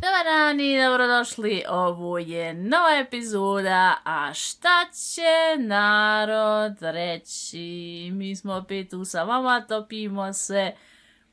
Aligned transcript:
Dobar 0.00 0.24
dan 0.24 0.60
i 0.60 0.82
dobrodošli. 0.82 1.64
Ovo 1.68 2.18
je 2.18 2.54
nova 2.54 2.98
epizoda, 3.00 3.94
a 4.04 4.34
šta 4.34 4.86
će 4.92 5.62
narod 5.62 6.76
reći? 6.80 7.58
Mi 8.12 8.36
smo 8.36 8.54
opet 8.54 8.90
tu 8.90 9.04
sa 9.04 9.22
vama, 9.22 9.64
topimo 9.68 10.32
se 10.32 10.72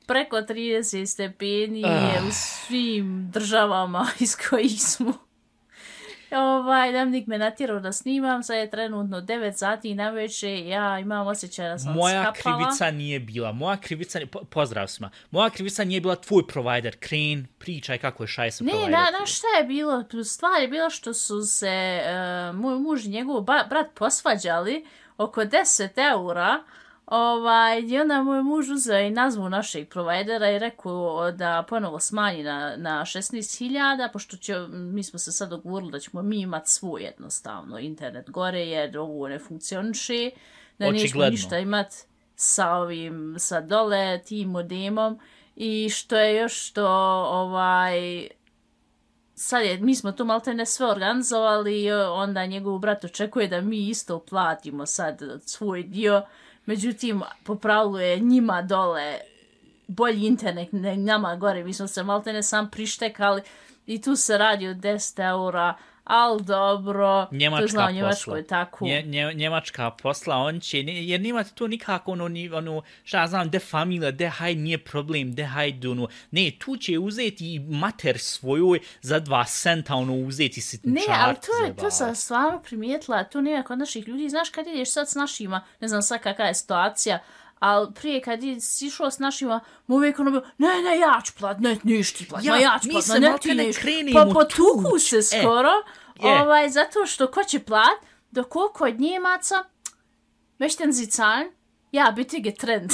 preko 0.07 0.35
30 0.35 1.05
stepeni 1.05 1.81
je 1.81 2.21
u 2.29 2.31
svim 2.31 3.31
državama 3.31 4.07
iz 4.19 4.35
kojih 4.49 4.81
smo. 4.81 5.30
Ovaj, 6.33 6.91
Damnik 6.91 7.27
me 7.27 7.37
natjerao 7.37 7.79
da 7.79 7.91
snimam, 7.91 8.43
sad 8.43 8.55
je 8.55 8.69
trenutno 8.69 9.17
9 9.19 9.51
sati 9.53 9.89
i 9.89 9.95
naveče, 9.95 10.59
ja 10.59 10.99
imam 10.99 11.27
osjećaj 11.27 11.69
da 11.69 11.79
sam 11.79 11.93
Moja 11.93 12.23
skapala. 12.25 12.57
krivica 12.57 12.91
nije 12.91 13.19
bila, 13.19 13.51
moja 13.51 13.77
krivica, 13.77 14.19
nije- 14.19 14.27
po, 14.27 14.39
pozdrav 14.41 14.87
svima, 14.87 15.09
moja 15.31 15.49
krivica 15.49 15.83
nije 15.83 16.01
bila 16.01 16.15
tvoj 16.17 16.47
provider, 16.47 16.95
Crane, 16.99 17.43
pričaj 17.57 17.97
kako 17.97 18.23
je 18.23 18.27
šaj 18.27 18.51
sa 18.51 18.63
Ne, 18.63 18.71
provider. 18.71 18.91
na, 18.91 19.19
na 19.19 19.25
šta 19.25 19.47
je 19.57 19.63
bilo? 19.63 20.03
Stvar 20.25 20.61
je 20.61 20.67
bila 20.67 20.89
što 20.89 21.13
su 21.13 21.41
se 21.41 22.01
uh, 22.49 22.55
moj 22.55 22.75
muž 22.75 23.05
i 23.05 23.09
njegov 23.09 23.41
ba, 23.41 23.65
brat 23.69 23.87
posvađali 23.93 24.85
oko 25.17 25.41
10 25.41 25.89
eura. 26.11 26.63
Ovaj, 27.11 27.81
I 27.81 27.99
onda 27.99 28.23
moj 28.23 28.43
muž 28.43 28.69
uzeo 28.69 28.99
i 28.99 29.09
nazvu 29.09 29.49
našeg 29.49 29.89
provajdera 29.89 30.51
i 30.51 30.59
rekao 30.59 31.31
da 31.31 31.65
ponovo 31.69 31.99
smanji 31.99 32.43
na, 32.43 32.75
na 32.77 33.01
16.000, 33.01 34.11
pošto 34.13 34.37
će, 34.37 34.59
mi 34.69 35.03
smo 35.03 35.19
se 35.19 35.31
sad 35.31 35.49
dogovorili 35.49 35.91
da 35.91 35.99
ćemo 35.99 36.21
mi 36.21 36.39
imati 36.39 36.69
svoj 36.69 37.01
jednostavno 37.01 37.79
internet 37.79 38.29
gore, 38.29 38.59
jer 38.59 38.97
ovo 38.97 39.27
ne 39.27 39.39
funkcioniše, 39.39 40.29
da 40.79 40.91
nećemo 40.91 41.25
ništa 41.25 41.59
imati 41.59 41.95
sa 42.35 42.75
ovim, 42.75 43.35
sa 43.39 43.61
dole, 43.61 44.21
tim 44.23 44.49
modemom. 44.49 45.19
I 45.55 45.89
što 45.89 46.17
je 46.17 46.35
još 46.35 46.67
što, 46.67 46.87
ovaj, 47.31 48.27
sad 49.35 49.65
je, 49.65 49.77
mi 49.77 49.95
smo 49.95 50.11
tu 50.11 50.25
malte 50.25 50.53
ne 50.53 50.65
sve 50.65 50.87
organizovali, 50.87 51.91
onda 51.91 52.45
njegov 52.45 52.79
brat 52.79 53.03
očekuje 53.03 53.47
da 53.47 53.61
mi 53.61 53.89
isto 53.89 54.19
platimo 54.19 54.85
sad 54.85 55.21
svoj 55.45 55.83
dio, 55.83 56.25
međutim, 56.65 57.21
po 57.43 57.55
pravilu 57.55 57.99
je 57.99 58.19
njima 58.19 58.61
dole 58.61 59.17
bolji 59.87 60.25
internet 60.25 60.71
nego 60.71 61.01
nama 61.01 61.35
gore, 61.35 61.63
mi 61.63 61.73
smo 61.73 61.87
se 61.87 62.03
maltene 62.03 62.43
sam 62.43 62.69
prištekali 62.69 63.41
i 63.85 64.01
tu 64.01 64.15
se 64.15 64.37
radi 64.37 64.67
od 64.67 64.77
10 64.77 65.29
eura, 65.29 65.77
ali 66.03 66.43
dobro, 66.43 67.27
to 67.29 67.35
Njemačka 67.35 67.67
zna 67.67 67.81
u 67.81 67.85
posla. 67.85 67.91
Njemačkoj 67.91 68.47
tako. 68.47 68.85
Nje, 68.85 69.01
nje, 69.01 69.33
Njemačka 69.33 69.91
posla, 69.91 70.35
on 70.35 70.59
će, 70.59 70.83
ne, 70.83 71.07
jer 71.07 71.21
nemate 71.21 71.49
tu 71.55 71.67
nikako 71.67 72.11
ono, 72.11 72.27
ni, 72.27 72.49
ono, 72.49 72.81
šta 73.03 73.27
znam, 73.27 73.49
de 73.49 73.59
familija, 73.59 74.11
de 74.11 74.29
haj 74.29 74.55
nije 74.55 74.77
problem, 74.77 75.35
de 75.35 75.43
hajde, 75.43 75.89
ono, 75.89 76.07
ne, 76.31 76.51
tu 76.59 76.77
će 76.77 76.99
uzeti 76.99 77.55
i 77.55 77.59
mater 77.59 78.19
svojoj 78.19 78.79
za 79.01 79.19
dva 79.19 79.43
centa, 79.43 79.95
ono, 79.95 80.13
uzeti 80.13 80.61
si 80.61 80.79
Ne, 80.83 81.01
ali 81.09 81.35
to 81.35 81.65
je, 81.65 81.75
to 81.75 81.91
sam 81.91 82.15
stvarno 82.15 82.61
primijetila, 82.61 83.23
to 83.23 83.41
nije 83.41 83.63
kod 83.63 83.79
naših 83.79 84.07
ljudi, 84.07 84.29
znaš 84.29 84.49
kad 84.49 84.67
ideš 84.67 84.91
sad 84.91 85.09
s 85.09 85.15
našima, 85.15 85.65
ne 85.79 85.87
znam 85.87 86.01
sad 86.01 86.21
kakva 86.21 86.45
je 86.45 86.53
situacija, 86.53 87.19
ali 87.61 87.93
prije 87.93 88.21
kad 88.21 88.43
je 88.43 88.61
si 88.61 88.85
išao 88.85 89.11
s 89.11 89.19
našima, 89.19 89.59
mu 89.87 89.95
uvijek 89.95 90.19
ono 90.19 90.31
bilo, 90.31 90.43
ne, 90.57 90.81
ne, 90.81 90.99
ja 90.99 91.21
ću 91.25 91.33
plat, 91.39 91.57
ne, 91.59 91.77
niš 91.83 92.13
ti 92.13 92.27
plat, 92.29 92.43
Ja, 92.43 92.53
ma 92.53 92.59
ja 92.59 92.79
ću 92.83 92.89
plat, 92.89 93.07
ma 93.07 93.19
ne 93.19 93.37
ti 93.41 93.53
ne 93.53 93.63
niš. 93.63 94.13
Pa 94.13 94.25
potuku 94.33 94.99
se 94.99 95.17
E, 95.17 95.21
skoro, 95.21 95.69
je. 96.15 96.41
ovaj, 96.41 96.69
zato 96.69 97.05
što 97.05 97.31
ko 97.31 97.43
će 97.43 97.59
plat, 97.59 97.99
dok 98.31 98.47
koliko 98.49 98.85
od 98.85 98.99
Njemaca, 98.99 99.63
Sie 100.93 101.05
zahlen? 101.05 101.51
Ja, 101.91 102.13
bitte 102.15 102.39
getrennt. 102.39 102.93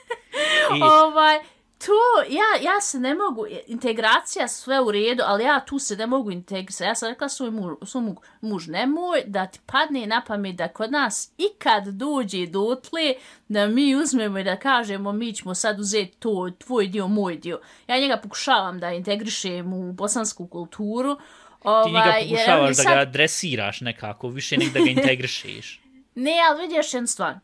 ovaj, 1.02 1.38
tu, 1.80 1.92
ja, 2.28 2.72
ja 2.72 2.80
se 2.80 3.00
ne 3.00 3.14
mogu, 3.14 3.46
integracija 3.66 4.48
sve 4.48 4.80
u 4.80 4.90
redu, 4.90 5.22
ali 5.26 5.44
ja 5.44 5.60
tu 5.60 5.78
se 5.78 5.96
ne 5.96 6.06
mogu 6.06 6.30
integrisati. 6.30 6.84
Ja 6.84 6.94
sam 6.94 7.08
rekla 7.08 7.28
svoj 7.28 7.50
muž, 7.50 7.72
svoj 7.82 8.04
muž, 8.40 8.66
nemoj 8.66 9.22
da 9.26 9.46
ti 9.46 9.58
padne 9.66 10.06
na 10.06 10.22
pamet 10.26 10.56
da 10.56 10.68
kod 10.68 10.92
nas 10.92 11.32
ikad 11.38 11.86
dođe 11.86 12.46
dotle 12.46 13.14
da 13.48 13.66
mi 13.66 13.94
uzmemo 13.96 14.38
i 14.38 14.44
da 14.44 14.56
kažemo 14.56 15.12
mi 15.12 15.32
ćemo 15.32 15.54
sad 15.54 15.80
uzeti 15.80 16.16
to, 16.18 16.50
tvoj 16.58 16.86
dio, 16.86 17.08
moj 17.08 17.36
dio. 17.36 17.60
Ja 17.86 17.98
njega 17.98 18.16
pokušavam 18.16 18.80
da 18.80 18.90
integrišem 18.90 19.72
u 19.72 19.92
bosansku 19.92 20.46
kulturu. 20.46 21.18
Ovaj, 21.62 21.84
Ti 21.84 21.90
njega 21.90 22.10
jer 22.10 22.28
pokušavaš 22.28 22.60
oni 22.60 22.68
da 22.68 22.74
sad- 22.74 22.94
ga 22.96 23.04
dresiraš 23.04 23.80
nekako, 23.80 24.28
više 24.28 24.56
nek 24.56 24.72
da 24.72 24.78
ga 24.78 24.90
integrišeš. 24.96 25.80
Ne, 26.14 26.32
ali 26.50 26.62
vidi 26.62 26.74
još 26.74 26.94
jednu 26.94 27.06
stvar. 27.06 27.34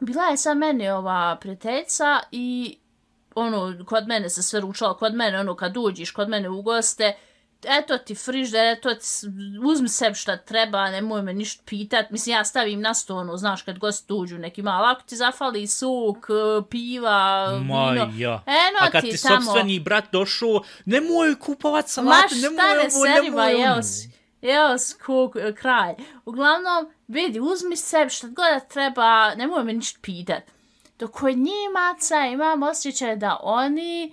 Bila 0.00 0.24
je 0.24 0.36
sa 0.36 0.54
meni 0.54 0.88
ova 0.90 1.36
prijateljica 1.40 2.20
i 2.32 2.76
ono, 3.34 3.84
kod 3.86 4.08
mene 4.08 4.30
se 4.30 4.42
sve 4.42 4.60
ručalo, 4.60 4.94
kod 4.94 5.14
mene, 5.14 5.40
ono, 5.40 5.56
kad 5.56 5.76
uđiš 5.76 6.10
kod 6.10 6.28
mene 6.28 6.48
u 6.48 6.62
goste, 6.62 7.14
eto 7.68 7.98
ti 7.98 8.14
frižder, 8.14 8.66
eto 8.66 8.94
ti, 8.94 9.06
uzmi 9.64 9.88
sebi 9.88 10.14
šta 10.14 10.36
treba, 10.36 10.90
nemoj 10.90 11.22
me 11.22 11.34
ništa 11.34 11.62
pitat. 11.66 12.10
Mislim, 12.10 12.36
ja 12.36 12.44
stavim 12.44 12.80
na 12.80 12.94
sto, 12.94 13.16
ono, 13.16 13.36
znaš, 13.36 13.62
kad 13.62 13.78
gosti 13.78 14.12
uđu 14.12 14.38
neki 14.38 14.62
malo, 14.62 14.86
ako 14.86 15.02
ti 15.02 15.16
zafali 15.16 15.66
sok, 15.66 16.26
e, 16.30 16.68
piva, 16.70 17.48
Ma 17.64 17.90
vino, 17.90 18.12
ja. 18.16 18.42
eno 18.46 18.78
A 18.80 18.90
kad 18.90 19.02
ti 19.02 19.10
ti 19.10 19.22
tamo... 19.22 19.40
sopstveni 19.40 19.80
brat 19.80 20.04
došao, 20.12 20.62
nemoj 20.84 21.38
kupovat 21.38 21.88
salatu, 21.88 22.34
šta 22.34 22.48
nemoj 22.48 22.76
ne 22.76 22.88
ovo, 22.94 23.06
seriva, 23.06 23.46
nemoj 23.46 23.64
ono. 23.64 23.82
si. 23.82 24.10
Jeo 24.42 24.78
si 24.78 24.94
kuk, 25.06 25.32
kraj. 25.56 25.94
Uglavnom, 26.24 26.92
vidi, 27.08 27.40
uzmi 27.40 27.76
sebi 27.76 28.10
šta 28.10 28.26
god 28.26 28.68
treba, 28.68 29.34
nemoj 29.34 29.64
me 29.64 29.72
ništa 29.72 29.98
pitat. 30.02 30.42
Dok 30.98 31.10
kod 31.10 31.38
Njemaca 31.38 32.26
imam 32.32 32.62
osjećaj 32.62 33.16
da 33.16 33.40
oni 33.42 34.12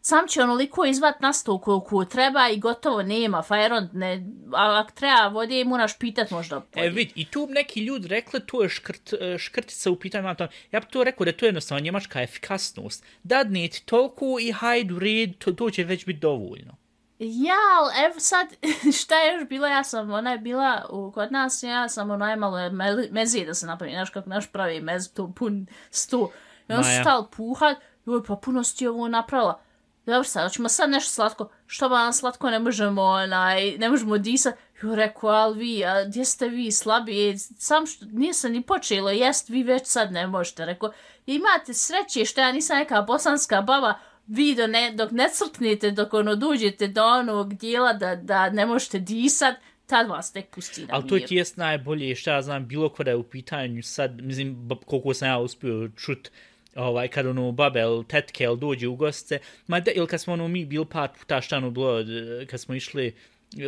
sam 0.00 0.28
će 0.28 0.42
onoliko 0.42 0.84
izvat 0.84 1.20
na 1.20 1.32
stol 1.32 1.58
koliko 1.58 2.04
treba 2.04 2.48
i 2.48 2.58
gotovo 2.58 3.02
nema, 3.02 3.42
Fajron, 3.42 3.88
ne, 3.92 4.26
a 4.52 4.80
ako 4.80 4.92
treba 4.92 5.28
vode, 5.28 5.64
moraš 5.64 5.98
pitat 5.98 6.30
možda. 6.30 6.62
E, 6.74 6.88
vid, 6.88 7.10
i 7.14 7.24
tu 7.24 7.46
neki 7.50 7.80
ljudi 7.80 8.08
rekli 8.08 8.40
to 8.46 8.62
je 8.62 8.68
škrt, 8.68 9.12
e, 9.12 9.38
škrtica 9.38 9.90
u 9.90 9.96
pitanju, 9.96 10.28
ja 10.72 10.80
bi 10.80 10.86
to 10.90 11.04
rekao 11.04 11.24
da 11.24 11.32
to 11.32 11.44
je 11.44 11.48
jednostavno 11.48 11.84
njemačka 11.84 12.22
efikasnost. 12.22 13.04
Dadne 13.22 13.68
ti 13.68 13.82
toliko 13.84 14.38
i 14.40 14.52
hajdu 14.52 14.98
red, 14.98 15.38
to, 15.38 15.52
to 15.52 15.70
će 15.70 15.84
već 15.84 16.06
biti 16.06 16.18
dovoljno. 16.20 16.76
Ja, 17.18 17.54
ali 17.80 18.04
evo 18.06 18.20
sad, 18.20 18.46
šta 19.00 19.16
je 19.16 19.34
još 19.34 19.48
bila, 19.48 19.68
ja 19.68 19.84
sam, 19.84 20.10
ona 20.10 20.30
je 20.32 20.38
bila 20.38 20.86
u, 20.90 21.12
kod 21.12 21.32
nas, 21.32 21.62
ja 21.62 21.88
sam 21.88 22.10
onaj 22.10 22.36
malo 22.36 22.70
me- 22.70 23.08
mezije 23.10 23.46
da 23.46 23.54
se 23.54 23.66
napravi, 23.66 23.92
znaš 23.92 24.10
kako 24.10 24.28
naš 24.28 24.52
pravi 24.52 24.80
mez, 24.80 25.12
to 25.14 25.32
pun 25.36 25.66
stu. 25.90 26.30
I 26.68 26.72
on 26.72 26.84
se 26.84 27.00
stal 27.00 27.28
puhat, 27.30 27.78
joj, 28.06 28.24
pa 28.24 28.36
puno 28.36 28.64
si 28.64 28.76
ti 28.76 28.86
ovo 28.86 29.08
napravila. 29.08 29.60
Dobro 30.06 30.24
sad, 30.24 30.42
hoćemo 30.42 30.68
sad 30.68 30.90
nešto 30.90 31.10
slatko, 31.10 31.48
što 31.66 31.88
ba 31.88 31.98
nam 31.98 32.12
slatko 32.12 32.50
ne 32.50 32.58
možemo, 32.58 33.02
onaj, 33.02 33.76
ne 33.78 33.88
možemo 33.88 34.18
disat. 34.18 34.54
Jo, 34.82 34.94
rekao, 34.94 35.30
ali 35.30 35.58
vi, 35.58 35.84
a 35.84 36.04
gdje 36.04 36.24
ste 36.24 36.48
vi 36.48 36.72
slabiji, 36.72 37.38
sam 37.38 37.86
što, 37.86 38.06
nisam 38.12 38.52
ni 38.52 38.62
počelo 38.62 39.10
jest, 39.10 39.48
vi 39.48 39.62
već 39.62 39.86
sad 39.86 40.12
ne 40.12 40.26
možete. 40.26 40.64
Rekao, 40.64 40.92
imate 41.26 41.74
sreće 41.74 42.24
što 42.24 42.40
ja 42.40 42.52
nisam 42.52 42.78
neka 42.78 43.02
bosanska 43.02 43.62
baba, 43.62 43.94
vi 44.28 44.54
do 44.54 44.66
ne, 44.66 44.92
dok 44.96 45.10
ne 45.10 45.28
crknete, 45.32 45.90
dok 45.90 46.14
ono 46.14 46.36
dođete 46.36 46.88
do 46.88 47.04
onog 47.04 47.54
dijela 47.54 47.92
da, 47.92 48.16
da 48.16 48.50
ne 48.50 48.66
možete 48.66 48.98
disat, 48.98 49.54
tad 49.86 50.08
vas 50.08 50.32
tek 50.32 50.50
pusti 50.50 50.80
na 50.80 50.88
Ali 50.90 51.08
to 51.08 51.18
ti 51.18 51.34
jest 51.34 51.56
najbolje, 51.56 52.14
šta 52.14 52.34
ja 52.34 52.42
znam, 52.42 52.66
bilo 52.66 52.88
kada 52.88 53.10
je 53.10 53.16
u 53.16 53.22
pitanju 53.22 53.82
sad, 53.82 54.20
mislim, 54.20 54.68
koliko 54.86 55.14
sam 55.14 55.28
ja 55.28 55.38
uspio 55.38 55.90
čut, 55.96 56.30
ovaj, 56.74 57.08
kad 57.08 57.26
ono 57.26 57.52
babe 57.52 57.80
ili 57.80 58.04
tetke 58.04 58.44
ili 58.44 58.58
dođe 58.58 58.88
u 58.88 58.96
goste, 58.96 59.38
ma 59.66 59.80
da, 59.80 59.90
ili 59.90 60.06
kad 60.06 60.20
smo 60.20 60.32
ono 60.32 60.48
mi 60.48 60.64
bil 60.64 60.84
par 60.84 61.08
puta 61.18 61.40
šta 61.40 61.56
ono 61.56 61.70
bilo, 61.70 62.04
kad 62.50 62.60
smo 62.60 62.74
išli 62.74 63.14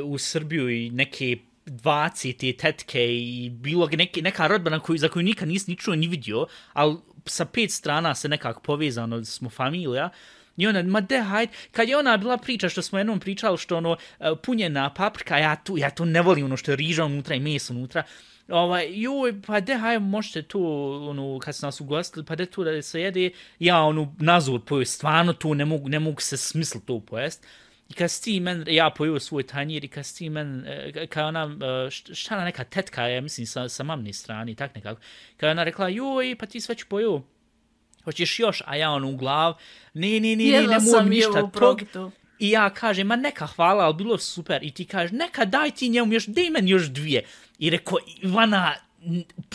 u 0.04 0.18
Srbiju 0.18 0.70
i 0.70 0.90
neke 0.90 1.36
dvaci 1.66 2.32
te 2.32 2.52
tetke 2.52 3.16
i 3.16 3.50
bilo 3.50 3.88
neke, 3.92 4.22
neka 4.22 4.46
rodbina 4.46 4.80
koju, 4.80 4.98
za 4.98 5.08
koju 5.08 5.22
nikad 5.22 5.48
nisi 5.48 5.70
ni 5.70 5.76
čuo 5.76 5.94
ni 5.94 6.08
vidio, 6.08 6.46
ali 6.72 6.96
sa 7.26 7.44
pet 7.44 7.70
strana 7.70 8.14
se 8.14 8.28
nekako 8.28 8.60
povezano 8.60 9.24
smo 9.24 9.50
familija, 9.50 10.10
I 10.56 10.66
ona, 10.66 10.82
ma 10.82 11.00
de, 11.00 11.20
hajde, 11.20 11.52
kad 11.72 11.88
je 11.88 11.98
ona 11.98 12.16
bila 12.16 12.36
priča 12.36 12.68
što 12.68 12.82
smo 12.82 12.98
jednom 12.98 13.20
pričali 13.20 13.58
što 13.58 13.76
ono 13.76 13.96
e, 14.20 14.30
punjena 14.42 14.94
paprika, 14.94 15.38
ja 15.38 15.56
tu, 15.56 15.78
ja 15.78 15.90
tu 15.90 16.04
ne 16.04 16.22
volim 16.22 16.44
ono 16.44 16.56
što 16.56 16.72
je 16.72 16.76
riža 16.76 17.04
unutra 17.04 17.34
i 17.34 17.40
meso 17.40 17.72
unutra, 17.72 18.02
ovaj, 18.48 18.88
joj, 18.90 19.40
pa 19.46 19.60
de, 19.60 19.74
hajde, 19.74 19.98
možete 19.98 20.42
tu, 20.42 20.62
ono, 21.08 21.38
kad 21.38 21.56
su 21.56 21.66
nas 21.66 21.80
ugostili, 21.80 22.24
pa 22.24 22.36
de 22.36 22.46
tu 22.46 22.64
da 22.64 22.82
se 22.82 23.00
jede, 23.00 23.30
ja, 23.58 23.82
ono, 23.82 24.14
nazor 24.18 24.60
poju, 24.66 24.86
stvarno 24.86 25.32
tu 25.32 25.54
ne 25.54 25.64
mogu, 25.64 25.88
ne 25.88 25.98
mogu 25.98 26.20
se 26.20 26.36
smisl 26.36 26.78
to 26.86 27.00
pojest. 27.00 27.46
I 27.88 27.94
kad 27.94 28.10
si 28.10 28.22
ti 28.22 28.40
men, 28.40 28.64
ja 28.68 28.90
pojio 28.90 29.20
svoj 29.20 29.42
tanjir 29.42 29.84
i 29.84 29.88
kad 29.88 30.06
si 30.06 30.18
ti 30.18 30.30
men, 30.30 30.64
e, 30.66 31.06
kad 31.06 31.24
ona, 31.24 31.56
e, 31.86 31.90
šta 31.90 32.34
ona 32.34 32.44
neka 32.44 32.64
tetka, 32.64 33.08
ja 33.08 33.20
mislim, 33.20 33.46
sa, 33.46 33.68
sa 33.68 33.82
mamne 33.82 34.12
strane, 34.12 34.54
tak 34.54 34.74
nekako, 34.74 35.00
kad 35.36 35.50
ona 35.50 35.64
rekla, 35.64 35.88
joj, 35.88 36.36
pa 36.38 36.46
ti 36.46 36.60
sve 36.60 36.74
ću 36.74 36.86
pojio, 36.88 37.22
hoćeš 38.04 38.38
još, 38.38 38.62
a 38.66 38.76
ja 38.76 38.90
ono 38.90 39.08
u 39.08 39.16
glav, 39.16 39.54
ne, 39.94 40.20
ne, 40.20 40.36
ne, 40.36 40.44
ne, 40.44 40.66
ne 40.66 40.78
mogu 40.78 41.08
ništa 41.08 41.50
tog. 41.58 41.82
I 42.38 42.50
ja 42.50 42.70
kažem, 42.70 43.06
ma 43.06 43.16
neka 43.16 43.46
hvala, 43.46 43.84
ali 43.84 43.94
bilo 43.94 44.18
super. 44.18 44.62
I 44.62 44.70
ti 44.70 44.84
kažeš, 44.84 45.12
neka 45.12 45.44
daj 45.44 45.70
ti 45.70 45.88
njemu 45.88 46.12
još, 46.12 46.26
daj 46.26 46.50
meni 46.50 46.70
još 46.70 46.86
dvije. 46.88 47.22
I 47.58 47.70
rekao, 47.70 47.98
Ivana, 48.22 48.74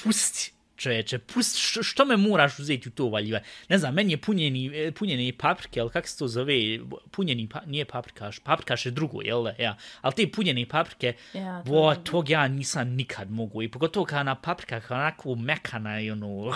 pusti, 0.04 0.52
čoveče, 0.76 1.18
pusti, 1.20 1.60
što, 1.60 1.84
što 1.84 2.06
me 2.06 2.18
moraš 2.18 2.60
uzeti 2.60 2.90
u 2.90 2.92
to 2.92 3.10
valjiva? 3.10 3.40
Ne 3.70 3.78
znam, 3.78 3.94
meni 3.94 4.14
je 4.14 4.18
punjeni, 4.18 4.72
e, 4.74 4.92
punjeni 4.92 5.32
paprike, 5.32 5.80
ali 5.82 5.90
kako 5.90 6.08
se 6.08 6.18
to 6.18 6.28
zove, 6.28 6.54
punjeni, 7.12 7.50
pa, 7.50 7.62
nije 7.66 7.86
paprikaš, 7.86 8.40
paprikaš 8.40 8.86
je 8.86 8.92
drugo, 8.92 9.22
jel 9.22 9.44
da, 9.44 9.54
ja. 9.60 9.78
Ali 10.02 10.14
te 10.14 10.32
punjene 10.32 10.66
paprike, 10.66 11.14
Ja, 11.34 11.64
to 11.64 11.72
drugo. 11.72 11.96
tog 11.96 12.30
ja 12.30 12.48
nisam 12.48 12.90
nikad 12.90 13.32
mogu. 13.32 13.62
I 13.62 13.70
pogotovo 13.72 14.06
kada 14.06 14.24
na 14.24 14.36
paprika, 14.36 14.80
kao 14.80 14.98
onako 14.98 15.36
mekana 15.36 16.02
i 16.02 16.12
ono, 16.12 16.28
uh, 16.28 16.56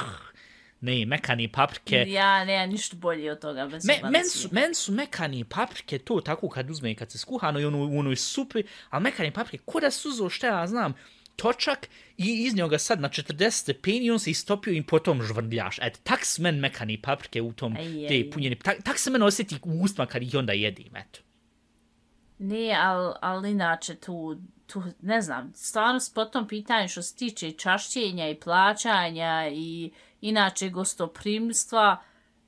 ne, 0.82 1.06
mekani 1.06 1.48
paprike. 1.48 2.06
Ja 2.08 2.46
nemam 2.46 2.70
ništa 2.70 2.96
bolje 2.96 3.32
od 3.32 3.40
toga. 3.40 3.68
Bez 3.68 3.86
Me, 3.86 4.00
men, 4.12 4.30
su, 4.30 4.50
men 4.52 4.76
su 4.76 4.92
mekani 4.92 5.44
paprike 5.44 6.00
to 6.00 6.22
tako 6.22 6.50
kad 6.50 6.70
uzme 6.70 6.92
i 6.92 6.96
kad 6.96 7.12
se 7.12 7.18
skuhano 7.18 7.60
i 7.60 7.66
ono, 7.66 7.86
u 7.86 8.00
onoj 8.00 8.16
supi, 8.16 8.64
ali 8.90 9.04
mekani 9.04 9.32
paprike, 9.32 9.64
ko 9.66 9.80
da 9.80 9.92
suzo 9.92 10.30
šta 10.30 10.48
ja 10.48 10.68
znam, 10.68 10.94
točak 11.36 11.90
i 12.18 12.44
iznio 12.46 12.68
ga 12.68 12.78
sad 12.78 13.02
na 13.02 13.10
40 13.10 13.50
stepeni 13.52 14.06
i 14.06 14.12
on 14.12 14.20
se 14.20 14.32
istopio 14.32 14.74
i 14.74 14.84
potom 14.84 15.24
žvrljaš. 15.24 15.80
Et, 15.82 16.00
tak 16.04 16.26
su 16.26 16.42
men 16.42 16.60
mekani 16.60 17.02
paprike 17.02 17.42
u 17.42 17.54
tom, 17.54 17.76
Aj, 17.76 17.88
aj, 17.88 18.08
te 18.08 18.30
punjeni, 18.34 18.56
tak, 18.56 18.84
tak 18.84 19.00
se 19.00 19.12
men 19.12 19.24
osjeti 19.24 19.56
u 19.64 19.84
ustima 19.84 20.06
kad 20.06 20.24
ih 20.24 20.36
onda 20.36 20.54
jedim, 20.54 20.96
eto. 20.96 21.20
Ne, 22.38 22.76
ali 22.80 23.14
al 23.22 23.46
inače 23.46 23.96
tu, 23.96 24.42
tu, 24.68 24.84
ne 25.02 25.22
znam, 25.22 25.52
stvarno 25.56 26.00
s 26.00 26.14
po 26.14 26.26
tom 26.26 26.48
pitanju 26.48 26.88
što 26.88 27.02
se 27.02 27.16
tiče 27.16 27.52
čašćenja 27.52 28.30
i 28.30 28.40
plaćanja 28.40 29.50
i 29.52 29.92
inače 30.22 30.70
gostoprimstva, 30.70 32.04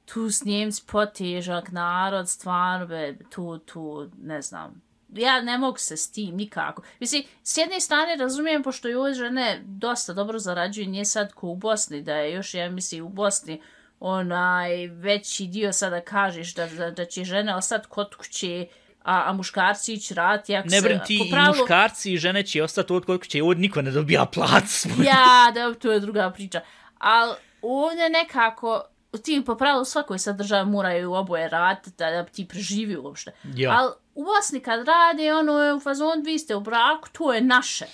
tu 0.06 0.31
s 0.31 0.45
Njemci 0.45 0.81
potežak 0.88 1.71
narod, 1.71 2.29
stvarno, 2.29 2.88
be, 2.88 3.18
tu, 3.29 3.57
tu, 3.57 4.09
ne 4.18 4.41
znam, 4.41 4.81
ja 5.09 5.41
ne 5.41 5.57
mogu 5.57 5.77
se 5.77 5.97
s 5.97 6.12
tim 6.12 6.35
nikako. 6.35 6.81
Mislim, 7.00 7.23
s 7.44 7.57
jedne 7.57 7.79
strane 7.79 8.15
razumijem, 8.15 8.63
pošto 8.63 8.89
i 8.89 8.94
ove 8.94 9.13
žene 9.13 9.62
dosta 9.63 10.13
dobro 10.13 10.39
zarađuju, 10.39 10.88
nije 10.88 11.06
sad 11.06 11.33
ko 11.33 11.47
u 11.47 11.56
Bosni, 11.56 12.01
da 12.01 12.15
je 12.15 12.33
još, 12.33 12.53
ja 12.53 12.69
mislim, 12.69 13.06
u 13.06 13.09
Bosni 13.09 13.62
onaj 14.00 14.88
veći 14.88 15.47
dio 15.47 15.73
sada 15.73 16.01
kažeš 16.01 16.53
da, 16.53 16.68
da, 16.68 16.91
da 16.91 17.06
će 17.06 17.23
žene 17.23 17.56
ostati 17.56 17.88
kod 17.88 18.15
kuće, 18.15 18.68
a, 19.03 19.23
a 19.25 19.33
muškarci 19.33 19.94
ići 19.94 20.13
raditi. 20.13 20.56
ako 20.56 20.68
Ne 20.68 20.81
se- 20.81 20.88
brim 20.88 21.00
ti 21.07 21.19
po 21.31 21.38
i 21.38 21.47
muškarci 21.50 22.13
i 22.13 22.18
žene 22.18 22.44
će 22.44 22.63
ostati 22.63 22.94
od 22.94 23.06
kod 23.06 23.19
kuće, 23.19 23.44
od 23.44 23.59
niko 23.59 23.81
ne 23.81 23.91
dobija 23.91 24.25
plac. 24.33 24.85
Ja, 25.03 25.51
da, 25.53 25.73
to 25.73 25.91
je 25.91 26.00
druga 26.00 26.29
priča. 26.29 26.62
Ali 26.97 27.35
ovdje 27.62 28.10
nekako, 28.10 28.84
ti 29.24 29.44
po 29.46 29.56
pravilu 29.56 29.86
svakoj 29.86 30.19
sad 30.19 30.38
državi 30.38 30.69
moraju 30.69 31.13
oboje 31.13 31.50
raditi 31.50 31.92
da, 31.98 32.25
ti 32.25 32.48
preživi 32.48 32.98
uopšte. 32.98 33.31
Ja. 33.56 33.72
Ali 33.72 33.92
u 34.16 34.24
Bosni 34.24 34.60
kad 34.60 34.88
rade, 34.88 35.34
ono 35.34 35.60
je 35.60 35.74
u 35.74 35.80
fazon, 35.80 36.22
vi 36.25 36.40
ste 36.40 36.56
u 36.56 36.60
braku, 36.60 37.10
to 37.12 37.34
je 37.34 37.42
naše. 37.42 37.86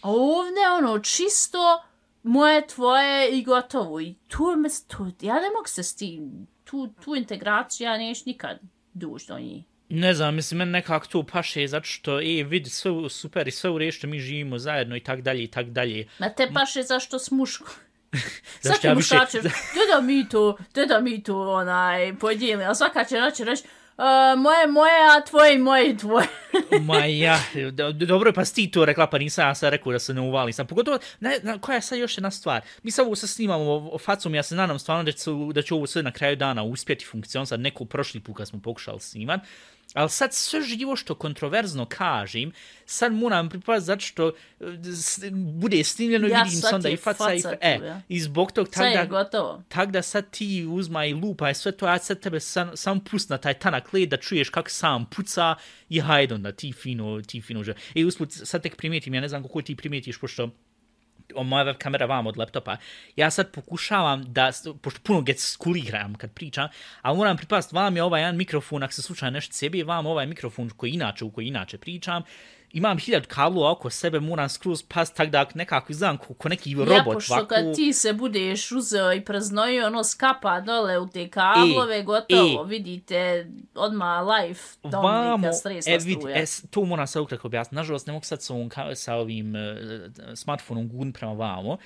A 0.00 0.10
ovdje, 0.10 0.70
ono, 0.78 0.98
čisto 0.98 1.82
moje, 2.22 2.66
tvoje 2.66 3.30
i 3.38 3.44
gotovo. 3.44 4.00
I 4.00 4.14
tu 4.28 4.50
je, 4.50 4.56
mes- 4.56 4.86
tu, 4.86 5.12
ja 5.20 5.34
ne 5.34 5.50
mogu 5.56 5.68
se 5.68 5.82
s 5.82 5.96
tim, 5.96 6.46
tu, 6.64 6.88
tu 7.04 7.14
integraciju 7.14 7.84
ja 7.84 7.98
neću 7.98 8.22
nikad 8.26 8.58
duž 8.94 9.26
do 9.26 9.38
njih. 9.38 9.64
Ne 9.88 10.14
znam, 10.14 10.34
mislim, 10.34 10.58
meni 10.58 10.70
nekako 10.70 11.06
to 11.06 11.22
paše, 11.22 11.68
zato 11.68 11.86
što, 11.86 12.20
e, 12.20 12.44
vidi, 12.44 12.70
sve 12.70 12.92
super 13.08 13.48
i 13.48 13.50
sve 13.50 13.70
u 13.70 13.78
redu 13.78 13.92
što 13.92 14.06
mi 14.06 14.20
živimo 14.20 14.58
zajedno 14.58 14.96
i 14.96 15.00
tak 15.00 15.20
dalje 15.20 15.44
i 15.44 15.50
tak 15.50 15.70
dalje. 15.70 16.08
Na 16.18 16.28
te 16.28 16.50
paše 16.54 16.82
zašto 16.82 17.18
s 17.18 17.30
muškom. 17.30 17.68
Svaki 18.62 18.86
ja 18.86 18.92
više- 18.92 19.14
mušač 19.14 19.30
će, 19.30 19.40
da 19.92 20.00
mi 20.00 20.28
to, 20.28 20.56
da 20.88 21.00
mi 21.00 21.22
to, 21.22 21.50
onaj, 21.50 22.14
podijeli, 22.14 22.64
a 22.64 22.74
svaka 22.74 23.04
će 23.04 23.16
reći, 23.16 23.44
reći, 23.44 23.62
uh, 23.96 24.04
moje, 24.38 24.66
moje, 24.66 24.92
a 25.10 25.20
tvoje, 25.20 25.58
moje 25.58 25.90
i 25.90 25.96
tvoje. 25.96 26.26
Ma 26.80 26.96
ja, 26.98 27.38
do- 27.72 27.92
dobro, 27.92 28.32
pa 28.32 28.44
si 28.44 28.54
ti 28.54 28.70
to 28.70 28.84
rekla, 28.84 29.06
pa 29.06 29.18
nisam 29.18 29.48
ja 29.48 29.54
sad 29.54 29.70
rekao 29.70 29.92
da 29.92 29.98
se 29.98 30.14
ne 30.14 30.20
uvali 30.20 30.52
sam. 30.52 30.66
Pogotovo, 30.66 30.98
ne, 31.20 31.38
na, 31.42 31.58
koja 31.58 31.74
je 31.74 31.82
sad 31.82 31.98
još 31.98 32.18
jedna 32.18 32.30
stvar? 32.30 32.60
Mi 32.82 32.90
sad 32.90 33.06
ovo 33.06 33.16
sad 33.16 33.28
snimamo 33.28 33.64
o- 33.92 33.98
facom, 33.98 34.34
ja 34.34 34.42
se 34.42 34.54
nadam 34.54 34.78
stvarno 34.78 35.02
da 35.02 35.12
će, 35.12 35.20
da 35.52 35.62
će 35.62 35.74
ovo 35.74 35.86
sve 35.86 36.02
na 36.02 36.10
kraju 36.12 36.36
dana 36.36 36.62
uspjeti 36.62 37.04
funkcion, 37.04 37.46
sad 37.46 37.60
neko 37.60 37.84
prošli 37.84 38.20
put 38.20 38.36
kad 38.36 38.48
smo 38.48 38.60
pokušali 38.60 39.00
snimat, 39.00 39.40
ali 39.96 40.10
sad 40.10 40.34
sve 40.34 40.62
živo 40.62 40.96
što 40.96 41.14
kontroverzno 41.14 41.86
kažem, 41.86 42.52
sad 42.86 43.12
moram 43.12 43.48
pripaziti 43.48 43.86
zato 43.86 44.00
što 44.00 44.28
e, 44.28 44.32
bude 45.32 45.84
snimljeno, 45.84 46.28
Ja, 46.28 46.42
vidim 46.42 46.60
se 46.60 46.74
onda 46.74 46.88
i 46.88 46.96
faca, 46.96 47.34
i, 47.34 47.42
faca 47.42 47.56
tu, 47.56 47.58
e, 47.60 47.78
ja. 47.82 48.02
i 48.08 48.20
zbog 48.20 48.52
tog 48.52 48.68
tak 48.68 48.94
da, 48.94 49.04
gotovo. 49.04 49.62
tak 49.68 49.90
da 49.90 50.02
sad 50.02 50.30
ti 50.30 50.66
uzma 50.68 51.04
i 51.04 51.14
lupa 51.14 51.50
i 51.50 51.54
sve 51.54 51.72
to, 51.72 51.86
ja 51.86 51.98
sad 51.98 52.20
tebe 52.20 52.40
sam, 52.40 52.70
sam 52.76 53.00
pust 53.00 53.30
na 53.30 53.38
taj 53.38 53.54
tanak 53.54 53.92
led 53.92 54.08
da 54.08 54.16
čuješ 54.16 54.48
kako 54.48 54.70
sam 54.70 55.06
puca 55.16 55.54
i 55.88 56.00
hajde 56.00 56.34
onda 56.34 56.52
ti 56.52 56.72
fino, 56.72 57.22
ti 57.26 57.40
fino 57.40 57.64
že. 57.64 57.74
E, 57.94 58.04
usput, 58.04 58.32
sad 58.32 58.62
tek 58.62 58.76
primijetim, 58.76 59.14
ja 59.14 59.20
ne 59.20 59.28
znam 59.28 59.42
kako 59.42 59.62
ti 59.62 59.76
primijetiš, 59.76 60.18
pošto 60.18 60.50
moja 61.42 61.64
web 61.64 61.76
kamera 61.76 62.06
vam 62.06 62.26
od 62.26 62.36
laptopa, 62.36 62.76
ja 63.16 63.30
sad 63.30 63.50
pokušavam 63.50 64.32
da, 64.32 64.50
pošto 64.82 65.00
puno 65.02 65.20
gestikuliram 65.20 66.14
kad 66.14 66.32
pričam, 66.32 66.68
ali 67.02 67.16
moram 67.16 67.36
pripast, 67.36 67.72
vam 67.72 67.96
je 67.96 68.02
ovaj 68.02 68.20
jedan 68.20 68.36
mikrofon, 68.36 68.82
ako 68.82 68.92
se 68.92 69.02
slučajno 69.02 69.34
nešto 69.34 69.52
sebi, 69.52 69.82
vam 69.82 70.06
ovaj 70.06 70.26
mikrofon 70.26 70.70
koji 70.70 70.90
inače, 70.90 71.24
u 71.24 71.30
koji 71.30 71.46
inače 71.46 71.78
pričam, 71.78 72.22
imam 72.76 72.98
hiljadu 72.98 73.26
kablova 73.28 73.70
oko 73.70 73.90
sebe, 73.90 74.20
moram 74.20 74.48
skroz 74.48 74.82
past, 74.84 75.16
tak 75.16 75.30
da 75.30 75.46
nekako 75.54 75.92
izgledam 75.92 76.18
ko, 76.18 76.34
ko 76.34 76.48
neki 76.48 76.70
ja, 76.70 76.76
robot. 76.78 77.14
pošto 77.14 77.34
ovako. 77.34 77.48
kad 77.48 77.74
ti 77.74 77.92
se 77.92 78.12
budeš 78.12 78.72
uzeo 78.72 79.12
i 79.12 79.20
praznojio, 79.20 79.86
ono 79.86 80.04
skapa 80.04 80.60
dole 80.60 80.98
u 80.98 81.08
te 81.08 81.28
kablove, 81.28 81.96
E, 81.96 82.02
gotovo, 82.02 82.62
e. 82.62 82.68
vidite, 82.68 83.46
odmah 83.74 84.26
live, 84.26 84.60
Vamo, 84.82 85.02
Dominika 85.02 85.52
stresla 85.52 85.92
e, 85.92 85.98
vid, 85.98 86.18
struja. 86.18 86.36
e, 86.36 86.44
to 86.70 86.84
moram 86.84 87.06
sad 87.06 87.22
ukratko 87.22 87.46
objasniti. 87.48 87.74
Nažalost, 87.74 88.06
ne 88.06 88.12
mogu 88.12 88.24
sad 88.24 88.42
sa, 88.42 88.54
ovom, 88.54 88.68
ka- 88.70 88.94
sa 88.94 89.14
ovim 89.14 89.54
uh, 89.54 89.60
smartfonom 90.34 90.88
gun 90.88 91.12
prema 91.12 91.32
vamo. 91.32 91.76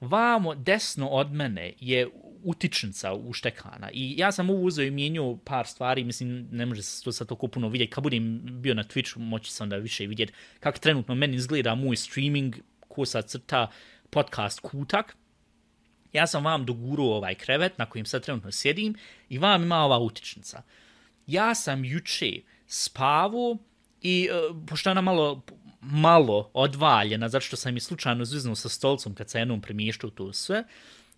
Vamo, 0.00 0.54
desno 0.54 1.08
od 1.08 1.32
mene 1.32 1.72
je 1.80 2.08
utičnica 2.46 3.14
uštekana 3.14 3.90
i 3.92 4.14
ja 4.18 4.32
sam 4.32 4.50
ovo 4.50 4.60
uzeo 4.60 4.84
i 4.84 4.90
mijenio 4.90 5.36
par 5.44 5.66
stvari, 5.66 6.04
mislim, 6.04 6.48
ne 6.50 6.66
može 6.66 6.82
se 6.82 7.04
to 7.04 7.12
sad 7.12 7.28
toliko 7.28 7.48
puno 7.48 7.68
vidjeti. 7.68 7.90
Kad 7.90 8.02
budem 8.02 8.40
bio 8.42 8.74
na 8.74 8.84
Twitchu, 8.84 9.18
moći 9.18 9.52
sam 9.52 9.68
da 9.68 9.76
više 9.76 10.06
vidjeti 10.06 10.32
kako 10.60 10.78
trenutno 10.78 11.14
meni 11.14 11.36
izgleda 11.36 11.74
moj 11.74 11.96
streaming, 11.96 12.54
ko 12.88 13.06
sad 13.06 13.28
crta 13.28 13.70
podcast 14.10 14.60
kutak. 14.60 15.16
Ja 16.12 16.26
sam 16.26 16.44
vam 16.44 16.66
doguruo 16.66 17.16
ovaj 17.16 17.34
krevet 17.34 17.78
na 17.78 17.86
kojem 17.86 18.06
sad 18.06 18.24
trenutno 18.24 18.52
sjedim 18.52 18.94
i 19.28 19.38
vam 19.38 19.62
ima 19.62 19.76
ova 19.76 19.98
utičnica 19.98 20.62
ja 21.26 21.54
sam 21.54 21.84
juče 21.84 22.32
spavao 22.66 23.56
i 24.02 24.28
uh, 24.50 24.56
pošto 24.66 24.90
je 24.90 24.92
ona 24.92 25.00
malo 25.00 25.42
malo 25.80 26.50
odvaljena, 26.54 27.28
zato 27.28 27.40
što 27.40 27.56
sam 27.56 27.76
je 27.76 27.80
slučajno 27.80 28.24
zviznuo 28.24 28.54
sa 28.54 28.68
stolcom 28.68 29.14
kad 29.14 29.30
sam 29.30 29.40
jednom 29.40 29.60
premještao 29.60 30.10
to 30.10 30.32
sve, 30.32 30.64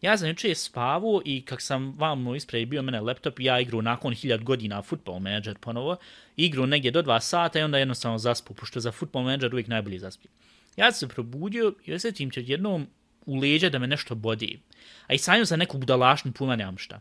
ja 0.00 0.19
sam 0.19 0.28
juče 0.28 0.55
spavao 0.55 1.23
i 1.25 1.43
kak 1.43 1.62
sam 1.62 1.95
vam 1.99 2.35
ispred 2.35 2.69
bio 2.69 2.83
mene 2.83 3.00
laptop, 3.00 3.40
ja 3.40 3.61
igru 3.61 3.83
nakon 3.83 4.14
hiljad 4.14 4.45
godina 4.45 4.83
Football 4.83 5.19
Manager 5.19 5.59
ponovo, 5.61 5.97
igru 6.37 6.67
negdje 6.67 6.90
do 6.90 7.02
dva 7.02 7.21
sata 7.21 7.59
i 7.59 7.62
onda 7.62 7.78
jednostavno 7.78 8.19
zaspu, 8.19 8.55
pošto 8.55 8.81
za 8.81 8.93
Football 8.93 9.25
Manager 9.25 9.55
uvijek 9.55 9.69
najbolje 9.69 9.99
zaspi. 9.99 10.28
Ja 10.76 10.93
sam 10.93 11.09
se 11.09 11.14
probudio 11.14 11.75
i 11.85 11.95
osjetim 11.95 12.31
će 12.31 12.43
jednom 12.43 12.87
u 13.26 13.37
leđa 13.37 13.69
da 13.69 13.78
me 13.78 13.87
nešto 13.87 14.14
bodi. 14.14 14.61
A 15.07 15.14
i 15.14 15.19
sanjam 15.19 15.45
za 15.45 15.57
neku 15.57 15.78
budalašnu 15.78 16.33
puma 16.33 16.57
nemam 16.57 16.78
šta. 16.78 17.00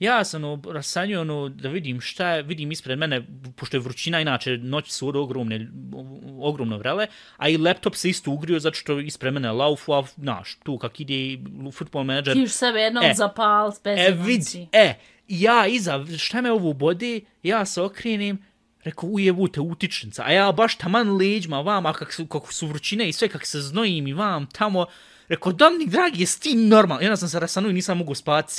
Ja 0.00 0.24
sam 0.24 0.44
ono, 0.44 0.72
rasanio 0.72 1.20
ono, 1.20 1.48
da 1.48 1.68
vidim 1.68 2.00
šta 2.00 2.28
je, 2.28 2.42
vidim 2.42 2.72
ispred 2.72 2.98
mene, 2.98 3.26
pošto 3.56 3.76
je 3.76 3.80
vrućina, 3.80 4.20
inače 4.20 4.56
noći 4.56 4.92
su 4.92 5.08
od 5.08 5.16
ogromne, 5.16 5.68
ogromno 6.40 6.78
vrele, 6.78 7.06
a 7.36 7.48
i 7.48 7.56
laptop 7.56 7.94
se 7.94 8.10
isto 8.10 8.30
ugrio 8.30 8.58
zato 8.58 8.76
što 8.76 9.00
ispred 9.00 9.34
mene 9.34 9.52
laufu, 9.52 9.92
a 9.92 10.04
naš, 10.16 10.58
tu 10.64 10.78
kak 10.78 11.00
ide 11.00 11.38
football 11.72 12.04
manager, 12.04 12.34
Ti 12.34 12.42
už 12.42 12.50
sebe 12.50 12.80
jednom 12.80 13.04
E, 13.04 13.14
zapal, 13.14 13.72
bez 13.84 13.98
E, 13.98 14.10
vid, 14.10 14.42
e, 14.72 14.94
ja 15.28 15.66
iza, 15.66 16.04
šta 16.18 16.40
me 16.40 16.52
ovo 16.52 16.72
bode, 16.72 17.20
ja 17.42 17.64
se 17.64 17.82
okrenem, 17.82 18.38
rekao, 18.84 19.08
ujebute, 19.08 19.60
utičnica, 19.60 20.22
a 20.26 20.32
ja 20.32 20.52
baš 20.52 20.76
taman 20.76 21.16
leđima 21.16 21.60
vama, 21.60 21.92
kak 21.92 22.12
su, 22.12 22.26
kako 22.26 22.52
su 22.52 22.66
vrućine 22.66 23.08
i 23.08 23.12
sve, 23.12 23.28
kak 23.28 23.46
se 23.46 23.60
znojim 23.60 24.06
i 24.06 24.12
vam 24.12 24.46
tamo, 24.46 24.86
rekao, 25.28 25.52
Dominik, 25.52 25.88
dragi, 25.88 26.22
jesi 26.22 26.40
ti 26.40 26.54
normalno? 26.56 27.02
I 27.02 27.06
onda 27.06 27.16
sam 27.16 27.28
se 27.28 27.40
rasanuo 27.40 27.70
i 27.70 27.74
nisam 27.74 27.98
mogu 27.98 28.14
spati 28.14 28.52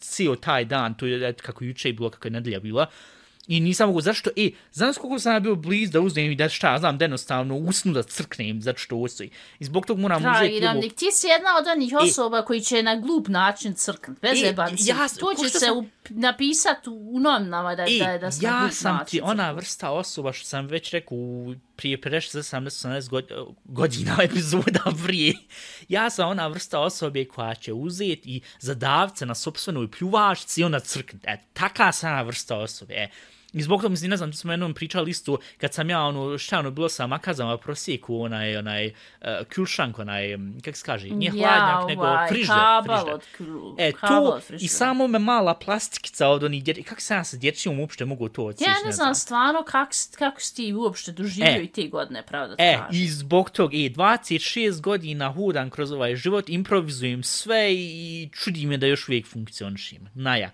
cijel, 0.00 0.36
taj 0.36 0.64
dan, 0.64 0.94
to 0.94 1.06
je 1.06 1.32
kako 1.32 1.64
juče 1.64 1.88
je 1.88 1.92
bilo, 1.92 2.10
kako 2.10 2.28
je 2.28 2.32
nedelja 2.32 2.60
bila. 2.60 2.86
I 3.48 3.60
nisam 3.60 3.88
mogu, 3.88 4.00
zašto, 4.00 4.30
e, 4.36 4.50
znaš 4.72 4.96
koliko 4.96 5.18
sam 5.18 5.42
bio 5.42 5.54
bliz 5.54 5.90
da 5.90 6.00
uzmem 6.00 6.32
i 6.32 6.36
da 6.36 6.48
šta, 6.48 6.78
znam, 6.78 6.98
da 6.98 7.04
jednostavno 7.04 7.56
usnu 7.56 7.92
da 7.92 8.02
crknem, 8.02 8.62
zato 8.62 8.78
što 8.78 8.96
ostoji. 8.96 9.30
I 9.58 9.64
zbog 9.64 9.86
tog 9.86 9.98
moram 9.98 10.22
uzeti. 10.26 10.60
Dominik, 10.62 10.94
ti 10.94 11.06
si 11.12 11.26
jedna 11.26 11.48
od 11.58 11.66
onih 11.68 11.92
osoba 11.94 12.42
koji 12.42 12.60
će 12.60 12.82
na 12.82 12.96
glup 12.96 13.28
način 13.28 13.74
crknut, 13.74 14.20
bez 14.20 14.38
E, 14.38 14.46
jebanci. 14.46 14.88
ja- 14.88 15.08
to 15.20 15.34
će 15.34 15.48
se 15.50 15.58
sam- 15.58 15.78
u, 15.78 15.84
napisat 16.10 16.86
u, 16.86 17.10
u 17.12 17.20
novinama 17.20 17.74
da, 17.74 17.86
I 17.86 17.98
da, 17.98 18.18
da 18.18 18.30
si 18.30 18.44
na 18.44 18.48
ja 18.48 18.60
glup 18.60 18.72
sam 18.72 18.98
ti 19.06 19.20
ona 19.22 19.50
vrsta 19.50 19.90
osoba 19.90 20.32
što 20.32 20.46
sam 20.46 20.66
već 20.66 20.90
rekao 20.90 21.18
u 21.18 21.54
prije 21.76 21.98
50-70 21.98 23.08
god, 23.08 23.28
godina 23.64 24.16
epizoda 24.22 24.82
prije. 25.06 25.34
Ja 25.88 26.10
sam 26.10 26.28
ona 26.28 26.46
vrsta 26.46 26.80
osobe 26.80 27.24
koja 27.24 27.54
će 27.54 27.72
uzeti 27.72 28.20
i 28.26 28.40
zadavce 28.60 29.26
na 29.26 29.34
sobstvenoj 29.34 29.88
pljuvačci 29.90 30.60
i 30.60 30.64
onda 30.64 30.80
crkniti. 30.80 31.26
E, 31.26 31.36
taka 31.52 31.92
sam 31.92 32.12
ona 32.12 32.22
vrsta 32.22 32.56
osobe. 32.56 32.94
E, 32.94 33.08
I 33.52 33.62
zbog 33.62 33.80
toga, 33.80 33.90
mislim, 33.90 34.10
ne 34.10 34.16
znam, 34.16 34.30
tu 34.30 34.38
smo 34.38 34.52
jednom 34.52 34.74
pričali 34.74 35.10
isto, 35.10 35.38
kad 35.58 35.74
sam 35.74 35.90
ja, 35.90 36.00
ono, 36.00 36.38
šta 36.38 36.58
ono, 36.58 36.70
bilo 36.70 36.88
sa 36.88 37.06
makazama 37.06 37.58
prosjeku, 37.58 38.16
onaj, 38.16 38.56
onaj, 38.56 38.86
uh, 38.86 38.94
kulšank, 39.54 39.98
onaj, 39.98 40.34
um, 40.34 40.54
kak 40.64 40.76
se 40.76 40.84
kaže, 40.84 41.08
nije 41.08 41.30
hladnjak, 41.32 41.88
nego 41.88 42.02
ovaj, 42.02 42.28
frižder, 42.28 42.56
kabel 42.56 42.96
frižder. 42.96 43.14
od 43.14 43.22
kru- 43.38 43.74
E, 43.78 43.92
kabel 43.92 44.16
to 44.20 44.30
od 44.30 44.42
i 44.52 44.68
samo 44.68 45.06
me 45.06 45.18
mala 45.18 45.54
plastikica 45.56 46.28
od 46.28 46.44
onih 46.44 46.64
dječjih, 46.64 46.86
kako 46.86 47.00
sam 47.00 47.16
ja 47.16 47.24
sa 47.24 47.36
dječjom 47.36 47.80
uopšte 47.80 48.04
mogu 48.04 48.28
to 48.28 48.44
odsjeći, 48.44 48.70
Ja 48.70 48.86
ne 48.86 48.92
znam 48.92 49.14
stvarno 49.14 49.62
kak, 49.62 49.88
kako 50.12 50.40
si 50.40 50.54
ti 50.54 50.74
uopšte 50.74 51.12
doživio 51.12 51.50
E. 51.50 51.62
i 51.62 51.68
te 51.68 51.82
godine, 51.84 52.22
pravda 52.22 52.54
E, 52.58 52.76
kažem. 52.78 52.86
i 52.92 53.08
zbog 53.08 53.50
tog, 53.50 53.74
e, 53.74 53.78
26 53.78 54.32
godina 54.80 55.32
hudam 55.32 55.70
kroz 55.70 55.92
ovaj 55.92 56.16
život, 56.16 56.48
improvizujem 56.48 57.22
sve 57.22 57.74
i 57.74 58.28
čudi 58.34 58.66
me 58.66 58.76
da 58.76 58.86
još 58.86 59.08
uvijek 59.08 59.26
funkcionišim. 59.26 60.08
Naja. 60.14 60.50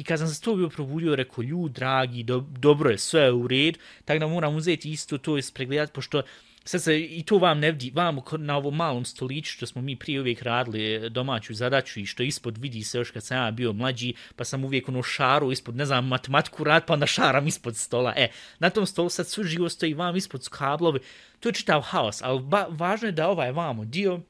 I 0.00 0.04
kad 0.04 0.18
sam 0.18 0.28
se 0.28 0.40
to 0.40 0.56
bio 0.56 0.68
probudio, 0.68 1.16
rekao, 1.16 1.42
ljud, 1.42 1.72
dragi, 1.72 2.22
do, 2.22 2.40
dobro 2.40 2.90
je, 2.90 2.98
sve 2.98 3.22
je 3.22 3.32
u 3.32 3.48
red, 3.48 3.78
tako 4.04 4.18
da 4.18 4.26
moram 4.26 4.56
uzeti 4.56 4.90
isto 4.90 5.18
to 5.18 5.38
i 5.38 5.42
spregledati, 5.42 5.92
pošto 5.92 6.22
sad 6.64 6.82
se, 6.82 7.00
i 7.00 7.22
to 7.22 7.38
vam 7.38 7.58
ne 7.58 7.70
vidi, 7.70 7.90
vam 7.94 8.18
na 8.38 8.56
ovom 8.56 8.76
malom 8.76 9.04
stoliću 9.04 9.52
što 9.52 9.66
smo 9.66 9.82
mi 9.82 9.96
prije 9.96 10.20
uvijek 10.20 10.42
radili 10.42 10.94
e, 10.94 11.08
domaću 11.08 11.54
zadaću 11.54 12.00
i 12.00 12.06
što 12.06 12.22
ispod 12.22 12.58
vidi 12.58 12.82
se 12.82 12.98
još 12.98 13.10
kad 13.10 13.24
sam 13.24 13.36
ja 13.36 13.50
bio 13.50 13.72
mlađi, 13.72 14.14
pa 14.36 14.44
sam 14.44 14.64
uvijek 14.64 14.88
ono 14.88 15.02
šaru 15.02 15.52
ispod, 15.52 15.76
ne 15.76 15.84
znam, 15.84 16.08
matematiku 16.08 16.64
rad, 16.64 16.86
pa 16.86 16.92
onda 16.92 17.06
šaram 17.06 17.46
ispod 17.46 17.76
stola. 17.76 18.14
E, 18.16 18.28
na 18.58 18.70
tom 18.70 18.86
stolu 18.86 19.08
sad 19.08 19.26
sve 19.28 19.44
živo 19.44 19.68
stoji 19.68 19.94
vam 19.94 20.16
ispod 20.16 20.44
su 20.44 20.50
kablovi, 20.50 21.00
to 21.40 21.48
je 21.48 21.52
čitav 21.52 21.80
haos, 21.80 22.22
ali 22.22 22.40
ba, 22.40 22.66
važno 22.70 23.08
je 23.08 23.12
da 23.12 23.28
ovaj 23.28 23.52
vamo 23.52 23.84
dio, 23.84 24.20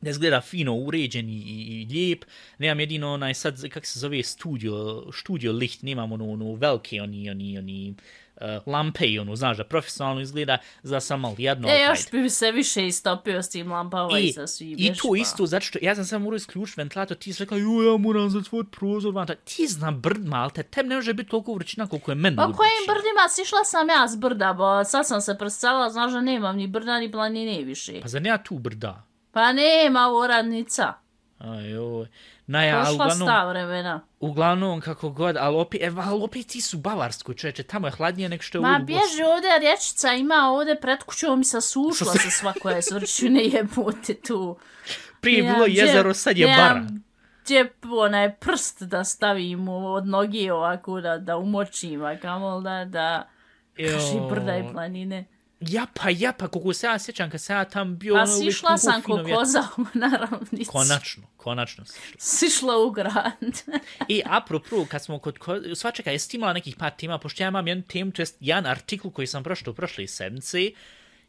da 0.00 0.10
izgleda 0.10 0.40
fino 0.40 0.74
uređen 0.74 1.28
i, 1.28 1.32
i, 1.32 1.82
i 1.82 1.86
lijep. 1.92 2.24
Nemam 2.58 2.80
jedino 2.80 3.12
onaj 3.12 3.34
sad, 3.34 3.68
kak 3.68 3.86
se 3.86 3.98
zove, 3.98 4.22
studio, 4.22 5.04
studio 5.12 5.52
licht, 5.52 5.82
nemam 5.82 6.12
ono, 6.12 6.30
ono 6.30 6.54
velike, 6.54 7.02
oni, 7.02 7.30
oni, 7.30 7.58
oni, 7.58 7.94
uh, 8.40 8.46
lampe 8.66 9.06
i 9.06 9.18
ono, 9.18 9.36
znaš, 9.36 9.56
da 9.56 9.64
profesionalno 9.64 10.20
izgleda, 10.20 10.58
za 10.82 11.00
sam 11.00 11.20
malo 11.20 11.34
jedno. 11.38 11.68
E, 11.68 11.86
još 11.88 12.10
bi 12.10 12.30
se 12.30 12.52
više 12.52 12.86
istopio 12.86 13.42
s 13.42 13.48
tim 13.48 13.72
lampama 13.72 14.18
i, 14.18 14.26
I, 14.26 14.32
sa 14.32 14.46
svim. 14.46 14.74
I 14.78 14.94
to 14.94 15.08
pa. 15.08 15.18
isto, 15.18 15.46
zato 15.46 15.66
što 15.66 15.78
ja 15.82 15.94
sam 15.94 16.04
samo 16.04 16.24
morao 16.24 16.36
isključiti 16.36 16.80
ventilator, 16.80 17.16
ti 17.16 17.32
si 17.32 17.42
rekla, 17.42 17.58
jo, 17.58 17.92
ja 17.92 17.96
moram 17.96 18.30
zatvot 18.30 18.66
prozor, 18.78 19.14
van, 19.14 19.26
ti 19.44 19.66
znam 19.66 20.00
brd, 20.00 20.26
malte, 20.26 20.62
tem 20.62 20.88
ne 20.88 20.94
može 20.94 21.14
biti 21.14 21.30
toliko 21.30 21.54
vrućina 21.54 21.86
koliko 21.86 22.10
je 22.10 22.14
meni 22.14 22.36
Pa 22.36 22.44
kojim 22.44 22.84
brdima 22.86 23.28
sišla 23.28 23.64
sam 23.64 23.88
ja 23.88 24.08
s 24.08 24.16
brda, 24.16 24.52
bo 24.52 24.84
sad 24.84 25.06
sam 25.06 25.20
se 25.20 25.38
prescala, 25.38 25.90
znaš 25.90 26.12
da 26.12 26.20
nemam 26.20 26.56
ni 26.56 26.66
brda 26.66 27.00
ni 27.00 27.12
planine 27.12 27.64
više. 27.64 28.00
Pa 28.02 28.08
zar 28.08 28.22
nema 28.22 28.38
tu 28.38 28.58
brda? 28.58 29.09
Pa 29.32 29.52
nema 29.52 30.08
uradnica. 30.08 30.92
Ajoj. 31.38 32.06
Naja, 32.46 32.76
ali 32.76 32.84
Prošla 32.84 33.04
uglavnom, 33.04 33.28
sta 33.28 33.44
vremena. 33.44 34.00
uglavnom, 34.20 34.80
kako 34.80 35.10
god, 35.10 35.36
ali 35.36 35.56
opet, 35.56 35.82
e, 35.82 35.92
ali 35.96 36.22
opet 36.22 36.46
ti 36.46 36.60
su 36.60 36.76
u 36.76 36.80
Bavarskoj, 36.80 37.34
čeče, 37.34 37.62
tamo 37.62 37.86
je 37.86 37.90
hladnije 37.90 38.28
nego 38.28 38.42
što 38.42 38.58
je 38.58 38.62
Ma 38.62 38.78
u 38.82 38.84
bježi 38.84 39.22
ovdje 39.34 39.58
rječica 39.58 40.12
ima 40.12 40.50
ovdje 40.50 40.80
pred 40.80 41.02
kućom 41.02 41.40
i 41.40 41.44
sasušla 41.44 42.12
se 42.12 42.30
svako 42.30 42.70
je 42.70 42.82
svrčine 42.82 43.40
jebote 43.44 44.14
tu. 44.14 44.56
Prije 45.20 45.44
je 45.44 45.52
bilo 45.52 45.66
jezero, 45.66 46.14
sad 46.14 46.38
je 46.38 46.46
nemam 46.46 46.74
bara. 46.74 46.86
Gdje 47.44 47.72
onaj 47.90 48.36
prst 48.36 48.82
da 48.82 49.04
stavim 49.04 49.68
od 49.68 50.06
noge 50.06 50.52
ovako 50.52 51.00
da, 51.00 51.18
da 51.18 51.36
umočim, 51.36 52.04
a 52.04 52.16
kamol 52.18 52.60
da, 52.60 52.84
da 52.84 53.28
kaži 53.76 54.20
brda 54.30 54.56
i 54.56 54.72
planine. 54.72 55.24
Ja 55.60 55.86
pa, 55.94 56.10
ja 56.10 56.32
pa, 56.32 56.48
koliko 56.48 56.72
se 56.72 56.86
ja 56.86 56.98
sjećam 56.98 57.30
kad 57.30 57.40
sam 57.40 57.56
ja 57.56 57.64
tam 57.64 57.98
bio... 57.98 58.14
Pa 58.14 58.20
ono, 58.20 58.36
sišla 58.36 58.68
toliko 58.68 58.78
sam 58.78 59.02
ko 59.02 59.18
koza 59.34 59.62
na 59.94 60.26
ravnici. 60.30 60.70
Konačno, 60.70 61.22
konačno 61.36 61.84
sišla. 61.84 62.16
Sišla 62.18 62.78
u 62.78 62.90
grad. 62.90 63.62
I 64.08 64.22
apropo, 64.24 64.86
kad 64.90 65.04
smo 65.04 65.18
kod... 65.18 65.38
Ko... 65.38 65.56
Sva 65.74 65.90
čekaj, 65.90 66.14
jesi 66.14 66.36
imala 66.36 66.52
nekih 66.52 66.76
par 66.76 66.92
tema, 66.98 67.18
pošto 67.18 67.42
ja 67.42 67.48
imam 67.48 67.68
jednu 67.68 67.84
temu, 67.88 68.12
to 68.12 68.22
jest 68.22 68.36
jedan 68.40 68.66
artikl 68.66 69.08
koji 69.08 69.26
sam 69.26 69.42
prošao 69.42 69.70
u 69.70 69.74
prošle 69.74 70.06
sedmice, 70.06 70.58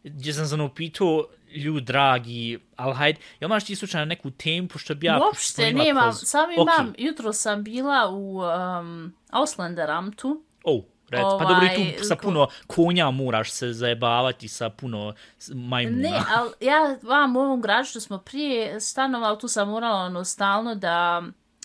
gdje 0.03 0.33
sam 0.33 0.47
sam 0.47 0.61
upitao 0.61 1.25
ljud 1.55 1.83
dragi, 1.83 2.59
ali 2.75 2.95
hajde, 2.95 3.19
jel 3.39 3.49
imaš 3.49 3.65
ti 3.65 3.75
slučajno 3.75 4.05
neku 4.05 4.31
temu, 4.31 4.67
pošto 4.67 4.95
bi 4.95 5.05
ja... 5.05 5.19
Uopšte 5.19 5.73
nemam, 5.73 6.11
kroz- 6.11 6.25
sam 6.25 6.51
imam, 6.51 6.93
jutro 6.97 7.33
sam 7.33 7.63
bila 7.63 8.09
u 8.09 8.37
um, 8.37 9.13
Auslanderamtu. 9.29 10.43
Oh, 10.63 10.83
rec, 11.11 11.23
pa 11.39 11.45
dobro 11.45 11.65
i 11.67 11.75
Ovaj, 11.77 11.95
tu 11.97 12.03
sa 12.03 12.15
ko- 12.15 12.21
puno 12.21 12.47
konja 12.67 13.11
moraš 13.11 13.51
se 13.51 13.67
zajebavati 13.69 14.47
sa 14.47 14.69
puno 14.71 15.13
majmuna. 15.49 16.09
Ne, 16.09 16.19
ali 16.29 16.49
ja 16.61 16.95
vam 17.03 17.35
u 17.35 17.41
ovom 17.41 17.61
gradu 17.61 17.85
što 17.85 17.99
smo 17.99 18.17
prije 18.17 18.79
stanovali, 18.81 19.39
tu 19.39 19.47
sam 19.47 19.69
morala 19.69 19.99
ono 19.99 20.23
stalno 20.25 20.75
da 20.75 21.21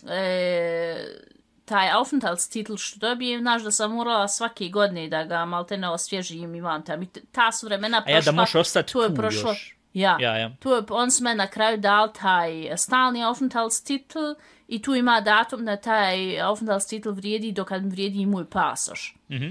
e, 0.08 0.96
taj 1.64 1.90
Aufenthaltstitel 1.90 2.76
što 2.76 2.98
dobijem, 3.00 3.40
znaš 3.40 3.62
da 3.62 3.70
sam 3.70 3.92
morala 3.92 4.28
svake 4.28 4.68
godine 4.68 5.08
da 5.08 5.24
ga 5.24 5.44
malte 5.44 5.76
ne 5.76 5.88
osvježim 5.88 6.54
i 6.54 6.60
vam 6.60 6.84
tam. 6.84 7.02
I 7.02 7.08
ta 7.32 7.52
su 7.52 7.66
vremena 7.66 7.98
A 7.98 8.00
prošla. 8.00 8.14
ja 8.14 8.20
da 8.22 8.32
možeš 8.32 8.54
ostati 8.54 8.92
tu 8.92 9.00
je 9.00 9.08
tu 9.08 9.14
prošlo, 9.14 9.50
još. 9.50 9.76
Ja, 9.92 10.16
Ja, 10.20 10.36
ja. 10.36 10.50
Tu 10.58 10.70
je, 10.70 10.82
on 10.90 11.10
su 11.10 11.24
me 11.24 11.34
na 11.34 11.46
kraju 11.46 11.76
dal 11.78 12.12
taj 12.12 12.50
stalni 12.76 13.24
Aufenthaltstitel 13.24 14.34
i 14.68 14.82
tu 14.82 14.94
ima 14.94 15.20
datum 15.20 15.64
da 15.64 15.76
taj 15.76 16.40
Aufenthaltstitel 16.40 17.12
vrijedi 17.12 17.52
dok 17.52 17.68
kad 17.68 17.90
vrijedi 17.90 18.20
i 18.20 18.26
moj 18.26 18.50
pasoš. 18.50 19.16
Mhm. 19.30 19.48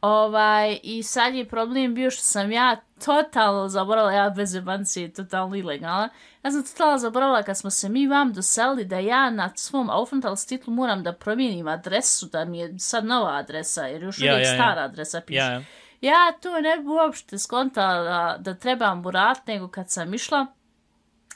Ovaj, 0.00 0.78
I 0.82 1.02
sad 1.02 1.34
je 1.34 1.48
problem 1.48 1.94
bio 1.94 2.10
što 2.10 2.22
sam 2.22 2.52
ja 2.52 2.76
totalno 3.04 3.68
zaboravila, 3.68 4.12
ja 4.12 4.30
bez 4.30 4.54
jebanci, 4.54 5.12
totalno 5.12 5.56
ilegalna. 5.56 6.08
Ja 6.44 6.50
sam 6.50 6.62
totalno 6.62 6.98
zaboravila 6.98 7.42
kad 7.42 7.58
smo 7.58 7.70
se 7.70 7.88
mi 7.88 8.06
vam 8.06 8.32
doselili 8.32 8.84
da 8.84 8.98
ja 8.98 9.30
na 9.30 9.52
svom 9.56 9.90
Aufenthaltstitlu 9.90 10.74
moram 10.74 11.02
da 11.02 11.12
promijenim 11.12 11.68
adresu, 11.68 12.26
da 12.26 12.44
mi 12.44 12.58
je 12.58 12.78
sad 12.78 13.04
nova 13.04 13.36
adresa, 13.36 13.82
jer 13.82 14.02
još 14.02 14.18
Ja, 14.20 14.32
uvijek 14.32 14.46
ja, 14.46 14.52
ja. 14.52 14.56
stara 14.62 14.82
adresa 14.82 15.20
piše. 15.20 15.38
Ja, 15.38 15.52
ja. 15.52 15.62
Ja 16.00 16.32
to 16.42 16.60
ne 16.60 16.76
bi 16.76 16.88
uopšte 16.88 17.38
skontala 17.38 18.02
da, 18.02 18.36
da 18.38 18.54
trebam 18.54 19.06
urat, 19.06 19.46
nego 19.46 19.68
kad 19.68 19.90
sam 19.90 20.14
išla 20.14 20.46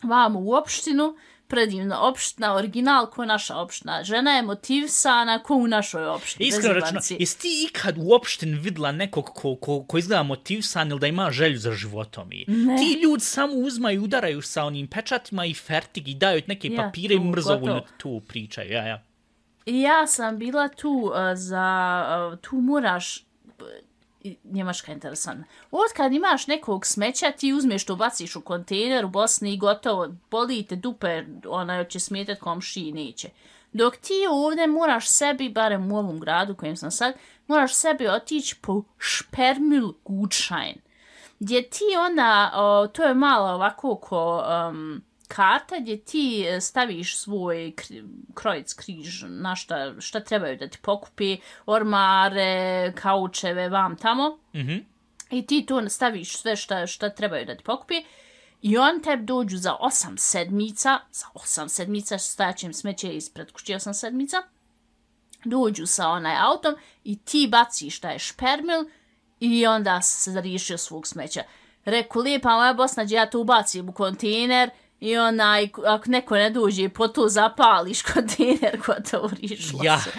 vam 0.03 0.37
u 0.37 0.53
opštinu, 0.53 1.17
predivna 1.53 2.01
opština, 2.03 2.55
original 2.55 3.07
ko 3.07 3.25
naša 3.27 3.57
opština. 3.57 4.05
Žena 4.05 4.31
je 4.31 4.43
motivisana 4.45 5.39
ko 5.41 5.55
u 5.57 5.67
našoj 5.69 6.07
opštini. 6.07 6.49
Iskreno 6.49 6.75
rečeno, 6.75 7.01
jesi 7.13 7.39
ti 7.39 7.67
ikad 7.67 7.95
uopšte 7.99 8.47
vidla 8.49 8.93
nekog 8.95 9.25
ko, 9.27 9.57
ko, 9.57 9.83
ko 9.83 9.99
izgleda 9.99 10.23
motivisan 10.25 10.91
ili 10.91 11.01
da 11.01 11.07
ima 11.07 11.31
želju 11.31 11.59
za 11.59 11.73
životom? 11.73 12.33
I 12.33 12.45
Ne. 12.49 12.77
Ti 12.77 13.01
ljudi 13.03 13.21
samo 13.23 13.55
uzmaju 13.55 13.97
i 13.97 14.05
udaraju 14.05 14.43
sa 14.43 14.65
onim 14.65 14.87
pečatima 14.89 15.45
i 15.47 15.55
fertig 15.57 16.09
i 16.09 16.15
daju 16.17 16.43
neke 16.47 16.69
Ja, 16.69 16.77
papire 16.79 17.15
i 17.15 17.19
tu, 17.19 17.25
mrzovoljno 17.25 17.75
gotovo. 17.75 17.97
tu 17.99 18.23
pričaju. 18.23 18.73
Ja, 18.73 18.87
ja. 18.87 19.03
I 19.67 19.81
ja 19.81 20.07
sam 20.07 20.39
bila 20.39 20.69
tu 20.71 20.89
uh, 20.91 21.13
za, 21.35 21.67
uh, 22.33 22.39
tu 22.41 22.57
moraš, 22.57 23.17
i- 23.19 23.23
Njemačka 24.45 24.93
je 24.93 24.95
interesantna. 24.95 25.45
Od 25.71 25.93
kad 25.97 26.13
imaš 26.13 26.47
nekog 26.47 26.87
smeća, 26.87 27.31
ti 27.31 27.53
uzmeš 27.53 27.85
to, 27.87 27.97
baciš 27.97 28.37
u 28.37 28.41
kontejner 28.41 29.05
u 29.05 29.09
Bosni 29.09 29.53
i 29.53 29.59
gotovo, 29.59 30.09
boli 30.31 30.63
te 30.63 30.77
dupe, 30.77 31.25
ona 31.49 31.85
će 31.85 32.01
smijetat 32.01 32.39
komšiji, 32.39 32.93
neće. 32.93 33.29
Dok 33.73 33.97
ti 33.97 34.27
ovdje 34.31 34.67
moraš 34.67 35.09
sebi, 35.09 35.49
barem 35.49 35.93
u 35.93 35.99
ovom 35.99 36.21
gradu 36.21 36.55
kojem 36.55 36.77
sam 36.77 36.91
sad, 36.91 37.15
moraš 37.47 37.75
sebi 37.75 38.09
otići 38.09 38.57
po 38.63 38.83
špermil 38.99 39.93
gučajn. 40.05 40.75
Gdje 41.41 41.69
ti 41.69 41.85
onda, 42.11 42.53
o, 42.55 42.87
to 42.87 43.03
je 43.03 43.15
malo 43.15 43.55
ovako 43.55 43.97
ko 43.97 44.45
um, 44.71 45.03
karta 45.29 45.79
gdje 45.81 46.05
ti 46.05 46.47
e, 46.49 46.61
staviš 46.61 47.17
svoj 47.17 47.75
krojec, 48.35 48.73
križ, 48.75 49.25
na 49.29 49.57
šta, 49.57 50.01
šta 50.01 50.21
trebaju 50.21 50.57
da 50.57 50.69
ti 50.69 50.79
pokupi, 50.83 51.37
ormare, 51.67 52.93
kaučeve, 52.97 53.69
vam 53.69 53.97
tamo. 53.97 54.39
Mhm. 54.55 54.77
I 55.31 55.47
ti 55.47 55.67
tu 55.67 55.81
staviš 55.89 56.37
sve 56.37 56.57
šta, 56.57 56.87
šta 56.87 57.11
trebaju 57.11 57.47
da 57.47 57.57
ti 57.57 57.65
pokupi. 57.65 58.05
I 58.63 58.79
on 58.79 59.03
tebi 59.03 59.25
dođu 59.25 59.57
za 59.57 59.75
osam 59.75 60.19
sedmica, 60.19 60.99
za 61.13 61.27
osam 61.35 61.69
sedmica, 61.69 62.19
stajaćem 62.19 62.73
smeće 62.73 63.13
ispred 63.13 63.53
kuće 63.53 63.77
osam 63.77 63.95
sedmica, 63.95 64.37
dođu 65.45 65.87
sa 65.87 66.09
onaj 66.09 66.37
autom 66.41 66.75
i 67.05 67.19
ti 67.19 67.49
baciš 67.51 68.01
taj 68.01 68.19
špermil 68.19 68.85
i 69.41 69.67
onda 69.67 70.03
se 70.03 70.41
riješio 70.41 70.79
svog 70.79 71.07
smeća. 71.07 71.43
Reku, 71.85 72.19
lijepa 72.19 72.57
moja 72.57 72.75
Bosna, 72.75 73.07
ja 73.09 73.31
to 73.31 73.41
ubacim 73.41 73.89
u 73.89 73.93
kontejner 73.93 74.71
i 75.03 75.19
onaj, 75.19 75.69
ako 75.87 76.05
neko 76.07 76.35
ne 76.35 76.51
dođe, 76.51 76.89
po 76.89 77.09
to 77.09 77.29
zapališ 77.29 78.03
kontejner, 78.13 78.81
gotovo 78.87 79.31
riješilo 79.41 79.81
Ja, 79.85 79.99
se. 79.99 80.11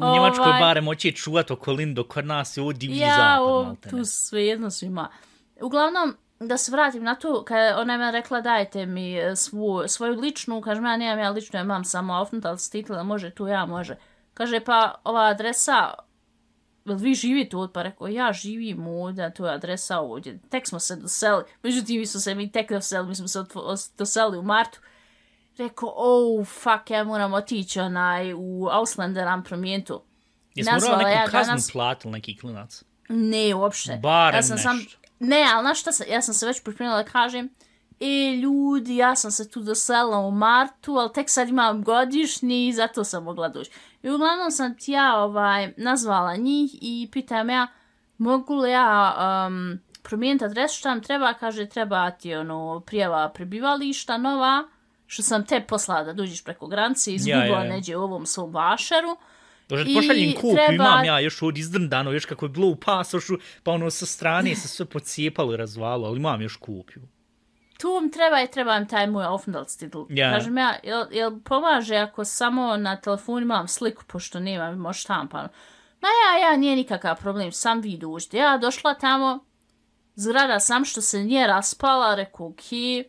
u 0.00 0.12
Njemačkoj 0.12 0.46
Ovaj- 0.46 0.60
barem 0.60 0.84
hoće 0.84 1.12
čuvat 1.12 1.50
okolinu, 1.50 1.94
dok 1.94 2.06
kod 2.06 2.26
nas 2.26 2.56
je 2.56 2.62
ovo 2.62 2.72
divlji 2.72 2.98
Ja, 2.98 3.16
zapad. 3.16 3.66
maltene. 3.66 3.90
tu 3.90 4.04
svejedno 4.04 4.70
svima. 4.70 5.08
Uglavnom, 5.60 6.16
da 6.40 6.56
se 6.56 6.72
vratim 6.72 7.02
na 7.02 7.14
to, 7.14 7.44
kad 7.44 7.78
ona 7.78 7.94
je 7.94 8.12
rekla 8.12 8.40
dajte 8.40 8.86
mi 8.86 9.18
e, 9.18 9.36
svu, 9.36 9.82
svoju 9.86 10.20
ličnu, 10.20 10.60
kažem 10.60 10.84
ja 10.84 10.96
nemam 10.96 11.18
ja 11.18 11.30
ličnu, 11.30 11.58
ja 11.58 11.62
imam 11.62 11.84
samo 11.84 12.14
Aufenthaltstitel, 12.14 13.04
može 13.04 13.30
tu 13.30 13.46
ja, 13.46 13.66
može. 13.66 13.96
Kaže 14.34 14.60
pa 14.60 14.94
ova 15.04 15.22
adresa, 15.22 15.90
jel 16.84 16.96
vi 16.96 17.14
živite 17.14 17.56
ovdje? 17.56 17.72
Pa 17.72 17.82
rekao, 17.82 18.08
ja 18.08 18.32
živim 18.32 18.86
ovdje, 18.86 19.34
to 19.34 19.46
je 19.46 19.54
adresa 19.54 20.00
ovdje. 20.00 20.38
Tek 20.50 20.66
smo 20.66 20.80
se 20.80 20.96
doseli, 20.96 21.44
međutim 21.62 22.00
mi 22.00 22.06
smo 22.06 22.20
se 22.20 22.34
mi 22.34 22.52
tek 22.52 22.70
doseli, 22.70 23.08
mi 23.08 23.14
smo 23.14 23.28
se 23.28 23.44
doseli 23.98 24.38
u 24.38 24.42
martu. 24.42 24.80
Rekao, 25.58 25.92
oh, 25.96 26.46
fuck, 26.46 26.90
ja 26.90 27.04
moram 27.04 27.34
otići 27.34 27.80
onaj 27.80 28.34
u 28.34 28.68
Auslander 28.70 29.28
am 29.28 29.44
promijeniti. 29.44 29.92
Jesi 30.54 30.70
morala 30.70 30.80
nazvala 30.80 30.98
neku 30.98 31.20
ja 31.20 31.24
kaznu 31.26 31.50
danas... 31.50 31.70
platil 31.70 32.10
neki 32.10 32.38
klinac? 32.38 32.82
Ne, 33.08 33.54
uopšte. 33.54 33.98
Barem 34.02 34.38
ja 34.38 34.42
sam 34.42 34.58
sam, 34.58 34.76
nešto. 34.76 34.98
ne, 35.18 35.46
ali 35.54 35.62
znaš 35.62 35.80
šta 35.80 35.92
sam, 35.92 36.06
ja 36.10 36.22
sam 36.22 36.34
se 36.34 36.46
već 36.46 36.62
pripremila 36.62 37.02
da 37.02 37.10
kažem, 37.10 37.48
e, 38.04 38.36
ljudi, 38.36 38.96
ja 38.96 39.16
sam 39.16 39.30
se 39.30 39.50
tu 39.50 39.60
doselila 39.62 40.18
u 40.18 40.30
martu, 40.30 40.92
ali 40.92 41.12
tek 41.12 41.30
sad 41.30 41.48
imam 41.48 41.82
godišnji 41.82 42.68
i 42.68 42.72
zato 42.72 43.04
sam 43.04 43.24
mogla 43.24 43.48
doći. 43.48 43.70
I 44.02 44.10
uglavnom 44.10 44.50
sam 44.50 44.76
ti 44.78 44.92
ja 44.92 45.16
ovaj, 45.16 45.72
nazvala 45.76 46.36
njih 46.36 46.70
i 46.80 47.08
pitam 47.12 47.50
ja, 47.50 47.66
mogu 48.18 48.54
li 48.54 48.70
ja 48.70 49.16
um, 49.46 49.78
promijeniti 50.02 50.44
adresu, 50.44 50.78
šta 50.78 50.88
nam 50.90 51.02
treba, 51.02 51.32
kaže, 51.34 51.66
treba 51.66 52.10
ti 52.10 52.34
ono, 52.34 52.80
prijava 52.86 53.28
prebivališta 53.28 54.18
nova, 54.18 54.64
što 55.06 55.22
sam 55.22 55.46
te 55.46 55.60
poslala 55.68 56.04
da 56.04 56.12
dođeš 56.12 56.44
preko 56.44 56.66
granice, 56.66 57.14
izgubila 57.14 57.44
Ja, 57.44 57.58
ja, 57.58 57.64
ja. 57.64 57.72
neđe 57.72 57.96
u 57.96 58.02
ovom 58.02 58.26
svom 58.26 58.54
vašeru. 58.54 59.16
Dođe, 59.68 59.84
I 59.90 59.94
pošaljem 59.94 60.32
kopiju, 60.34 60.54
treba- 60.54 60.74
imam 60.74 61.04
ja 61.04 61.20
još 61.20 61.42
od 61.42 61.58
izdrndano, 61.58 62.12
još 62.12 62.24
kako 62.24 62.44
je 62.44 62.48
bilo 62.48 62.66
u 62.66 62.76
pasošu, 62.76 63.38
pa 63.62 63.72
ono 63.72 63.90
sa 63.90 64.06
strane 64.06 64.54
se 64.54 64.68
sve 64.68 64.86
pocijepalo 64.86 65.54
i 65.54 65.56
razvalo, 65.56 66.06
ali 66.08 66.16
imam 66.16 66.42
još 66.42 66.56
kopiju. 66.56 67.02
Tu 67.78 67.94
vam 67.94 68.10
treba 68.10 68.42
i 68.42 68.50
treba 68.50 68.72
vam 68.72 68.88
taj 68.88 69.06
moj 69.06 69.24
aufenthaltstitel. 69.24 70.06
Ja. 70.08 70.32
Kažem 70.32 70.58
ja, 70.58 70.74
jel, 70.82 71.04
jel 71.10 71.40
pomaže 71.44 71.96
ako 71.96 72.24
samo 72.24 72.76
na 72.76 72.96
telefonu 72.96 73.40
imam 73.40 73.68
sliku, 73.68 74.04
pošto 74.06 74.40
nemam, 74.40 74.78
može 74.78 75.00
štampano. 75.00 75.48
Ma 76.00 76.08
ja, 76.08 76.48
ja, 76.48 76.56
nije 76.56 76.76
nikakav 76.76 77.20
problem, 77.20 77.52
sam 77.52 77.80
vi 77.80 77.96
dužite. 77.96 78.36
Ja 78.36 78.58
došla 78.58 78.94
tamo, 78.94 79.44
zgrada 80.14 80.60
sam 80.60 80.84
što 80.84 81.00
se 81.00 81.18
nije 81.18 81.46
raspala, 81.46 82.14
rekao, 82.14 82.46
okej, 82.46 83.04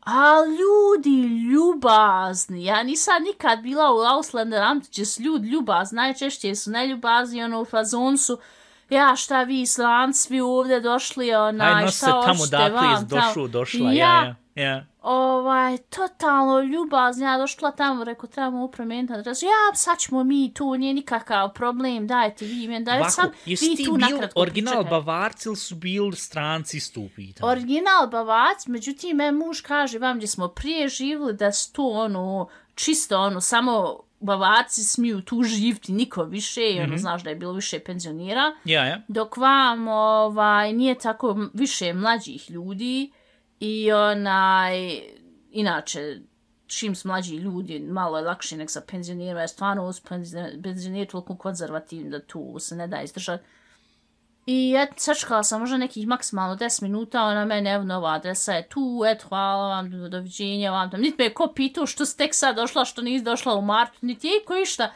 A 0.00 0.34
ljudi 0.44 1.28
ljubazni, 1.52 2.64
ja 2.64 2.82
nisam 2.82 3.22
nikad 3.22 3.62
bila 3.62 3.94
u 3.94 3.98
Auslander 3.98 4.62
Amt, 4.62 4.88
gdje 4.90 5.06
su 5.06 5.22
ljudi 5.22 5.48
ljubazni, 5.48 5.96
najčešće 5.96 6.54
su 6.54 6.70
neljubazni, 6.70 7.44
ono 7.44 7.60
u 7.60 7.64
fazon 7.64 8.18
su, 8.18 8.38
ja 8.90 9.16
šta 9.16 9.42
vi 9.42 9.66
slanci 9.66 10.32
vi 10.32 10.40
ovdje 10.40 10.80
došli, 10.80 11.34
onaj, 11.34 11.84
Aj, 11.84 11.88
šta 11.88 12.06
tamo 12.06 12.38
hoćete 12.38 12.56
dakle 12.56 12.86
vam 12.86 12.94
iz 12.94 13.08
došao, 13.08 13.34
tamo. 13.34 13.48
došla, 13.48 13.92
ja, 13.92 14.36
ja, 14.54 14.62
ja. 14.64 14.86
ovaj, 15.02 15.78
totalno 15.78 16.60
ljubazni, 16.60 17.24
ja 17.24 17.38
došla 17.38 17.70
tamo, 17.70 18.04
rekao, 18.04 18.28
trebamo 18.28 18.64
upromijeniti 18.64 19.14
adresu, 19.14 19.46
ja, 19.46 19.76
sad 19.76 19.98
ćemo 19.98 20.24
mi 20.24 20.54
tu, 20.54 20.74
nije 20.74 20.94
nikakav 20.94 21.52
problem, 21.52 22.06
dajte 22.06 22.44
vi 22.44 22.68
meni, 22.68 22.84
dajte 22.84 23.00
Ovako, 23.00 23.12
sam, 23.12 23.30
vi 23.44 23.56
tu 23.56 23.92
bil 23.92 24.00
nakratko 24.00 24.40
original 24.40 24.74
pričekajte. 24.74 24.90
Bavarci 24.90 25.48
ili 25.48 25.56
su 25.56 25.74
bili 25.74 26.16
stranci 26.16 26.80
stupi 26.80 27.32
tamo? 27.32 27.52
Original 27.52 28.06
Bavac, 28.10 28.66
međutim, 28.66 29.16
me 29.16 29.32
muž 29.32 29.60
kaže 29.60 29.98
vam 29.98 30.16
gdje 30.16 30.26
smo 30.26 30.48
prije 30.48 30.88
živjeli 30.88 31.32
da 31.32 31.52
su 31.52 31.72
to 31.72 31.88
ono, 31.88 32.48
čisto 32.74 33.20
ono, 33.20 33.40
samo 33.40 34.00
Bavarci 34.20 34.84
smiju 34.84 35.20
tu 35.20 35.42
živiti, 35.44 35.92
niko 35.92 36.24
više, 36.24 36.60
i 36.62 36.74
Mhm. 36.74 36.84
ono, 36.84 36.96
znaš 36.96 37.22
da 37.22 37.30
je 37.30 37.36
bilo 37.36 37.52
više 37.52 37.78
penzionira, 37.80 38.52
Ja, 38.64 38.84
ja. 38.84 39.00
dok 39.08 39.36
vam 39.36 39.88
ovaj, 39.88 40.72
nije 40.72 40.94
tako 40.96 41.48
više 41.54 41.92
mlađih 41.94 42.50
ljudi 42.50 43.10
i 43.60 43.92
onaj, 43.92 45.00
inače, 45.50 46.18
čim 46.68 46.94
su 46.94 47.08
mlađi 47.08 47.36
ljudi, 47.36 47.80
malo 47.80 48.18
je 48.18 48.24
lakše 48.24 48.56
nek 48.56 48.70
sa 48.70 48.80
penzionirima, 48.82 49.40
jer 49.40 49.48
stvarno 49.48 49.84
uz 49.84 50.00
penzion- 50.02 50.62
penzionir 50.62 51.00
je 51.00 51.06
toliko 51.06 51.36
konzervativni 51.36 52.10
da 52.10 52.20
tu 52.20 52.56
se 52.58 52.76
ne 52.76 52.86
da 52.86 53.02
izdržati. 53.02 53.44
I 54.46 54.74
et, 54.76 54.90
sačekala 54.96 55.42
sam 55.44 55.60
možda 55.60 55.76
nekih 55.76 56.06
maksimalno 56.06 56.56
10 56.56 56.82
minuta, 56.82 57.22
ona 57.22 57.44
mene, 57.44 57.72
evo, 57.74 57.84
nova 57.84 58.14
adresa 58.14 58.52
je 58.52 58.68
tu, 58.68 59.02
et, 59.06 59.22
hvala 59.22 59.68
vam, 59.68 60.10
doviđenja 60.10 60.70
vam 60.70 60.90
tam. 60.90 61.00
Niti 61.00 61.16
me 61.18 61.24
je 61.24 61.34
ko 61.34 61.52
pitao 61.54 61.86
što 61.86 62.04
ste 62.06 62.24
tek 62.24 62.34
sad 62.34 62.56
došla, 62.56 62.84
što 62.84 63.02
nisi 63.02 63.24
došla 63.24 63.54
u 63.54 63.62
martu, 63.62 63.98
niti 64.00 64.28
je 64.28 64.44
ko 64.46 64.56
išta. 64.56 64.92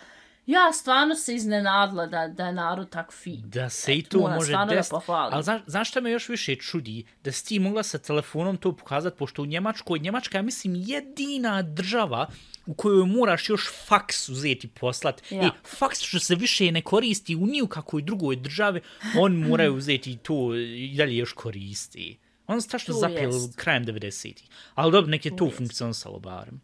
Ja 0.46 0.72
stvarno 0.72 1.14
se 1.14 1.34
iznenadila 1.34 2.06
da, 2.06 2.28
da 2.28 2.46
je 2.46 2.52
narod 2.52 2.90
tako 2.90 3.12
fin. 3.12 3.42
Da 3.44 3.70
se 3.70 3.94
i 3.94 3.98
Eto, 3.98 4.18
to 4.18 4.28
može 4.28 4.52
desiti. 4.68 4.90
pohvalim. 4.90 5.34
Ali 5.34 5.42
znaš, 5.42 5.62
znaš 5.66 5.88
šta 5.90 6.00
me 6.00 6.10
još 6.10 6.28
više 6.28 6.56
čudi? 6.56 7.04
Da 7.24 7.32
si 7.32 7.46
ti 7.46 7.58
mogla 7.58 7.82
sa 7.82 7.98
telefonom 7.98 8.56
to 8.56 8.76
pokazati, 8.76 9.16
pošto 9.18 9.42
u 9.42 9.46
Njemačkoj, 9.46 9.98
Njemačka 9.98 10.38
je, 10.38 10.42
mislim, 10.42 10.74
jedina 10.76 11.62
država 11.62 12.26
u 12.66 12.74
kojoj 12.74 13.06
moraš 13.06 13.48
još 13.48 13.68
faks 13.86 14.28
uzeti 14.28 14.68
poslat. 14.68 15.22
Ja. 15.30 15.42
I 15.42 15.48
faks 15.68 16.00
što 16.00 16.18
se 16.18 16.34
više 16.34 16.72
ne 16.72 16.82
koristi 16.82 17.36
u 17.36 17.46
niju 17.46 17.66
kakvoj 17.66 18.02
drugoj 18.02 18.36
državi, 18.36 18.80
on 19.18 19.32
moraju 19.48 19.74
uzeti 19.74 20.10
i 20.12 20.16
to 20.16 20.54
i 20.54 20.94
dalje 20.96 21.16
još 21.16 21.32
koristi. 21.32 22.18
On 22.46 22.60
strašno 22.60 22.94
Tu 22.94 23.00
zapel 23.00 23.24
jest. 23.32 23.56
krajem 23.56 23.84
90-ih. 23.86 24.48
Ali 24.74 24.92
dobro, 24.92 25.10
nek 25.10 25.26
je 25.26 25.36
to 25.36 25.50
funkcionisalo 25.50 26.18
barem. 26.18 26.60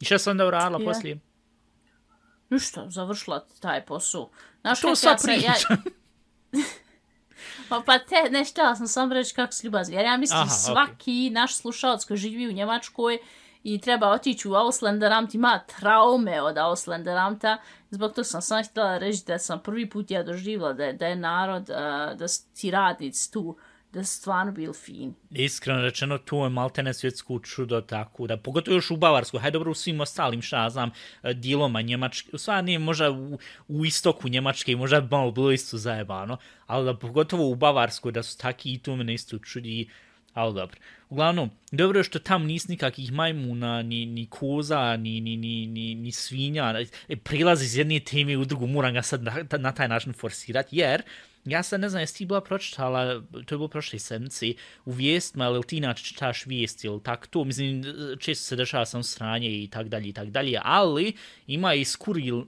I 0.00 0.04
šta 0.04 0.18
sam 0.18 0.30
onda 0.30 0.46
uradila 0.46 0.80
Ja. 0.80 0.86
poslije? 0.86 1.18
Ništa, 2.52 2.84
završila 2.88 3.44
taj 3.60 3.84
posao. 3.84 4.30
Znaš 4.60 4.80
To 4.80 4.96
sad 4.96 5.18
ja 5.28 5.34
ja-. 5.34 5.76
Pa, 7.68 7.82
pa 7.86 7.98
te, 7.98 8.30
ne 8.30 8.44
štela 8.44 8.74
sam 8.76 8.88
sam 8.88 9.12
reći 9.12 9.34
kako 9.34 9.52
si 9.52 9.66
ljubazni. 9.66 9.94
Jer 9.94 10.04
ja 10.04 10.16
mislim 10.16 10.40
Aha, 10.40 10.50
svaki 10.50 11.30
naš 11.30 11.56
slušalac 11.56 12.04
koji 12.04 12.16
živi 12.16 12.48
u 12.48 12.52
Njemačkoj 12.52 13.18
i 13.62 13.80
treba 13.80 14.10
otići 14.10 14.48
u 14.48 14.54
Auslanderamt 14.54 15.34
ima 15.34 15.60
traume 15.78 16.42
od 16.42 16.58
Auslanderamta. 16.58 17.58
Zbog 17.90 18.10
toga 18.10 18.24
sam 18.24 18.42
sam 18.42 18.64
htjela 18.64 18.98
reći 18.98 19.24
da 19.26 19.38
sam 19.38 19.62
prvi 19.62 19.90
put 19.90 20.10
ja 20.10 20.22
doživjela 20.22 20.72
da 20.72 20.92
da 20.92 21.06
je 21.06 21.16
narod, 21.16 21.70
uh, 21.70 22.18
da 22.18 22.28
su 22.28 22.42
ti 22.54 22.70
radnici 22.70 23.32
tu, 23.32 23.56
da 23.92 24.04
su 24.04 24.18
stvarno 24.18 24.52
bili 24.52 24.74
fini. 24.74 25.12
Iskreno 25.30 25.82
rečeno, 25.82 26.18
to 26.18 26.44
je 26.44 26.50
maltene 26.50 26.94
svjetsku 26.94 27.38
čudo 27.38 27.80
tako 27.80 28.26
da, 28.26 28.36
pogotovo 28.36 28.74
još 28.74 28.90
u 28.90 28.96
Bavarskoj, 28.96 29.40
hajde 29.40 29.58
dobro 29.58 29.70
u 29.70 29.74
svim 29.74 30.00
ostalim, 30.00 30.42
šta 30.42 30.62
ja 30.62 30.70
znam, 30.70 30.90
e, 31.22 31.34
diloma 31.34 31.82
Njemačke, 31.82 32.30
u 32.32 32.38
stvari 32.38 32.66
nije 32.66 32.78
možda 32.78 33.10
u, 33.10 33.38
u 33.68 33.84
istoku 33.84 34.28
Njemačke, 34.28 34.76
možda 34.76 35.00
bi 35.00 35.08
malo 35.10 35.30
bilo 35.30 35.52
isto 35.52 35.76
zajebano, 35.76 36.36
ali 36.66 36.84
da 36.84 36.98
pogotovo 36.98 37.48
u 37.48 37.54
Bavarskoj 37.54 38.12
da 38.12 38.22
su 38.22 38.38
taki 38.38 38.72
i 38.72 38.78
to 38.78 38.96
mene 38.96 39.14
isto 39.14 39.38
čudi, 39.38 39.88
ali 40.34 40.54
dobro. 40.54 40.76
Uglavnom, 41.08 41.50
dobro 41.72 42.00
je 42.00 42.04
što 42.04 42.18
tam 42.18 42.44
nis 42.44 42.68
nikakvih 42.68 43.12
majmuna, 43.12 43.82
ni, 43.82 44.06
ni 44.06 44.26
koza, 44.26 44.96
ni, 44.96 45.20
ni, 45.20 45.36
ni, 45.36 45.66
ni, 45.66 45.94
ni 45.94 46.12
svinja, 46.12 46.74
e, 47.08 47.16
prilazi 47.16 47.64
iz 47.64 47.76
jedne 47.76 48.00
teme 48.00 48.36
u 48.36 48.44
drugu, 48.44 48.66
moram 48.66 48.94
ga 48.94 49.02
sad 49.02 49.22
na, 49.22 49.44
na 49.58 49.72
taj 49.72 49.88
način 49.88 50.12
forsirati, 50.12 50.76
jer 50.76 51.02
Ja 51.44 51.62
sad 51.62 51.80
ne 51.80 51.88
znam, 51.88 52.02
jesi 52.02 52.16
ti 52.16 52.26
bila 52.26 52.40
pročitala, 52.40 53.22
to 53.46 53.54
je 53.54 53.58
bilo 53.58 53.68
prošle 53.68 53.98
sedmice, 53.98 54.52
u 54.84 54.92
vijestima, 54.92 55.44
ili 55.44 55.62
ti 55.66 55.76
inače 55.76 56.04
čitaš 56.04 56.46
vijesti 56.46 56.86
ili 56.86 57.02
tak 57.02 57.26
to, 57.26 57.44
mislim, 57.44 57.84
često 58.18 58.44
se 58.44 58.56
dešava 58.56 58.86
sam 58.86 59.02
sranje 59.02 59.50
i 59.50 59.68
tak 59.68 59.88
dalje 59.88 60.08
i 60.08 60.12
tak 60.12 60.30
dalje, 60.30 60.60
ali 60.64 61.12
ima 61.46 61.74
i 61.74 61.84
skuril, 61.84 62.44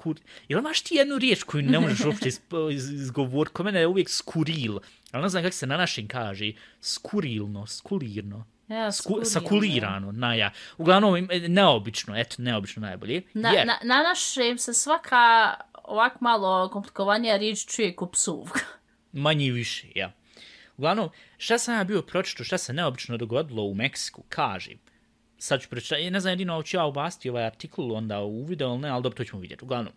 skur, 0.00 0.16
jel 0.48 0.58
imaš 0.60 0.80
ti 0.80 0.94
jednu 0.94 1.18
riječ 1.18 1.42
koju 1.42 1.62
ne 1.62 1.80
možeš 1.80 2.00
uopšte 2.00 2.28
iz, 2.28 2.40
iz, 2.72 2.90
izgovoriti, 2.90 3.54
ko 3.54 3.62
mene 3.62 3.80
je 3.80 3.86
uvijek 3.86 4.10
skuril, 4.10 4.78
ali 5.12 5.22
ne 5.22 5.28
znam 5.28 5.42
kako 5.42 5.52
se 5.52 5.66
na 5.66 5.76
našem 5.76 6.08
kaže, 6.08 6.52
skurilno, 6.80 7.66
skulirno. 7.66 8.46
Ja, 8.68 8.92
Sku, 8.92 9.02
skurilno. 9.02 9.24
sakulirano, 9.24 10.34
ja. 10.34 10.50
Uglavnom, 10.78 11.16
im- 11.16 11.28
neobično, 11.48 12.16
eto, 12.16 12.36
neobično 12.38 12.80
najbolje. 12.82 13.22
Na, 13.34 13.50
na, 13.52 13.78
na 13.82 14.02
našem 14.02 14.58
se 14.58 14.74
svaka 14.74 15.54
ovak 15.84 16.20
malo 16.20 16.68
komplikovanija 16.68 17.36
riječ 17.36 17.66
čuje 17.66 17.96
ko 17.96 18.06
psuvka. 18.06 18.60
Manje 19.12 19.50
više, 19.50 19.86
ja. 19.94 20.12
Uglavnom, 20.76 21.10
šta 21.38 21.58
sam 21.58 21.74
ja 21.74 21.84
bio 21.84 22.02
pročito, 22.02 22.44
šta 22.44 22.58
se 22.58 22.72
neobično 22.72 23.16
dogodilo 23.16 23.62
u 23.62 23.74
Meksiku, 23.74 24.22
kaže, 24.28 24.70
sad 25.40 25.60
ću 25.60 25.68
pročitati, 25.68 26.02
e, 26.02 26.10
ne 26.10 26.20
znam 26.20 26.32
jedino 26.32 26.62
ću 26.62 26.76
ja 26.76 26.84
ubasti 26.84 27.30
ovaj 27.30 27.44
artikul 27.44 27.94
onda 27.94 28.20
u 28.20 28.44
video, 28.44 28.68
ili 28.68 28.78
ne, 28.78 28.88
ali 28.88 29.02
dobro, 29.02 29.16
to 29.16 29.24
ćemo 29.24 29.40
vidjeti. 29.40 29.64
Uglavnom, 29.64 29.92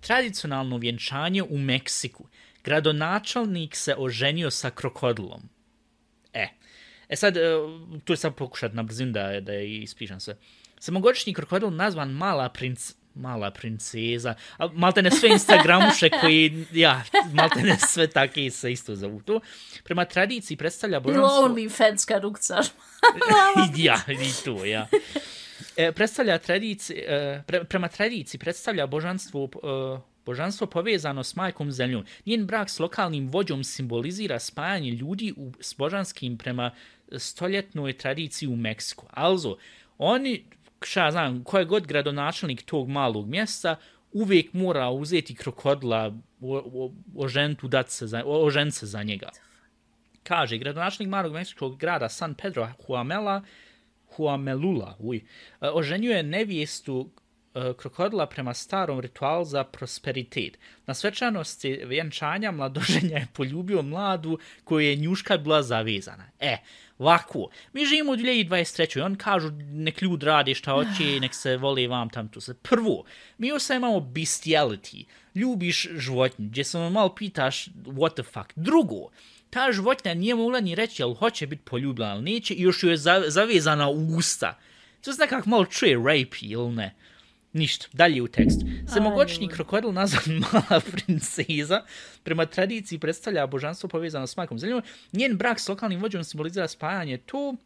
tradicionalno 0.00 0.76
vjenčanje 0.76 1.42
u 1.42 1.58
Meksiku. 1.58 2.28
Gradonačelnik 2.64 3.76
se 3.76 3.94
oženio 3.98 4.50
sa 4.50 4.70
krokodilom. 4.70 5.42
E, 6.32 6.48
e 7.08 7.16
sad, 7.16 7.36
e, 7.36 7.40
tu 8.04 8.12
je 8.12 8.16
sad 8.16 8.34
pokušat 8.34 8.72
na 8.72 8.82
brzinu 8.82 9.12
da, 9.12 9.40
da 9.40 9.52
je 9.52 9.82
ispišem 9.82 10.20
sve. 10.20 10.36
Samogodišnji 10.78 11.34
krokodil 11.34 11.70
nazvan 11.70 12.10
Mala 12.10 12.48
princ, 12.48 12.92
Mala 13.16 13.50
princeza, 13.50 14.34
a 14.58 14.68
malte 14.72 15.02
ne 15.02 15.10
sve 15.10 15.28
Instagramuše 15.28 16.10
koji, 16.20 16.66
ja, 16.72 17.02
malte 17.32 17.62
ne 17.62 17.76
sve 17.78 18.06
takve 18.06 18.50
se 18.50 18.72
isto 18.72 18.96
zovu 18.96 19.22
tu. 19.22 19.40
Prema 19.84 20.04
tradiciji 20.04 20.56
predstavlja 20.56 21.00
božanstvo... 21.00 21.48
Lonely 21.48 21.70
fans 21.76 22.04
kad 22.04 22.22
rukcaš. 22.22 22.66
ja, 23.76 24.00
i 24.08 24.44
to, 24.44 24.64
ja. 24.64 24.88
E, 25.76 25.92
predstavlja 25.92 26.38
tradici, 26.38 26.94
e, 26.94 27.42
pre, 27.46 27.64
prema 27.64 27.88
tradiciji 27.88 28.38
predstavlja 28.38 28.86
božanstvo, 28.86 29.44
e, 29.44 30.00
božanstvo 30.26 30.66
povezano 30.66 31.24
s 31.24 31.36
majkom 31.36 31.72
zemljom. 31.72 32.04
Njen 32.26 32.46
brak 32.46 32.70
s 32.70 32.78
lokalnim 32.78 33.28
vođom 33.28 33.64
simbolizira 33.64 34.38
spajanje 34.38 34.90
ljudi 34.90 35.34
u, 35.36 35.52
s 35.60 35.74
božanskim 35.74 36.38
prema 36.38 36.70
stoljetnoj 37.16 37.92
tradiciji 37.92 38.48
u 38.48 38.56
Meksiku. 38.56 39.06
Also, 39.10 39.56
oni, 39.98 40.44
šta 40.86 41.10
znam, 41.10 41.44
ko 41.44 41.64
god 41.64 41.86
gradonačelnik 41.86 42.62
tog 42.62 42.88
malog 42.88 43.28
mjesta, 43.28 43.76
uvijek 44.12 44.52
mora 44.52 44.90
uzeti 44.90 45.34
krokodila, 45.34 46.12
o, 46.40 46.56
o, 46.74 46.92
ožentu, 47.14 47.68
dat 47.68 47.90
se 47.90 48.06
za, 48.06 48.22
o, 48.26 48.46
ožen 48.46 48.70
se 48.72 48.86
za 48.86 49.02
njega. 49.02 49.28
Kaže, 50.22 50.58
gradonačelnik 50.58 51.10
malog 51.10 51.32
meksičkog 51.32 51.78
grada 51.78 52.08
San 52.08 52.34
Pedro 52.34 52.68
Huamela, 52.86 53.42
Huamelula, 54.16 54.96
uj, 54.98 55.16
e, 55.16 55.22
oženjuje 55.60 56.16
je 56.16 56.22
nevijestu 56.22 57.10
e, 57.54 57.72
krokodila 57.76 58.26
prema 58.26 58.54
starom 58.54 59.00
ritualu 59.00 59.44
za 59.44 59.64
prosperitet. 59.64 60.58
Na 60.86 60.94
svečanosti 60.94 61.80
vjenčanja 61.84 62.50
mladoženja 62.50 63.16
je 63.16 63.26
poljubio 63.32 63.82
mladu 63.82 64.38
koju 64.64 64.86
je 64.86 64.96
njuška 64.96 65.38
bila 65.38 65.62
zavezana. 65.62 66.30
E, 66.40 66.56
Ovako, 66.98 67.48
mi 67.72 67.84
živimo 67.84 68.12
u 68.12 68.16
2023. 68.16 68.98
i 68.98 69.00
on 69.00 69.16
kažu 69.16 69.50
nek 69.60 70.02
ljudi 70.02 70.26
radi 70.26 70.54
šta 70.54 70.72
hoće, 70.72 71.04
nek 71.20 71.34
se 71.34 71.56
vole 71.56 71.88
vam 71.88 72.10
tam 72.10 72.28
tu 72.28 72.40
se. 72.40 72.54
Prvo, 72.54 73.04
mi 73.38 73.52
osaj 73.52 73.76
imamo 73.76 74.00
bestiality, 74.00 75.04
ljubiš 75.34 75.88
životinju, 75.96 76.48
gdje 76.48 76.64
se 76.64 76.78
malo 76.78 77.14
pitaš 77.14 77.68
what 77.84 78.14
the 78.14 78.22
fuck. 78.22 78.52
Drugo, 78.56 79.08
ta 79.50 79.72
životinja 79.72 80.14
nije 80.14 80.34
mogla 80.34 80.60
ni 80.60 80.74
reći 80.74 81.02
jel 81.02 81.14
hoće 81.14 81.46
biti 81.46 81.62
poljubljena 81.62 82.14
ili 82.14 82.22
neće 82.22 82.54
i 82.54 82.62
još 82.62 82.82
ju 82.82 82.90
je 82.90 82.96
zavezana 83.28 83.88
u 83.88 84.16
usta. 84.16 84.58
To 85.04 85.12
se 85.12 85.20
nekak 85.20 85.46
malo 85.46 85.64
čuje 85.64 85.96
rape 85.96 86.36
ili 86.40 86.72
ne. 86.72 86.94
Ništa, 87.56 87.86
dalje 87.92 88.22
u 88.22 88.28
tekstu. 88.28 88.66
Sedmogodišnji 88.92 89.48
krokodil 89.48 89.92
nazvan 89.92 90.38
mala 90.52 90.80
princeza 90.80 91.82
prema 92.22 92.46
tradiciji 92.46 92.98
predstavlja 92.98 93.46
božanstvo 93.46 93.88
povezano 93.88 94.26
s 94.26 94.36
majkom 94.36 94.58
zemljom. 94.58 94.82
Njen 95.12 95.36
brak 95.36 95.60
s 95.60 95.68
lokalnim 95.68 96.00
vođom 96.00 96.24
simbolizira 96.24 96.68
spajanje 96.68 97.18
tu. 97.18 97.56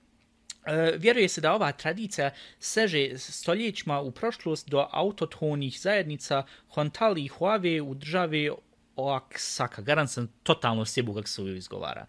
E, 0.67 0.95
vjeruje 0.99 1.29
se 1.29 1.41
da 1.41 1.55
ova 1.55 1.73
tradicija 1.73 2.31
seže 2.59 3.19
stoljećima 3.19 4.01
u 4.01 4.11
prošlost 4.11 4.69
do 4.69 4.89
autotonih 4.91 5.81
zajednica 5.81 6.45
Hontali 6.69 7.25
i 7.25 7.29
Huave 7.29 7.81
u 7.81 7.95
državi 7.95 8.51
Oaxaca. 8.97 9.83
Garant 9.83 10.11
sam 10.11 10.29
totalno 10.43 10.85
sjebu 10.85 11.15
kako 11.15 11.29
se 11.29 11.43
izgovara. 11.43 12.07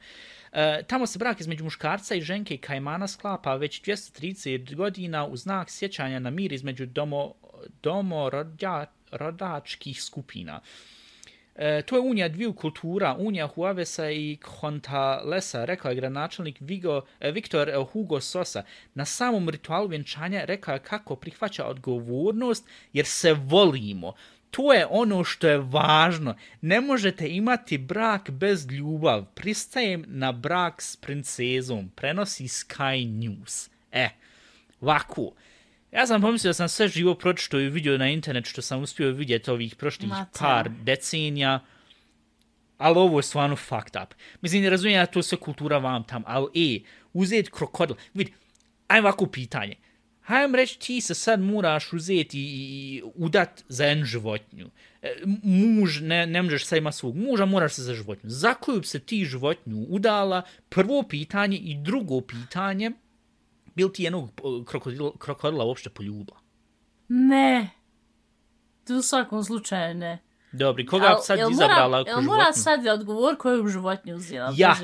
E, 0.52 0.84
tamo 0.88 1.08
se 1.08 1.20
brak 1.20 1.40
između 1.40 1.64
muškarca 1.64 2.16
i 2.16 2.22
ženke 2.22 2.58
Kajmana 2.58 3.08
sklapa 3.08 3.56
već 3.56 3.82
230 3.82 4.76
godina 4.76 5.26
u 5.26 5.38
znak 5.38 5.70
sjećanja 5.70 6.20
na 6.20 6.30
mir 6.30 6.54
između 6.54 6.86
domo, 6.86 7.34
domorodačkih 7.84 10.04
skupina. 10.04 10.62
E, 11.56 11.82
to 11.82 11.96
je 11.96 12.02
unija 12.02 12.30
dviju 12.30 12.54
kultura, 12.54 13.16
unija 13.20 13.48
Huavesa 13.48 14.12
i 14.12 14.38
Kontalesa, 14.42 15.66
rekao 15.66 15.90
je 15.90 15.96
gradonačelnik 15.96 16.58
Vigo, 16.60 17.02
e, 17.20 17.32
Viktor 17.32 17.72
Hugo 17.92 18.22
Sosa. 18.22 18.64
Na 18.94 19.06
samom 19.06 19.50
ritualu 19.50 19.88
vjenčanja 19.88 20.44
rekao 20.46 20.74
je 20.74 20.80
kako 20.80 21.16
prihvaća 21.16 21.66
odgovornost 21.66 22.68
jer 22.94 23.06
se 23.06 23.34
volimo. 23.34 24.14
To 24.52 24.74
je 24.74 24.88
ono 24.90 25.24
što 25.24 25.48
je 25.48 25.58
važno. 25.58 26.36
Ne 26.62 26.82
možete 26.82 27.30
imati 27.30 27.78
brak 27.78 28.30
bez 28.30 28.72
ljubav. 28.72 29.26
Pristajem 29.26 30.06
na 30.08 30.32
brak 30.32 30.82
s 30.82 30.96
princezom. 30.96 31.92
Prenosi 31.96 32.44
Sky 32.44 33.08
News. 33.08 33.70
E, 33.92 34.10
vaku. 34.82 35.34
Ja 35.92 36.08
sam 36.08 36.22
pomislio 36.22 36.50
da 36.50 36.54
sam 36.54 36.70
sve 36.70 36.88
živo 36.88 37.16
pročito 37.16 37.60
i 37.60 37.70
vidio 37.70 37.98
na 37.98 38.10
internet 38.10 38.46
što 38.46 38.62
sam 38.62 38.82
uspio 38.82 39.12
vidjeti 39.12 39.52
ovih 39.52 39.76
prošlih 39.76 40.10
Mate. 40.10 40.40
par 40.40 40.70
decenija. 40.70 41.60
Ali 42.78 43.00
ovo 43.00 43.20
je 43.20 43.24
stvarno 43.24 43.56
fucked 43.56 44.02
up. 44.04 44.14
Mislim, 44.42 44.64
ne 44.64 44.70
razumijem 44.70 45.02
da 45.02 45.06
to 45.06 45.24
sve 45.24 45.38
kultura 45.38 45.78
vam 45.78 46.04
tam, 46.04 46.24
ali 46.26 46.76
e, 46.76 46.80
uzeti 47.14 47.52
krokodil. 47.52 47.96
Vidi, 48.14 48.34
ajmo 48.88 49.08
ovako 49.08 49.26
pitanje. 49.26 49.76
Hajmo 50.22 50.58
reći, 50.58 50.80
ti 50.80 51.02
se 51.02 51.16
sad 51.16 51.42
moraš 51.42 51.94
uzeti 51.94 52.40
i 52.40 53.02
udat 53.16 53.64
za 53.68 53.86
jednu 53.86 54.06
životinju. 54.06 54.70
E, 55.02 55.14
muž, 55.44 56.02
ne, 56.02 56.26
ne 56.26 56.42
možeš 56.42 56.66
sad 56.66 56.78
ima 56.78 56.92
svog 56.92 57.16
muža, 57.16 57.46
moraš 57.46 57.74
se 57.74 57.84
za 57.84 57.94
životinju. 57.94 58.30
Za 58.32 58.54
koju 58.54 58.80
bi 58.80 58.88
se 58.88 59.00
ti 59.00 59.26
životinju 59.26 59.86
udala? 59.90 60.42
Prvo 60.70 61.04
pitanje 61.04 61.58
i 61.58 61.76
drugo 61.76 62.22
pitanje, 62.22 62.92
bil 63.82 63.92
ti 63.92 64.04
jednog 64.04 64.30
krokodila, 64.66 65.12
krokodila 65.20 65.66
uopšte 65.66 65.90
poljubila? 65.90 66.38
Ne. 67.08 67.70
U 68.90 69.02
svakom 69.02 69.44
slučaju 69.44 69.96
ne. 69.96 70.20
Dobri, 70.52 70.86
koga 70.86 71.08
al, 71.08 71.22
sad 71.24 71.40
jel 71.40 71.52
izabrala 71.52 71.98
mora, 71.98 72.10
jel 72.10 72.22
mora 72.22 72.54
sad 72.54 72.88
odgovor 72.88 73.38
koju 73.38 73.68
životinju 73.68 74.16
uzela? 74.16 74.54
Ja, 74.58 74.76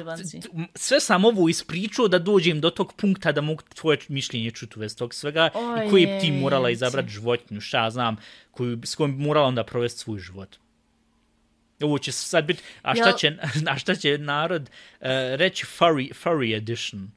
sve 0.75 0.99
sam 0.99 1.25
ovo 1.25 1.49
ispričao 1.49 2.07
da 2.07 2.19
dođem 2.19 2.61
do 2.61 2.69
tog 2.69 2.93
punkta 2.93 3.31
da 3.31 3.41
mogu 3.41 3.63
tvoje 3.75 3.97
mišljenje 4.07 4.51
čuti 4.51 4.79
u 4.79 4.79
vez 4.79 4.95
tog 4.95 5.13
svega 5.13 5.49
o, 5.53 5.83
i 5.83 5.89
koji 5.89 6.03
je, 6.03 6.19
ti 6.19 6.31
morala 6.31 6.69
izabrati 6.69 7.09
životinju, 7.09 7.61
šta 7.61 7.89
znam, 7.89 8.17
koju, 8.51 8.79
s 8.83 8.95
kojom 8.95 9.17
bi 9.17 9.23
morala 9.23 9.47
onda 9.47 9.63
provesti 9.63 9.99
svoj 9.99 10.19
život. 10.19 10.55
Ovo 11.81 11.97
će 11.97 12.11
sad 12.11 12.45
biti, 12.45 12.63
a 12.81 12.95
šta, 12.95 13.07
jel... 13.07 13.17
će, 13.17 13.37
a 13.71 13.77
šta 13.77 13.95
će 13.95 14.17
narod 14.17 14.61
uh, 14.61 15.07
reći 15.35 15.65
furry, 15.65 16.13
furry 16.23 16.57
edition? 16.57 17.11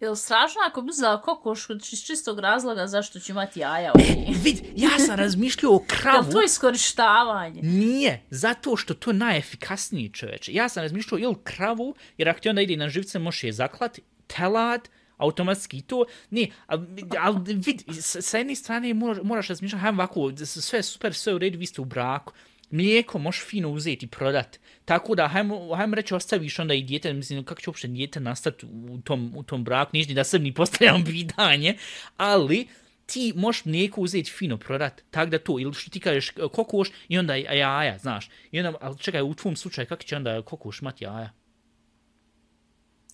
Je 0.00 0.10
li 0.10 0.16
strašno 0.16 0.60
ako 0.66 0.82
bi 0.82 0.90
uzela 0.90 1.22
kokošku 1.22 1.72
iz 1.92 2.04
čistog 2.04 2.38
razloga 2.38 2.86
zašto 2.86 3.20
će 3.20 3.32
imati 3.32 3.60
jaja 3.60 3.92
u 3.94 3.98
njih? 3.98 4.38
Vid, 4.42 4.60
ja 4.76 4.98
sam 4.98 5.16
razmišljao 5.16 5.74
o 5.74 5.84
kravu. 6.00 6.26
Je 6.26 6.32
to 6.32 6.42
iskorištavanje? 6.42 7.62
Nije, 7.62 8.22
zato 8.30 8.76
što 8.76 8.94
to 8.94 9.10
je 9.10 9.14
najefikasniji 9.14 10.10
čoveče. 10.12 10.52
Ja 10.52 10.68
sam 10.68 10.82
razmišljao 10.82 11.18
ili 11.18 11.36
kravu, 11.44 11.94
jer 12.18 12.28
ako 12.28 12.40
ti 12.40 12.48
onda 12.48 12.62
ide 12.62 12.76
na 12.76 12.88
živce, 12.88 13.18
može 13.18 13.46
je 13.46 13.52
zaklati, 13.52 14.02
telad, 14.26 14.88
automatski 15.16 15.82
to. 15.82 16.04
Ne, 16.30 16.46
ali 16.66 16.86
al, 17.20 17.34
vid, 17.44 17.82
sa 18.00 18.38
jedne 18.38 18.54
strane 18.54 18.94
moraš, 18.94 19.18
moraš 19.22 19.48
razmišljati, 19.48 19.82
hajmo 19.82 20.02
ovako, 20.02 20.32
sve 20.46 20.82
super, 20.82 21.14
sve 21.14 21.34
u 21.34 21.38
redu, 21.38 21.58
vi 21.58 21.66
ste 21.66 21.80
u 21.80 21.84
braku 21.84 22.32
mlijeko 22.70 23.18
možeš 23.18 23.44
fino 23.46 23.70
uzeti 23.70 24.06
i 24.06 24.08
prodat. 24.08 24.58
Tako 24.84 25.14
da, 25.14 25.28
hajmo, 25.28 25.74
hajmo 25.74 25.94
reći, 25.94 26.14
ostaviš 26.14 26.58
onda 26.58 26.74
i 26.74 26.82
djete, 26.82 27.12
mislim, 27.12 27.44
kako 27.44 27.60
će 27.60 27.70
uopšte 27.70 27.88
djete 27.88 28.20
nastati 28.20 28.66
u 28.66 29.00
tom, 29.04 29.32
u 29.36 29.42
tom 29.42 29.64
braku, 29.64 29.90
ništa 29.92 30.14
da 30.14 30.24
sam 30.24 30.42
ni 30.42 30.54
postavljam 30.54 31.04
pitanje, 31.12 31.76
ali 32.16 32.68
ti 33.06 33.32
možeš 33.36 33.64
mlijeko 33.64 34.00
uzeti 34.00 34.30
fino 34.30 34.56
prodat, 34.58 35.02
tak 35.10 35.30
da 35.30 35.38
to, 35.38 35.56
ili 35.60 35.74
što 35.74 35.90
ti 35.90 36.00
kažeš 36.00 36.32
kokoš 36.52 36.88
i 37.08 37.18
onda 37.18 37.34
jaja, 37.34 37.98
znaš. 37.98 38.30
I 38.50 38.60
onda, 38.60 38.78
ali 38.80 38.98
čekaj, 38.98 39.22
u 39.22 39.34
tvom 39.34 39.56
slučaju, 39.56 39.86
kako 39.86 40.02
će 40.02 40.16
onda 40.16 40.42
kokoš 40.42 40.80
imati 40.80 41.04
jaja? 41.04 41.30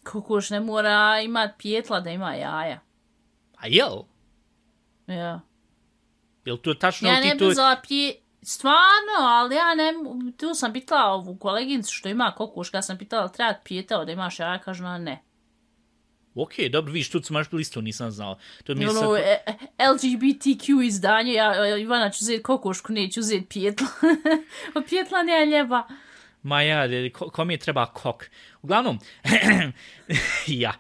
Kokoš 0.05 0.51
ne 0.51 0.61
mora 0.61 1.21
imat 1.25 1.51
pjetla 1.59 2.01
da 2.01 2.11
ima 2.11 2.35
jaja. 2.35 2.81
A 3.57 3.67
jel? 3.67 4.03
Ja. 5.07 5.41
Jel 6.45 6.57
to 6.57 6.75
tačno? 6.75 7.09
Ja 7.09 7.21
ne 7.21 7.35
bi 7.35 7.55
zala 7.55 7.77
pje... 7.89 8.15
Stvarno, 8.49 9.29
ali 9.29 9.55
ja 9.55 9.75
ne, 9.75 9.93
tu 10.37 10.55
sam 10.55 10.73
pitala 10.73 11.13
ovu 11.13 11.37
koleginicu 11.37 11.95
što 11.95 12.09
ima 12.09 12.33
kokuška, 12.37 12.83
sam 12.83 12.99
pitala 12.99 13.29
treba 13.29 13.55
pitao 13.65 14.05
da 14.05 14.13
imaš 14.13 14.39
ja, 14.39 14.59
kažu 14.59 14.83
na 14.83 14.99
ne. 14.99 15.23
Ok, 16.35 16.53
dobro, 16.71 16.93
viš, 16.93 17.11
tu 17.11 17.21
imaš 17.31 17.53
listu, 17.53 17.83
nisam 17.83 18.11
znao. 18.11 18.39
To 18.65 18.75
mi 18.75 18.85
no, 18.85 18.93
sad... 18.93 19.05
no, 19.05 19.17
e, 19.17 19.39
LGBTQ 19.79 20.83
izdanje, 20.87 21.33
ja, 21.33 21.77
Ivana 21.77 22.11
ću 22.11 22.19
uzeti 22.21 22.43
kokošku, 22.43 22.93
neću 22.93 23.21
uzeti 23.21 23.47
pjetla. 23.47 23.87
pjetla 24.89 25.23
nije 25.23 25.47
ljeba. 25.47 25.89
Ma 26.43 26.63
ja, 26.63 27.11
ko, 27.13 27.31
ko 27.31 27.45
mi 27.45 27.55
je 27.55 27.59
treba 27.59 27.87
kok? 27.87 28.25
Uglavnom, 28.63 28.99
ja, 30.47 30.73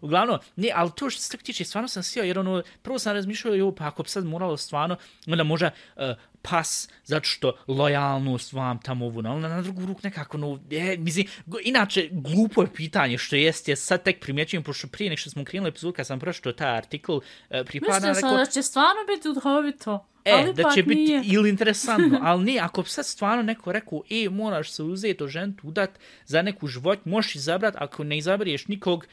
uglavnom, 0.00 0.38
ne, 0.56 0.70
ali 0.74 0.90
to 0.96 1.10
što 1.10 1.22
se 1.22 1.38
tiče, 1.38 1.64
stvarno 1.64 1.88
sam 1.88 2.02
sio, 2.02 2.22
jer 2.22 2.38
ono, 2.38 2.62
prvo 2.82 2.98
sam 2.98 3.14
razmišljao, 3.14 3.54
jo, 3.54 3.74
pa 3.74 3.86
ako 3.86 4.02
bi 4.02 4.08
sad 4.08 4.24
moralo 4.24 4.56
stvarno, 4.56 4.96
onda 5.26 5.44
možda 5.44 5.70
uh, 5.96 6.02
pas, 6.50 6.88
zato 7.04 7.26
što 7.26 7.52
lojalnost 7.68 8.52
vam 8.52 8.80
tamo 8.82 9.06
ovu, 9.06 9.22
ali 9.24 9.40
na 9.40 9.62
drugu 9.62 9.86
ruku 9.86 10.00
nekako, 10.04 10.38
no, 10.38 10.60
je, 10.70 10.96
mislim, 10.96 11.26
inače, 11.64 12.08
glupo 12.12 12.62
je 12.62 12.72
pitanje 12.74 13.18
što 13.18 13.36
jest, 13.36 13.68
je 13.68 13.76
sad 13.76 14.02
tek 14.02 14.20
primjećujem, 14.20 14.62
pošto 14.62 14.88
prije 14.88 15.10
nek 15.10 15.18
što 15.18 15.30
smo 15.30 15.44
krenuli 15.44 15.68
epizod, 15.68 15.94
kad 15.94 16.06
sam 16.06 16.20
prošao 16.20 16.52
taj 16.52 16.76
artikl, 16.76 17.12
uh, 17.12 17.22
pripada... 17.66 18.08
Mislim 18.08 18.14
sam 18.14 18.36
da 18.36 18.46
će 18.46 18.62
stvarno 18.62 19.00
biti 19.14 19.28
udhovito. 19.28 20.06
E, 20.24 20.32
ali 20.32 20.54
da 20.54 20.70
će 20.74 20.82
biti 20.82 21.00
nije. 21.00 21.22
ili 21.24 21.48
interesantno, 21.48 22.18
ali 22.28 22.44
ne, 22.44 22.58
ako 22.58 22.84
sad 22.84 23.06
stvarno 23.06 23.42
neko 23.42 23.72
rekao, 23.72 24.02
e, 24.10 24.28
moraš 24.30 24.72
se 24.72 24.82
uzeti 24.82 25.24
o 25.24 25.28
žentu 25.28 25.68
udat 25.68 25.90
za 26.26 26.42
neku 26.42 26.66
život, 26.66 26.98
možeš 27.04 27.34
izabrat, 27.34 27.74
ako 27.78 28.04
ne 28.04 28.18
izabereš 28.18 28.68
nikog, 28.68 29.06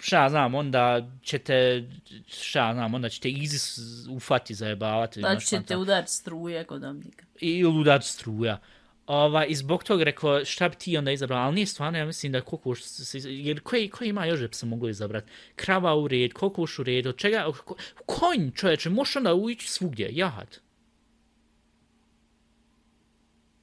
šta 0.00 0.28
znam, 0.28 0.54
onda 0.54 1.10
ćete, 1.22 1.84
šta 2.28 2.72
znam, 2.74 2.94
onda 2.94 3.08
ćete 3.08 3.30
izi 3.30 3.80
ufati 4.10 4.54
zajebavati. 4.54 5.20
Da 5.20 5.36
ćete 5.36 5.76
udariti 5.76 6.12
struje 6.12 6.64
kod 6.64 6.84
omnika. 6.84 7.24
Ili 7.40 7.80
udariti 7.80 8.08
struja. 8.08 8.58
Ova, 9.06 9.44
I 9.46 9.54
zbog 9.54 9.84
toga 9.84 10.04
rekao, 10.04 10.44
šta 10.44 10.68
bi 10.68 10.76
ti 10.76 10.96
onda 10.96 11.12
izabrao, 11.12 11.38
ali 11.38 11.54
nije 11.54 11.66
stvarno, 11.66 11.98
ja 11.98 12.06
mislim 12.06 12.32
da 12.32 12.40
kokoš, 12.40 12.80
jer 13.24 13.60
koji, 13.60 13.88
koji 13.88 14.08
ima 14.08 14.24
još 14.26 14.40
da 14.40 14.48
bi 14.48 14.54
se 14.54 14.66
mogli 14.66 14.90
izabrati? 14.90 15.30
Krava 15.56 15.96
u 15.96 16.08
red, 16.08 16.32
kokoš 16.32 16.78
u 16.78 16.82
red, 16.82 17.06
od 17.06 17.16
čega, 17.16 17.46
ko, 17.64 17.76
konj 18.06 18.50
čovječe, 18.50 18.90
možeš 18.90 19.16
onda 19.16 19.34
ući 19.34 19.68
svugdje, 19.68 20.08
jahat. 20.12 20.60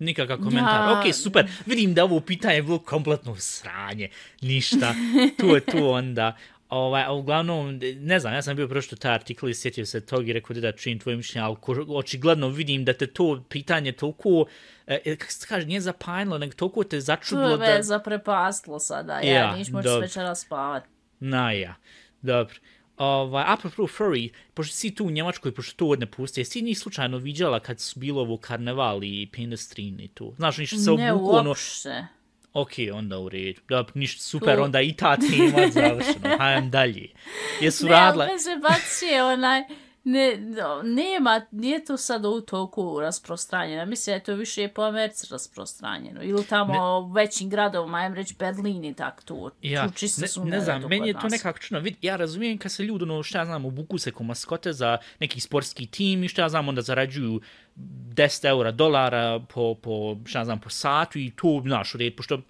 Nikakav 0.03 0.37
komentar. 0.37 0.89
Ja. 0.89 0.99
Ok, 0.99 1.13
super. 1.13 1.47
Vidim 1.65 1.93
da 1.93 2.03
ovo 2.03 2.19
pitanje 2.19 2.55
je 2.55 2.63
bilo 2.63 2.79
kompletno 2.79 3.35
sranje. 3.35 4.09
Ništa. 4.41 4.93
Tu 5.39 5.47
je 5.47 5.59
tu 5.59 5.87
onda. 5.89 6.35
Ovaj, 6.69 7.03
uglavnom, 7.09 7.79
ne 7.99 8.19
znam, 8.19 8.33
ja 8.33 8.41
sam 8.41 8.55
bio 8.55 8.67
prošto 8.67 8.95
taj 8.95 9.13
artikl 9.13 9.49
i 9.49 9.53
sjetio 9.53 9.85
se 9.85 10.05
tog 10.05 10.29
i 10.29 10.33
rekao 10.33 10.55
da 10.55 10.71
činim 10.71 10.99
tvoje 10.99 11.17
mišljenje, 11.17 11.45
ali 11.45 11.57
očigledno 11.87 12.47
vidim 12.47 12.85
da 12.85 12.93
te 12.93 13.07
to 13.07 13.43
pitanje 13.49 13.91
toliko, 13.91 14.45
e, 14.87 14.99
e 15.05 15.15
kako 15.15 15.31
se 15.31 15.47
kaže, 15.47 15.65
nije 15.65 15.81
zapanjilo, 15.81 16.37
nego 16.37 16.53
toliko 16.53 16.83
te 16.83 16.99
začudilo 16.99 17.57
da... 17.57 17.65
To 17.65 17.71
je 17.71 17.77
me 17.77 17.83
zaprepastilo 17.83 18.79
sada, 18.79 19.19
ja, 19.19 19.33
ja 19.33 19.55
niš 19.55 19.69
možeš 19.69 20.01
večera 20.01 20.35
spavati. 20.35 20.87
Na 21.19 21.51
ja, 21.51 21.75
dobro. 22.21 22.55
Ovaj, 22.97 23.43
apropo 23.47 23.83
furry, 23.83 24.23
pošto 24.53 24.75
si 24.75 24.91
tu 24.91 25.05
u 25.05 25.11
Njemačkoj, 25.11 25.51
pošto 25.51 25.75
to 25.77 25.95
ne 25.95 26.05
puste, 26.05 26.41
jesi 26.41 26.61
njih 26.61 26.79
slučajno 26.79 27.17
viđala 27.17 27.59
kad 27.59 27.79
su 27.79 27.99
bilo 27.99 28.21
ovo 28.21 28.37
karneval 28.37 29.03
i 29.03 29.29
penestrin 29.33 29.99
i 29.99 30.07
tu? 30.07 30.33
Znaš, 30.35 30.57
ništa 30.57 30.77
se 30.77 30.91
Ne, 30.91 31.13
obuku, 31.13 31.31
ono, 31.31 31.49
uopšte. 31.49 32.07
ok, 32.53 32.69
onda 32.93 33.19
u 33.19 33.29
redu. 33.29 33.61
Da, 33.69 33.85
ništa 33.93 34.21
super, 34.21 34.55
Tu- 34.55 34.63
onda 34.63 34.81
i 34.81 34.93
ta 34.93 35.17
tema 35.17 35.67
završeno. 35.69 36.37
Hajem 36.37 36.69
dalje. 36.69 37.09
Jesu 37.61 37.85
Ne, 37.85 37.91
radile... 37.91 38.27
ali 38.29 38.39
se 38.39 38.49
bacije 38.61 39.23
onaj, 39.23 39.61
ne, 40.03 40.37
no, 40.37 40.81
nema, 40.83 41.41
nije 41.51 41.85
to 41.85 41.97
sad 41.97 42.25
u 42.25 42.41
toliko 42.41 42.97
rasprostranjeno. 43.01 43.85
Mislim 43.85 44.11
da 44.11 44.15
je 44.15 44.23
to 44.23 44.35
više 44.35 44.67
po 44.67 44.81
Americi 44.81 45.27
rasprostranjeno. 45.31 46.23
Ili 46.23 46.45
tamo 46.45 46.73
ne. 46.73 47.07
u 47.07 47.11
većim 47.11 47.49
gradovima, 47.49 47.97
ajem 47.97 48.13
reći 48.13 48.35
Berlin 48.39 48.85
i 48.85 48.93
tak. 48.93 49.23
Ja, 49.61 49.87
Tu 49.87 49.93
čisto 49.93 50.43
ne, 50.43 50.51
ne 50.51 50.61
znam, 50.61 50.81
meni 50.81 51.07
je 51.07 51.13
to 51.13 51.19
nas. 51.19 51.31
nekako 51.31 51.59
čudno. 51.59 51.79
Vid, 51.79 51.95
ja 52.01 52.15
razumijem 52.15 52.57
kad 52.57 52.71
se 52.71 52.83
ljudi, 52.83 53.03
ono, 53.03 53.23
šta 53.23 53.39
ja 53.39 53.45
znam, 53.45 53.65
obuku 53.65 53.97
se 53.97 54.11
ko 54.11 54.23
maskote 54.23 54.73
za 54.73 54.97
neki 55.19 55.39
sportski 55.39 55.85
tim 55.85 56.23
i 56.23 56.27
šta 56.27 56.41
ja 56.41 56.49
znam, 56.49 56.67
onda 56.67 56.81
zarađuju 56.81 57.41
10 57.75 58.45
eura, 58.45 58.71
dolara 58.71 59.39
po, 59.39 59.75
po, 59.75 60.17
šta 60.25 60.39
ja 60.39 60.45
znam, 60.45 60.59
po 60.59 60.69
satu 60.69 61.19
i 61.19 61.31
to, 61.35 61.61
znaš, 61.65 61.95
u 61.95 61.97
red, 61.97 62.15
pošto 62.15 62.41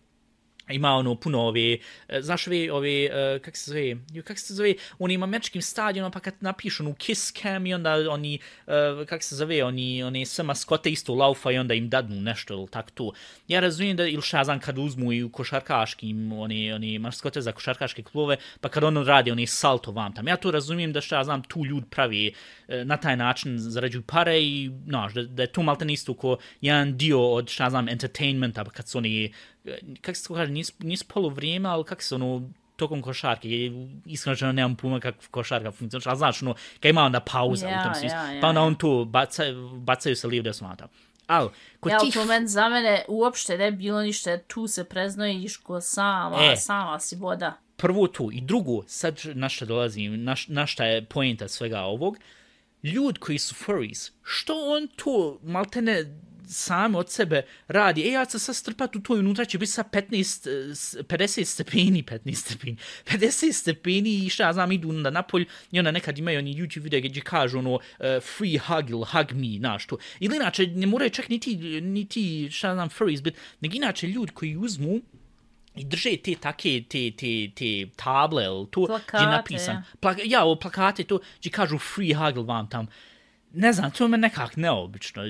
ima 0.69 0.91
ono 0.91 1.15
puno 1.15 1.41
ove, 1.41 1.77
e, 2.07 2.21
znaš 2.21 2.47
ove, 2.47 2.71
ove, 2.71 3.05
e, 3.05 3.39
kak 3.39 3.57
se 3.57 3.71
zove, 3.71 3.95
kak 4.23 4.39
se 4.39 4.53
zove, 4.53 4.75
u 4.99 5.05
onim 5.05 5.23
američkim 5.23 5.61
stadionima 5.61 6.09
pa 6.09 6.19
kad 6.19 6.33
napišu 6.39 6.83
onu 6.83 6.93
kiss 6.93 7.33
cam 7.33 7.65
i 7.65 7.73
onda 7.73 7.95
oni, 8.09 8.39
e, 8.67 9.05
kak 9.05 9.23
se 9.23 9.35
zove, 9.35 9.63
oni, 9.63 10.03
one 10.03 10.25
sve 10.25 10.43
maskote 10.43 10.89
isto 10.89 11.15
laufa 11.15 11.51
i 11.51 11.57
onda 11.57 11.73
im 11.73 11.89
dadnu 11.89 12.21
nešto 12.21 12.53
ili 12.53 12.67
tak 12.67 12.91
to. 12.91 13.11
Ja 13.47 13.59
razumijem 13.59 13.97
da, 13.97 14.07
ili 14.07 14.21
šta 14.21 14.43
znam, 14.43 14.59
kad 14.59 14.77
uzmu 14.77 15.13
i 15.13 15.23
u 15.23 15.29
košarkaškim, 15.29 16.31
oni, 16.31 16.73
oni 16.73 16.99
maskote 16.99 17.41
za 17.41 17.51
košarkaške 17.51 18.03
klubove, 18.03 18.37
pa 18.61 18.69
kad 18.69 18.83
ono 18.83 19.03
radi, 19.03 19.31
oni 19.31 19.47
salto 19.47 19.91
vam 19.91 20.13
tam. 20.13 20.27
Ja 20.27 20.37
to 20.37 20.51
razumijem 20.51 20.93
da 20.93 21.01
šta 21.01 21.23
znam, 21.23 21.43
tu 21.43 21.65
ljud 21.65 21.83
pravi 21.89 22.33
na 22.67 22.97
taj 22.97 23.17
način 23.17 23.57
zarađuju 23.59 24.01
pare 24.01 24.41
i, 24.41 24.71
znaš, 24.87 25.13
da, 25.13 25.23
da 25.23 25.43
je 25.43 25.47
to 25.47 25.63
malte 25.63 25.85
isto 25.89 26.13
ko 26.13 26.37
jedan 26.61 26.97
dio 26.97 27.31
od, 27.31 27.49
šta 27.49 27.69
znam, 27.69 27.89
entertainmenta, 27.89 28.63
pa 28.63 28.71
kad 28.71 28.87
su 28.87 28.97
oni, 28.97 29.33
e, 29.65 29.79
kak 30.01 30.17
se 30.17 30.27
to 30.27 30.33
kaže, 30.33 30.51
nis, 30.51 30.73
nis 30.79 31.03
polu 31.03 31.29
vrijeme, 31.29 31.69
ali 31.69 31.83
kak 31.83 32.01
se 32.01 32.15
ono, 32.15 32.49
tokom 32.75 33.01
košarke, 33.01 33.47
iskreno 34.05 34.33
rečeno 34.33 34.51
nemam 34.51 34.75
puma 34.75 34.99
kako 34.99 35.17
košarka 35.31 35.71
funkcioniš, 35.71 36.05
ali 36.05 36.17
znaš, 36.17 36.41
ono, 36.41 36.53
kad 36.79 36.89
ima 36.89 37.01
onda 37.03 37.19
pauza 37.19 37.67
Ja, 37.67 37.79
u 37.79 37.83
tom 37.83 37.95
smislu, 37.95 38.17
ja, 38.17 38.31
ja, 38.31 38.41
pa 38.41 38.47
onda 38.47 38.61
on 38.61 38.75
tu 38.75 39.05
baca, 39.05 39.43
bacaju 39.73 40.15
se 40.15 40.27
lijevo 40.27 40.43
desno 40.43 40.67
nata. 40.67 40.87
Ali, 41.27 41.49
kod 41.79 41.91
Ja, 41.91 41.99
tih 41.99 42.13
to 42.13 42.25
men 42.25 42.47
za 42.47 42.69
mene 42.69 43.05
uopšte 43.07 43.57
ne 43.57 43.71
bi 43.71 43.77
bilo 43.77 44.01
ništa, 44.01 44.37
tu 44.37 44.67
se 44.67 44.83
preznojiš 44.83 45.57
ko 45.57 45.81
sama, 45.81 46.37
E. 46.51 46.55
sama 46.55 46.99
si 46.99 47.15
voda. 47.15 47.53
prvo 47.75 48.07
to 48.07 48.29
i 48.33 48.41
drugo, 48.41 48.83
sad 48.87 49.19
na 49.33 49.49
šta 49.49 49.65
dolazim, 49.65 50.23
na, 50.23 50.35
na 50.47 50.65
šta 50.65 50.85
je 50.85 51.05
poenta 51.05 51.47
svega 51.47 51.81
ovog, 51.81 52.17
ljud 52.83 53.17
koji 53.17 53.37
su 53.37 53.55
furries, 53.55 54.11
što 54.23 54.53
on 54.77 54.87
to 54.95 55.39
maltene 55.43 56.05
sam 56.45 56.95
od 56.95 57.11
sebe 57.11 57.41
radi, 57.67 58.01
e 58.01 58.11
ja 58.11 58.25
ću 58.25 58.39
sad 58.39 58.55
strpat 58.55 58.95
u 58.95 58.99
to 58.99 59.15
i 59.15 59.19
unutra 59.19 59.45
će 59.45 59.57
biti 59.57 59.71
sa 59.71 59.83
15, 59.83 60.47
eh, 60.47 60.75
s- 60.75 60.95
50 60.99 61.45
stepeni, 61.45 62.03
15 62.03 62.35
stepeni, 62.35 62.77
50 63.05 63.53
stepeni 63.53 64.25
i 64.25 64.29
šta 64.29 64.43
ja 64.43 64.53
znam, 64.53 64.71
idu 64.71 64.89
onda 64.89 65.09
napolj 65.09 65.45
i 65.71 65.79
onda 65.79 65.91
nekad 65.91 66.17
imaju 66.17 66.39
oni 66.39 66.55
YouTube 66.55 66.81
video 66.81 66.99
gdje 67.01 67.21
kažu 67.21 67.59
ono 67.59 67.73
uh, 67.73 67.79
free 68.37 68.57
hug 68.59 68.89
ili 68.89 69.05
hug 69.05 69.31
me, 69.31 69.57
znaš 69.57 69.85
to. 69.85 69.97
Ili 70.19 70.35
inače, 70.35 70.67
ne 70.67 70.87
moraju 70.87 71.09
čak 71.09 71.29
niti, 71.29 71.55
niti 71.81 72.13
šta 72.51 72.67
ja 72.67 72.73
znam, 72.73 72.89
furries 72.89 73.21
bit, 73.21 73.33
nego 73.61 73.75
inače 73.75 74.07
ljudi 74.07 74.31
koji 74.31 74.57
uzmu 74.57 75.01
i 75.75 75.83
drže 75.83 76.17
te 76.17 76.35
take, 76.35 76.83
te, 76.89 77.11
te, 77.11 77.27
te 77.55 77.69
table, 77.95 78.43
to, 78.45 78.81
gdje 78.81 78.81
je 78.83 78.87
Plakate, 78.87 79.25
napisan. 79.25 79.83
ja. 80.03 80.15
Ja, 80.25 80.45
o 80.45 80.55
plakate, 80.55 81.03
to, 81.03 81.19
gdje 81.39 81.49
kažu 81.51 81.77
free 81.77 82.13
hug 82.13 82.47
vam 82.47 82.69
tam. 82.69 82.87
Ne 83.53 83.73
znam, 83.73 83.91
to 83.91 84.07
me 84.07 84.17
nekak 84.17 84.55
neobično. 84.57 85.23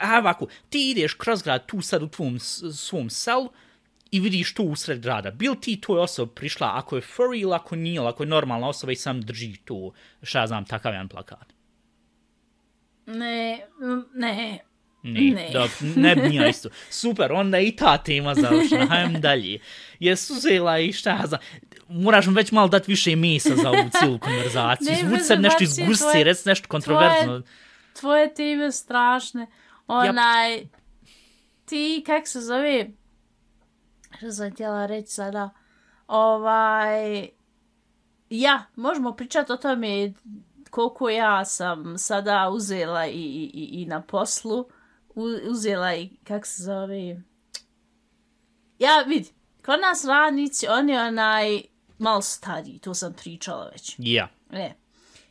A 0.00 0.18
ovako, 0.18 0.46
ti 0.68 0.90
ideš 0.90 1.14
kroz 1.14 1.42
grad 1.42 1.66
tu 1.66 1.80
sad 1.80 2.02
u 2.02 2.08
tvom 2.08 2.38
svom 2.38 3.10
selu 3.10 3.50
i 4.10 4.20
vidiš 4.20 4.54
to 4.54 4.62
usred 4.62 5.00
grada. 5.00 5.30
Bil 5.30 5.54
ti 5.60 5.80
toj 5.80 6.00
osobi 6.00 6.32
prišla 6.34 6.72
ako 6.74 6.96
je 6.96 7.02
furry 7.02 7.40
ili 7.40 7.54
ako 7.54 7.76
nije, 7.76 8.00
ako 8.08 8.22
je 8.22 8.26
normalna 8.26 8.68
osoba 8.68 8.92
i 8.92 8.96
sam 8.96 9.20
drži 9.20 9.56
tu, 9.64 9.92
šta 10.22 10.46
znam, 10.46 10.64
takav 10.64 10.92
jedan 10.92 11.08
plakat. 11.08 11.52
Ne, 13.06 13.60
ne, 14.14 14.58
Ne, 15.02 15.20
Ne. 15.30 15.50
da, 15.52 15.66
ne 15.96 16.16
bi 16.16 16.34
ja 16.34 16.48
isto. 16.48 16.68
Super, 16.90 17.32
onda 17.32 17.58
i 17.60 17.76
ta 17.76 17.98
tema 17.98 18.34
završena, 18.34 18.86
hajdem 18.86 19.20
dalje. 19.20 19.58
Jesu 20.00 20.34
uzela 20.34 20.78
i 20.78 20.92
šta 20.92 21.22
znam, 21.26 21.40
moraš 21.90 22.26
mu 22.26 22.32
već 22.32 22.52
malo 22.52 22.68
dati 22.68 22.92
više 22.92 23.16
mesa 23.16 23.56
za 23.56 23.68
ovu 23.70 23.90
cijelu 23.90 24.18
konverzaciju. 24.24 24.90
Ne, 24.90 24.96
Zvuci 24.96 25.16
bez 25.16 25.26
se 25.26 25.36
nešto 25.36 25.64
iz 25.64 25.70
zabacije, 25.70 25.86
gusti, 25.86 26.04
tvoje- 26.04 26.24
reci 26.24 26.48
nešto 26.48 26.68
kontroverzno. 26.68 27.42
tvoje 27.92 28.34
teme 28.34 28.72
strašne. 28.72 29.46
Onaj, 29.86 30.66
ti, 31.64 32.02
kak 32.06 32.28
se 32.28 32.40
zove, 32.40 32.90
što 34.18 34.32
sam 34.32 34.50
htjela 34.50 34.86
reći 34.86 35.12
sada, 35.12 35.50
ovaj, 36.06 37.28
ja, 38.30 38.64
možemo 38.76 39.12
pričati 39.12 39.52
o 39.52 39.56
tome 39.56 40.12
koliko 40.70 41.08
ja 41.08 41.44
sam 41.44 41.98
sada 41.98 42.48
uzela 42.48 43.06
i, 43.06 43.12
i, 43.54 43.68
i, 43.72 43.86
na 43.86 44.02
poslu, 44.02 44.68
uzela 45.50 45.94
i, 45.94 46.10
kak 46.24 46.46
se 46.46 46.62
zove, 46.62 47.22
ja, 48.78 49.02
vidi, 49.02 49.28
kod 49.64 49.80
nas 49.80 50.04
radnici, 50.04 50.66
oni 50.68 50.96
onaj, 50.96 51.60
malo 52.00 52.22
stariji, 52.22 52.78
to 52.78 52.94
sam 52.94 53.12
pričala 53.12 53.68
već. 53.72 53.94
Ja. 53.98 54.28
Ne. 54.50 54.74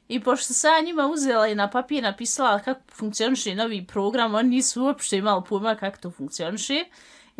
I 0.07 0.19
pošto 0.19 0.53
sam 0.53 0.73
ja 0.73 0.81
njima 0.81 1.07
uzela 1.07 1.47
i 1.47 1.55
na 1.55 1.69
papir 1.69 2.03
napisala 2.03 2.59
kako 2.59 2.81
funkcioniše 2.91 3.55
novi 3.55 3.85
program, 3.87 4.35
oni 4.35 4.49
nisu 4.49 4.83
uopšte 4.83 5.17
imali 5.17 5.43
pojma 5.49 5.75
kako 5.75 5.97
to 5.97 6.11
funkcioniše. 6.11 6.85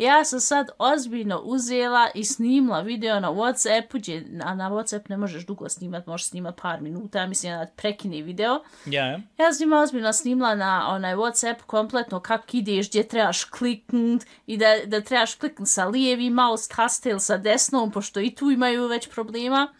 Ja 0.00 0.24
sam 0.24 0.40
sad 0.40 0.70
ozbiljno 0.78 1.38
uzela 1.38 2.08
i 2.14 2.24
snimla 2.24 2.80
video 2.80 3.20
na 3.20 3.30
Whatsappu, 3.30 3.98
gdje, 3.98 4.26
a 4.44 4.54
na 4.54 4.70
Whatsapp 4.70 5.00
ne 5.08 5.16
možeš 5.16 5.46
dugo 5.46 5.68
snimat, 5.68 6.06
možeš 6.06 6.28
snimat 6.28 6.60
par 6.62 6.80
minuta, 6.80 7.26
mislim 7.26 7.52
da 7.52 7.66
prekine 7.76 8.22
video. 8.22 8.60
Ja, 8.86 9.20
ja. 9.38 9.52
Sam 9.52 9.72
ozbiljno 9.72 10.12
snimla 10.12 10.54
na 10.54 10.88
onaj 10.88 11.14
Whatsapp 11.14 11.56
kompletno 11.66 12.20
kako 12.20 12.46
ideš, 12.52 12.88
gdje 12.88 13.08
trebaš 13.08 13.44
kliknut 13.44 14.22
i 14.46 14.56
da, 14.56 14.66
da 14.86 15.00
trebaš 15.00 15.34
kliknut 15.34 15.68
sa 15.68 15.84
lijevi 15.84 16.30
mouse 16.30 16.68
taste 16.76 17.10
ili 17.10 17.20
sa 17.20 17.36
desnom, 17.36 17.90
pošto 17.90 18.20
i 18.20 18.34
tu 18.34 18.50
imaju 18.50 18.86
već 18.86 19.08
problema. 19.08 19.72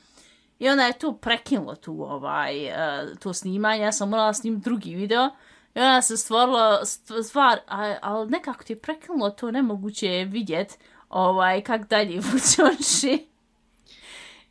I 0.59 0.69
onda 0.69 0.85
je 0.85 0.99
tu 0.99 1.13
prekinulo 1.13 1.75
tu 1.75 2.03
ovaj, 2.03 2.67
uh, 2.67 3.19
to 3.19 3.33
snimanje, 3.33 3.83
ja 3.83 3.93
sam 3.93 4.09
morala 4.09 4.35
snimiti 4.35 4.65
drugi 4.65 4.95
video. 4.95 5.31
I 5.75 5.81
onda 5.81 6.03
se 6.03 6.17
stvorila 6.17 6.85
stvar, 7.25 7.61
ali 8.01 8.31
nekako 8.31 8.65
ti 8.65 8.73
je 8.73 8.79
prekinulo 8.81 9.31
to 9.31 9.51
nemoguće 9.51 10.07
je 10.07 10.25
vidjet 10.25 10.79
ovaj, 11.09 11.63
kak 11.63 11.89
dalje 11.89 12.23
funkcioniše. 12.23 13.19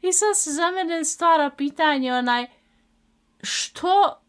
I 0.02 0.14
sad 0.14 0.38
se 0.38 0.52
za 0.52 0.72
mene 0.72 1.06
stvara 1.06 1.50
pitanje 1.58 2.14
onaj, 2.14 2.48
što 3.44 4.22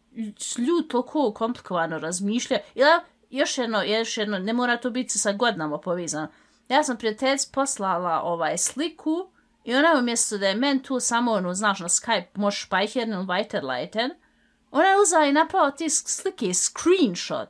ljudi 0.59 0.89
toliko 0.89 1.33
komplikovano 1.33 1.99
razmišljaju. 1.99 2.61
Ili 2.75 2.91
još 3.31 3.59
jedno, 3.59 3.83
još 3.83 4.17
jedno, 4.17 4.39
ne 4.39 4.53
mora 4.53 4.77
to 4.77 4.91
biti 4.91 5.19
sa 5.19 5.33
godinama 5.33 5.79
povezano. 5.79 6.29
Ja 6.69 6.83
sam 6.85 6.97
prijateljic 6.97 7.47
poslala 7.47 8.21
ovaj 8.23 8.59
sliku 8.59 9.31
i 9.65 9.75
ona 9.75 9.95
umjesto 9.99 10.39
da 10.39 10.49
je 10.49 10.55
men 10.55 10.83
tu 10.83 11.01
samo 11.01 11.33
ono, 11.33 11.55
znaš, 11.55 11.81
na 11.81 11.89
Skype 11.89 12.27
možeš 12.35 12.69
pa 12.69 12.77
speichern 12.77 13.13
ili 13.13 13.27
weiterleiten, 13.27 14.11
ona 14.71 14.87
je 14.87 15.01
uzela 15.03 15.27
i 15.27 15.33
napravo 15.33 15.71
te 15.71 15.91
slike 15.91 16.55
screenshot. 16.55 17.49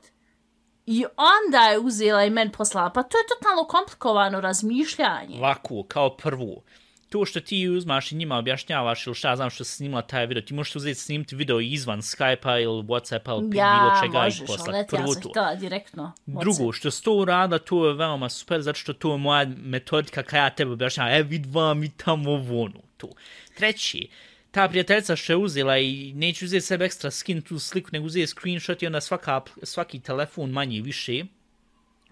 I 0.86 1.04
onda 1.16 1.58
je 1.58 1.78
uzela 1.78 2.24
i 2.24 2.30
men 2.30 2.50
poslala. 2.50 2.90
Pa 2.90 3.02
to 3.02 3.18
je 3.18 3.24
totalno 3.26 3.64
komplikovano 3.64 4.40
razmišljanje. 4.40 5.38
Ovako, 5.38 5.82
kao 5.82 6.16
prvo, 6.16 6.62
to 7.08 7.24
što 7.24 7.40
ti 7.40 7.68
uzmaš 7.68 8.12
i 8.12 8.16
njima 8.16 8.36
objašnjavaš 8.38 9.06
ili 9.06 9.14
šta 9.14 9.28
ja 9.28 9.36
znam 9.36 9.50
što 9.50 9.64
si 9.64 9.76
snimila 9.76 10.02
taj 10.02 10.26
video, 10.26 10.42
ti 10.42 10.54
možeš 10.54 10.76
uzeti 10.76 11.00
snimiti 11.00 11.36
video 11.36 11.60
izvan 11.60 11.98
Skype-a 12.02 12.58
ili 12.58 12.82
Whatsappa 12.82 13.38
ili 13.40 13.56
Ja, 13.56 13.78
bilo 13.80 14.00
čega 14.02 14.22
možeš, 14.24 14.40
i 14.40 14.46
poslati. 14.46 14.96
ja 14.96 15.06
sam 15.06 15.22
to. 15.22 15.28
htjela 15.30 15.54
direktno. 15.54 16.12
Drugo, 16.26 16.72
što 16.72 16.90
si 16.90 17.04
to 17.04 17.12
uradila, 17.12 17.58
to 17.58 17.86
je 17.86 17.94
veoma 17.94 18.28
super, 18.28 18.62
zato 18.62 18.78
što 18.78 18.92
to 18.92 19.12
je 19.12 19.18
moja 19.18 19.46
metodika 19.56 20.22
kada 20.22 20.42
ja 20.42 20.50
tebe 20.50 20.70
objašnjavam, 20.72 21.12
e, 21.14 21.22
vid 21.22 21.46
vam 21.54 21.84
i 21.84 21.90
tamo 21.96 22.36
vonu, 22.36 22.82
to. 22.96 23.08
Treći, 23.56 24.08
ta 24.50 24.68
prijateljica 24.68 25.16
što 25.16 25.32
je 25.32 25.36
uzela 25.36 25.78
i 25.78 26.12
neću 26.14 26.44
uzeti 26.44 26.66
sebe 26.66 26.84
ekstra 26.84 27.10
skin 27.10 27.42
tu 27.42 27.58
sliku, 27.58 27.90
nego 27.92 28.06
uzeti 28.06 28.26
screenshot 28.26 28.82
i 28.82 28.86
onda 28.86 29.00
svaka, 29.00 29.40
svaki 29.62 30.00
telefon 30.00 30.50
manje 30.50 30.82
više, 30.82 31.24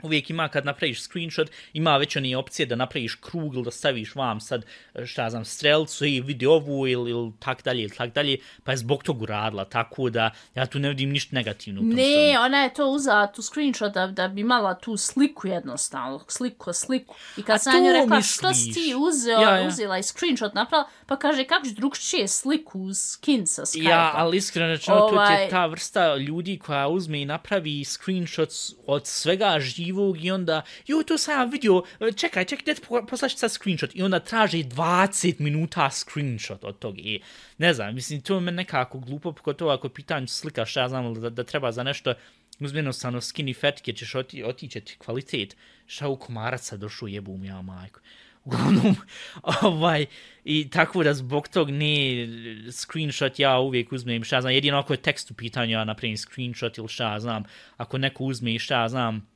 uvijek 0.02 0.30
ima 0.30 0.48
kad 0.48 0.64
napraviš 0.64 1.02
screenshot, 1.02 1.50
ima 1.72 1.96
već 1.96 2.16
one 2.16 2.36
opcije 2.36 2.66
da 2.66 2.76
napraviš 2.76 3.14
krug 3.14 3.54
ili 3.54 3.64
da 3.64 3.70
staviš 3.70 4.14
vam 4.14 4.40
sad, 4.40 4.64
šta 5.04 5.30
znam, 5.30 5.44
strelcu 5.44 6.06
i 6.06 6.20
vidi 6.20 6.46
ovu 6.46 6.88
ili, 6.88 7.10
ili 7.10 7.32
tak 7.38 7.64
dalje 7.64 7.82
ili 7.82 7.96
tak 7.96 8.14
dalje, 8.14 8.38
pa 8.64 8.70
je 8.70 8.76
zbog 8.76 9.02
toga 9.02 9.22
uradila, 9.22 9.64
tako 9.64 10.10
da 10.10 10.30
ja 10.54 10.66
tu 10.66 10.78
ne 10.78 10.88
vidim 10.88 11.10
ništa 11.10 11.36
negativno. 11.36 11.80
Ne, 11.82 12.02
svemu. 12.02 12.44
ona 12.44 12.62
je 12.62 12.74
to 12.74 12.86
uzela 12.86 13.26
tu 13.26 13.42
screenshot 13.42 13.92
da, 13.92 14.06
da 14.06 14.28
bi 14.28 14.40
imala 14.40 14.74
tu 14.74 14.96
sliku 14.96 15.48
jednostavno, 15.48 16.24
sliku, 16.28 16.72
sliku. 16.72 17.14
I 17.36 17.42
kad 17.42 17.54
A 17.54 17.58
sam 17.58 17.72
to 17.72 17.92
rekla 17.92 18.16
misliš? 18.16 18.36
što 18.36 18.54
si 18.54 18.72
ti 18.72 18.94
uzeo, 18.98 19.40
Ja, 19.40 19.56
ja. 19.56 19.68
uzela 19.68 19.98
i 19.98 20.02
screenshot 20.02 20.54
napravila, 20.54 20.88
pa 21.06 21.16
kaže 21.16 21.44
kako 21.44 21.66
ću 21.66 21.74
drugčije 21.74 22.28
sliku 22.28 22.94
skin 22.94 23.46
sa 23.46 23.62
Skype-a. 23.62 23.90
Ja, 23.90 24.12
ali 24.14 24.36
iskreno 24.36 24.68
rečeno, 24.68 24.96
ovaj... 24.96 25.36
to 25.36 25.42
je 25.42 25.48
ta 25.48 25.66
vrsta 25.66 26.16
ljudi 26.16 26.58
koja 26.58 26.88
uzme 26.88 27.22
i 27.22 27.24
napravi 27.24 27.84
screenshots 27.84 28.72
od 28.86 29.06
svega 29.06 29.58
živog 29.88 30.24
i 30.24 30.30
onda, 30.30 30.62
joj, 30.86 31.04
to 31.04 31.18
sam 31.18 31.38
ja 31.38 31.44
vidio, 31.44 31.82
e, 32.00 32.12
čekaj, 32.12 32.44
čekaj, 32.44 32.74
da 32.74 32.80
po- 32.88 33.06
poslaš 33.06 33.36
sad 33.36 33.52
screenshot 33.52 33.90
i 33.94 34.02
onda 34.02 34.20
traži 34.20 34.64
20 34.64 35.40
minuta 35.40 35.90
screenshot 35.90 36.64
od 36.64 36.78
toga. 36.78 37.00
I, 37.00 37.20
ne 37.58 37.74
znam, 37.74 37.94
mislim, 37.94 38.20
to 38.20 38.34
je 38.34 38.40
me 38.40 38.52
nekako 38.52 38.98
glupo, 38.98 39.32
pogotovo 39.32 39.70
ako 39.72 39.86
je 39.86 39.94
pitanju 39.94 40.26
slika, 40.26 40.66
šta 40.66 40.80
ja 40.80 40.88
znam, 40.88 41.14
da, 41.14 41.30
da 41.30 41.44
treba 41.44 41.72
za 41.72 41.82
nešto 41.82 42.14
uzmjeno 42.60 42.92
stano 42.92 43.20
skinny 43.20 43.60
fat, 43.60 43.80
gdje 43.82 43.94
ćeš 43.94 44.14
oti, 44.14 44.44
otići 44.44 44.80
ti 44.80 44.96
kvalitet. 44.98 45.56
Šta 45.86 46.08
u 46.08 46.16
komaraca 46.16 46.76
došao 46.76 47.08
jebum 47.08 47.44
ja 47.44 47.62
majku. 47.62 48.00
Uglavnom, 48.44 48.96
ovaj, 49.62 50.06
i 50.44 50.70
tako 50.70 51.02
da 51.04 51.14
zbog 51.14 51.48
tog 51.48 51.70
ne 51.70 52.26
screenshot 52.70 53.38
ja 53.38 53.58
uvijek 53.58 53.92
uzmem, 53.92 54.24
šta 54.24 54.36
ja 54.36 54.40
znam, 54.40 54.54
jedino 54.54 54.78
ako 54.78 54.92
je 54.92 55.02
tekst 55.02 55.30
u 55.30 55.34
pitanju, 55.34 55.72
ja 55.72 55.84
napravim 55.84 56.16
screenshot 56.16 56.78
ili 56.78 56.88
šta 56.88 57.20
znam, 57.20 57.44
ako 57.76 57.98
neko 57.98 58.24
uzme 58.24 58.54
i 58.54 58.58
šta 58.58 58.88
znam, 58.88 59.26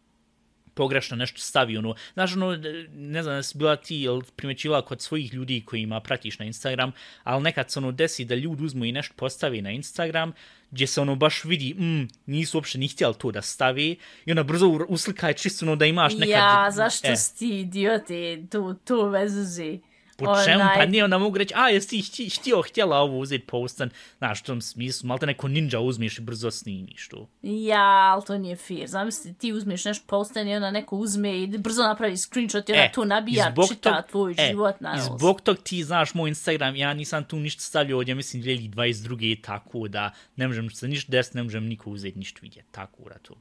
pogrešno 0.75 1.17
nešto 1.17 1.41
stavi, 1.41 1.77
ono, 1.77 1.95
znaš, 2.15 2.37
ono, 2.37 2.57
ne 2.95 3.23
znam, 3.23 3.37
da 3.37 3.43
si 3.43 3.59
bila 3.59 3.77
ti 3.77 4.01
ili 4.01 4.23
primećila 4.37 4.83
kod 4.83 5.01
svojih 5.01 5.35
ljudi 5.35 5.63
kojima 5.67 6.01
pratiš 6.01 6.39
na 6.39 6.45
Instagram, 6.45 6.93
ali 7.25 7.43
nekad 7.43 7.71
se 7.71 7.79
ono 7.79 7.93
desi 7.93 8.25
da 8.25 8.35
ljudi 8.35 8.65
uzmu 8.65 8.85
i 8.85 8.93
nešto 8.93 9.15
postavi 9.17 9.63
na 9.63 9.71
Instagram, 9.71 10.33
gdje 10.71 10.87
se 10.87 11.01
ono 11.01 11.15
baš 11.15 11.45
vidi, 11.45 11.75
mm, 11.75 12.09
nisu 12.27 12.59
uopšte 12.59 12.79
ni 12.79 12.89
htjeli 12.89 13.15
to 13.15 13.31
da 13.31 13.43
stavi, 13.43 13.97
i 14.27 14.33
onda 14.33 14.43
brzo 14.43 14.67
uslikaj 14.89 15.35
čisto 15.35 15.67
ono 15.67 15.77
da 15.77 15.87
imaš 15.87 16.13
nekad... 16.13 16.29
Ja, 16.29 16.69
zašto 16.71 17.09
e, 17.09 17.17
si 17.17 17.39
ti 17.39 17.61
idioti 17.61 18.47
tu, 18.51 18.75
tu 18.85 19.09
vezuzi? 19.09 19.81
Po 20.25 20.45
čemu? 20.45 20.65
Pa 20.77 20.87
nije, 20.87 21.05
onda 21.05 21.19
mogu 21.19 21.39
reći, 21.39 21.55
a, 21.57 21.69
jesi 21.69 21.89
ti 21.89 21.99
hti- 21.99 22.41
htio, 22.41 22.63
htjela 22.63 22.97
ovo 22.99 23.19
uzeti 23.19 23.47
postan, 23.47 23.91
znaš, 24.19 24.41
u 24.41 24.45
tom 24.45 24.61
smislu, 24.61 25.07
malo 25.07 25.19
te 25.19 25.27
neko 25.27 25.49
ninja 25.49 25.81
uzmiš 25.81 26.19
i 26.19 26.23
brzo 26.23 26.51
snimiš 26.51 27.09
to. 27.09 27.29
Ja, 27.43 27.81
ali 28.13 28.23
to 28.25 28.39
nije 28.39 28.57
fair. 28.57 28.87
Zamisli, 28.87 29.35
ti 29.35 29.53
uzmeš 29.53 29.85
nešto 29.85 30.05
postan 30.07 30.49
i 30.49 30.55
onda 30.55 30.71
neko 30.71 30.97
uzme 30.97 31.39
i 31.39 31.47
brzo 31.49 31.83
napravi 31.83 32.17
screenshot 32.17 32.69
i 32.69 32.73
onda 32.73 32.89
tu 32.89 33.05
nabija, 33.05 33.49
i 33.49 33.53
zbog 33.53 33.69
čita 33.69 33.91
tog- 33.93 34.11
tvoj 34.11 34.35
e, 34.39 34.47
život 34.47 34.81
na 34.81 34.93
I 34.93 34.97
nos. 34.97 35.07
zbog 35.19 35.41
tog 35.41 35.59
ti 35.59 35.85
znaš 35.85 36.15
moj 36.15 36.29
Instagram, 36.29 36.77
ja 36.77 36.95
nisam 36.95 37.25
tu 37.25 37.37
ništa 37.37 37.61
stavljao 37.61 37.99
od, 37.99 38.09
ja 38.09 38.15
mislim, 38.15 38.43
2022. 38.43 39.41
tako 39.43 39.89
da 39.89 40.11
ne 40.37 40.49
možem 40.49 40.71
se 40.71 40.89
ništa 40.89 41.11
desiti, 41.11 41.37
ne 41.37 41.43
možem 41.43 41.65
niko 41.65 41.91
uzeti 41.91 42.19
ništa 42.19 42.39
vidjeti, 42.43 42.69
tako 42.71 43.03
da 43.05 43.19
to. 43.19 43.35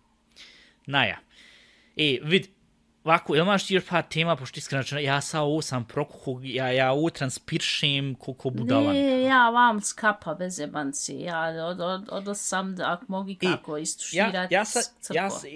Naja. 0.85 1.17
E, 1.97 2.17
vid, 2.23 2.47
ovako, 3.03 3.35
jel 3.35 3.45
imaš 3.45 3.65
ti 3.65 3.73
još 3.73 3.85
par 3.85 4.03
tema, 4.09 4.35
pošto 4.35 4.57
iskreno 4.57 4.99
ja 4.99 5.21
sa 5.21 5.41
ovo 5.41 5.61
sam 5.61 5.85
prokuhu, 5.85 6.39
ja, 6.43 6.71
ja 6.71 6.91
ovo 6.91 7.09
transpiršem 7.09 8.15
koliko 8.15 8.49
budalan. 8.49 8.93
Ne, 8.93 9.21
ja 9.21 9.49
vam 9.49 9.81
skapa 9.81 10.33
bez 10.33 10.59
jebanci. 10.59 11.19
Ja 11.19 11.65
od, 11.65 11.81
od, 11.81 12.09
od 12.27 12.37
sam 12.37 12.75
da 12.75 12.91
ako 12.91 13.05
mogu 13.07 13.31
kako 13.41 13.77
ja, 13.77 13.81
istuširati 13.81 14.53
ja, 14.53 14.65
sa, 14.65 14.79
crko. 14.99 15.15
ja 15.17 15.29
sa, 15.29 15.47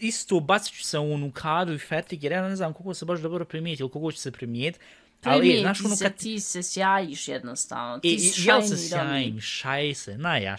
isto 0.00 0.40
bacit 0.40 0.74
ću 0.74 0.84
se 0.84 0.98
u 0.98 1.12
onu 1.14 1.30
kadu 1.30 1.72
i 1.72 1.78
fetik, 1.78 2.22
jer 2.22 2.32
ja 2.32 2.48
ne 2.48 2.56
znam 2.56 2.72
koliko 2.72 2.94
se 2.94 3.04
baš 3.04 3.20
dobro 3.20 3.44
primijeti 3.44 3.82
ili 3.82 3.90
koliko 3.90 4.12
će 4.12 4.20
se 4.20 4.32
primijeti. 4.32 4.78
Ali, 5.26 5.58
znaš, 5.60 5.84
ono 5.84 5.96
se, 5.96 6.04
kad, 6.04 6.16
ti 6.16 6.40
se 6.40 6.62
sjajiš 6.62 7.28
jednostavno. 7.28 7.96
I, 7.96 8.00
Ti 8.00 8.14
i, 8.14 8.18
si 8.18 8.48
jel 8.48 8.62
se 8.62 8.76
sjajim, 8.78 9.40
šaj 9.40 9.94
se, 9.94 10.18
na 10.18 10.36
ja. 10.36 10.56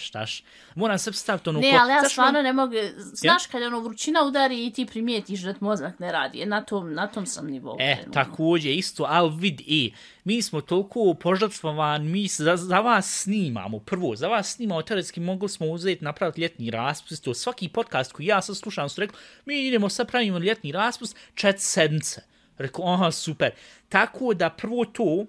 Moram 0.75 0.97
se 0.97 1.13
staviti 1.13 1.49
ono 1.49 1.60
Ne, 1.60 1.71
ko- 1.71 1.77
ali 1.82 1.91
ja 1.91 1.99
znaš, 1.99 2.12
stvarno 2.12 2.39
ono- 2.39 2.47
ne 2.47 2.53
mogu, 2.53 2.73
znaš 2.97 3.45
kad 3.45 3.62
ono 3.63 3.80
vrućina 3.80 4.23
udari 4.23 4.65
i 4.65 4.71
ti 4.73 4.86
primijetiš 4.86 5.41
da 5.41 5.53
mozak 5.60 5.99
ne 5.99 6.12
radi, 6.12 6.45
na 6.45 6.62
tom, 6.62 6.93
na 6.93 7.08
tom 7.08 7.25
sam 7.25 7.47
nivou. 7.47 7.77
E, 7.80 7.97
također, 8.13 8.71
isto, 8.73 9.06
ali 9.10 9.32
vid, 9.39 9.62
i, 9.65 9.93
mi 10.23 10.41
smo 10.41 10.62
toliko 10.62 11.13
požrtvovani, 11.13 12.10
mi 12.10 12.27
za, 12.27 12.58
za 12.58 12.80
vas 12.80 13.21
snimamo, 13.21 13.80
prvo, 13.80 14.15
za 14.15 14.27
vas 14.27 14.53
snimamo, 14.56 14.82
teoretski 14.82 15.19
mogli 15.19 15.49
smo 15.49 15.67
uzeti, 15.67 16.03
napraviti 16.03 16.41
ljetni 16.41 16.71
raspust, 16.71 17.23
to 17.23 17.34
svaki 17.34 17.69
podcast 17.69 18.12
koji 18.12 18.25
ja 18.25 18.41
sad 18.41 18.58
slušam 18.58 18.89
su 18.89 19.01
rekli, 19.01 19.17
mi 19.45 19.67
idemo 19.67 19.89
sad 19.89 20.08
pravimo 20.08 20.38
ljetni 20.38 20.71
raspust, 20.71 21.17
čet 21.36 21.56
sedmice. 21.60 22.21
Rekao, 22.58 22.93
aha, 22.93 23.12
super. 23.12 23.52
Tako 23.89 24.34
da 24.34 24.50
prvo 24.50 24.86
to, 24.86 25.26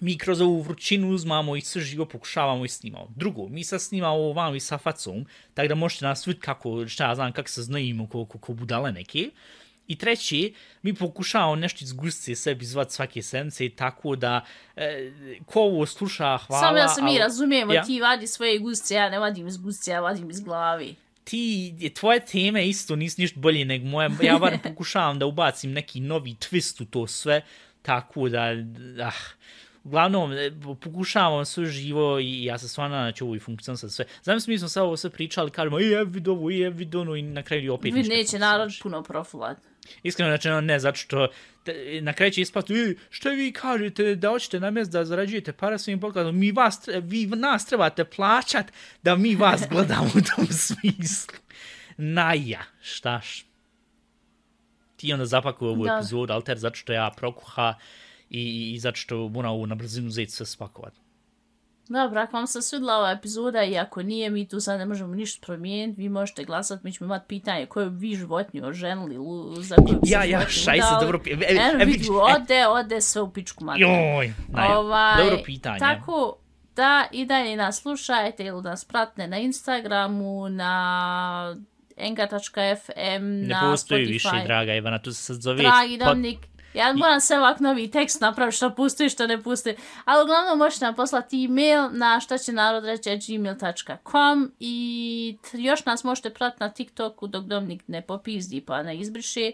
mi 0.00 0.18
kroz 0.18 0.40
ovu 0.40 0.60
vrućinu 0.60 1.10
uzmamo 1.10 1.56
i 1.56 1.60
sve 1.60 1.82
živo 1.82 2.04
pokušavamo 2.06 2.64
i 2.64 2.68
snimamo. 2.68 3.12
Drugo, 3.16 3.48
mi 3.48 3.64
sad 3.64 3.82
snimamo 3.82 4.14
ovo 4.14 4.32
vam 4.32 4.54
i 4.54 4.60
sa 4.60 4.78
facom, 4.78 5.26
tako 5.54 5.68
da 5.68 5.74
možete 5.74 6.04
nas 6.04 6.26
vidjeti 6.26 6.44
kako, 6.44 6.88
šta 6.88 7.08
ja 7.08 7.14
znam, 7.14 7.32
kako 7.32 7.48
se 7.48 7.62
znajimo, 7.62 8.06
ko, 8.08 8.24
ko, 8.24 8.38
ko 8.38 8.52
budale 8.52 8.92
neke. 8.92 9.30
I 9.86 9.98
treći, 9.98 10.54
mi 10.82 10.94
pokušavamo 10.94 11.56
nešto 11.56 11.84
iz 11.84 11.92
gustice 11.92 12.34
sebi 12.34 12.64
zvat 12.64 12.90
svake 12.90 13.22
sedmice 13.22 13.66
i 13.66 13.70
tako 13.70 14.16
da 14.16 14.44
e, 14.76 15.12
ko 15.46 15.60
ovo 15.60 15.86
sluša, 15.86 16.36
hvala. 16.38 16.62
Samo 16.62 16.76
da 16.76 16.88
se 16.88 17.02
mi 17.02 17.10
ali- 17.10 17.18
razumijemo, 17.18 17.72
Ja. 17.72 17.82
ti 17.84 18.00
vadi 18.00 18.26
svoje 18.26 18.58
guzice, 18.58 18.94
ja 18.94 19.10
ne 19.10 19.18
vadim 19.18 19.46
iz 19.46 19.56
guzice, 19.56 19.90
ja 19.90 20.00
vadim 20.00 20.30
iz 20.30 20.40
glavi. 20.40 20.94
Ti, 21.28 21.90
tvoje 21.94 22.20
teme 22.20 22.68
isto 22.68 22.96
nisu 22.96 23.20
ništa 23.20 23.40
bolje 23.40 23.64
nego 23.64 23.86
moje. 23.86 24.10
Ja 24.22 24.38
bar 24.38 24.58
pokušavam 24.68 25.18
da 25.18 25.26
ubacim 25.26 25.72
neki 25.72 26.00
novi 26.00 26.30
twist 26.30 26.82
u 26.82 26.84
to 26.84 27.06
sve, 27.06 27.42
tako 27.82 28.28
da, 28.28 28.54
ah, 29.04 29.20
uglavnom, 29.84 30.32
e, 30.32 30.50
pokušavam 30.80 31.44
sve 31.44 31.66
živo 31.66 32.18
i 32.18 32.44
ja 32.44 32.58
se 32.58 32.68
stvarno 32.68 32.96
znači 32.96 33.24
ovo 33.24 33.34
i 33.34 33.38
funkcionisati 33.38 33.92
sve. 33.92 34.04
Znam 34.22 34.38
mi 34.46 34.58
smo 34.58 34.68
sad 34.68 34.82
ovo 34.82 34.96
sve 34.96 35.10
pričali, 35.10 35.50
kažemo, 35.50 35.80
i 35.80 35.92
ev 35.92 36.08
vid 36.08 36.28
ovo, 36.28 36.50
i 36.50 36.62
ev 36.62 36.76
vid 36.76 36.94
ono, 36.94 37.16
i 37.16 37.22
na 37.22 37.42
kraju 37.42 37.74
opet 37.74 37.84
Vid 37.84 37.94
ništa 37.94 38.14
neće 38.14 38.38
narod 38.38 38.72
puno 38.82 39.02
profilat. 39.02 39.58
Iskreno 40.02 40.30
rečeno 40.30 40.60
ne, 40.60 40.78
zato 40.78 40.96
što 40.96 41.28
te- 41.64 42.00
na 42.02 42.12
kraju 42.12 42.32
će 42.32 42.40
ispati, 42.40 42.74
"E, 42.74 42.94
što 43.10 43.30
vi 43.30 43.52
kažete 43.52 44.14
da 44.14 44.28
hoćete 44.28 44.60
na 44.60 44.70
mjesto 44.70 44.92
da 44.92 45.04
zarađujete 45.04 45.52
para 45.52 45.78
svojim 45.78 46.00
podcastom, 46.00 46.38
mi 46.38 46.52
vas, 46.52 46.80
vi 47.02 47.26
nas 47.26 47.66
trebate 47.66 48.04
plaćat 48.06 48.66
da 49.02 49.16
mi 49.16 49.34
vas 49.34 49.62
gledamo 49.70 50.06
u 50.08 50.36
tom 50.36 50.46
smislu. 50.46 51.34
Naja, 51.96 52.62
štaš. 52.82 53.44
Ti 54.96 55.12
onda 55.12 55.26
zapakuju 55.26 55.68
ovu 55.68 55.84
Da. 55.84 55.94
epizodu, 55.94 56.32
alter, 56.32 56.58
zato 56.58 56.76
što 56.76 56.92
ja 56.92 57.10
prokuha 57.16 57.74
i, 58.30 58.72
i 58.72 58.78
zato 58.78 58.96
što 58.96 59.28
moram 59.28 59.52
ovu 59.52 59.66
na 59.66 59.74
brzinu 59.74 60.08
uzeti 60.08 60.30
sve 60.32 60.46
spakovat. 60.46 60.92
Dobro, 61.88 62.20
ako 62.20 62.36
vam 62.36 62.46
se 62.46 62.62
svidla 62.62 62.96
ova 62.96 63.10
epizoda 63.10 63.64
i 63.64 63.78
ako 63.78 64.02
nije, 64.02 64.30
mi 64.30 64.48
tu 64.48 64.60
sad 64.60 64.78
ne 64.78 64.86
možemo 64.86 65.14
ništa 65.14 65.46
promijeniti, 65.46 66.00
vi 66.02 66.08
možete 66.08 66.44
glasati, 66.44 66.80
mi 66.84 66.92
ćemo 66.92 67.06
imati 67.06 67.24
pitanje 67.28 67.66
koju 67.66 67.90
bi 67.90 68.08
vi 68.08 68.16
životinju 68.16 68.66
oženili, 68.66 69.16
za 69.62 69.76
koju 69.76 70.00
bi 70.02 70.10
Ja, 70.10 70.24
ja, 70.24 70.48
šaj 70.48 70.78
se, 70.78 70.94
dobro, 71.00 71.20
e, 71.26 71.30
e, 71.30 71.56
Eno, 71.60 71.82
e, 71.82 71.84
vidiš, 71.84 72.06
e. 72.06 72.10
ode, 72.12 72.66
ode 72.66 73.00
sve 73.00 73.22
u 73.22 73.32
pičku 73.32 73.64
materiju. 73.64 73.88
Joj, 73.88 74.32
naja, 74.48 74.78
Ovaj, 74.78 75.24
dobro 75.24 75.38
pitanje. 75.44 75.78
Tako 75.78 76.36
da 76.76 77.06
i 77.12 77.24
dalje 77.26 77.56
nas 77.56 77.80
slušajte 77.82 78.44
ili 78.44 78.62
nas 78.62 78.84
pratne 78.84 79.26
na 79.28 79.38
Instagramu, 79.38 80.48
na 80.48 81.56
enga.fm, 81.96 83.24
ne 83.24 83.48
na 83.48 83.70
postoji 83.70 84.04
Spotify. 84.06 84.08
više, 84.12 84.30
draga 84.46 84.74
Ivana, 84.74 84.98
tu 84.98 85.12
se 85.12 85.22
sad 85.22 85.36
zove... 85.36 85.62
Dragi 85.62 85.98
pod- 85.98 86.08
Dominik, 86.08 86.38
ja 86.74 86.92
moram 86.92 87.20
sve 87.20 87.38
ovak 87.38 87.60
novi 87.60 87.90
tekst 87.90 88.20
napraviti 88.20 88.56
što 88.56 88.74
pusti 88.74 89.08
što 89.08 89.26
ne 89.26 89.42
pusti. 89.42 89.74
Ali 90.04 90.24
uglavnom 90.24 90.58
možete 90.58 90.84
nam 90.84 90.94
poslati 90.94 91.44
e-mail 91.44 91.88
na 91.92 92.20
šta 92.20 92.38
će 92.38 92.52
narod 92.52 92.84
reći 92.84 93.18
gmail.com 93.26 94.52
i 94.60 95.38
još 95.52 95.84
nas 95.84 96.04
možete 96.04 96.30
pratiti 96.30 96.62
na 96.62 96.72
TikToku 96.72 97.26
dok 97.26 97.44
Dominik 97.44 97.82
ne 97.86 98.02
popizdi 98.02 98.60
pa 98.60 98.82
ne 98.82 98.96
izbriše. 98.96 99.52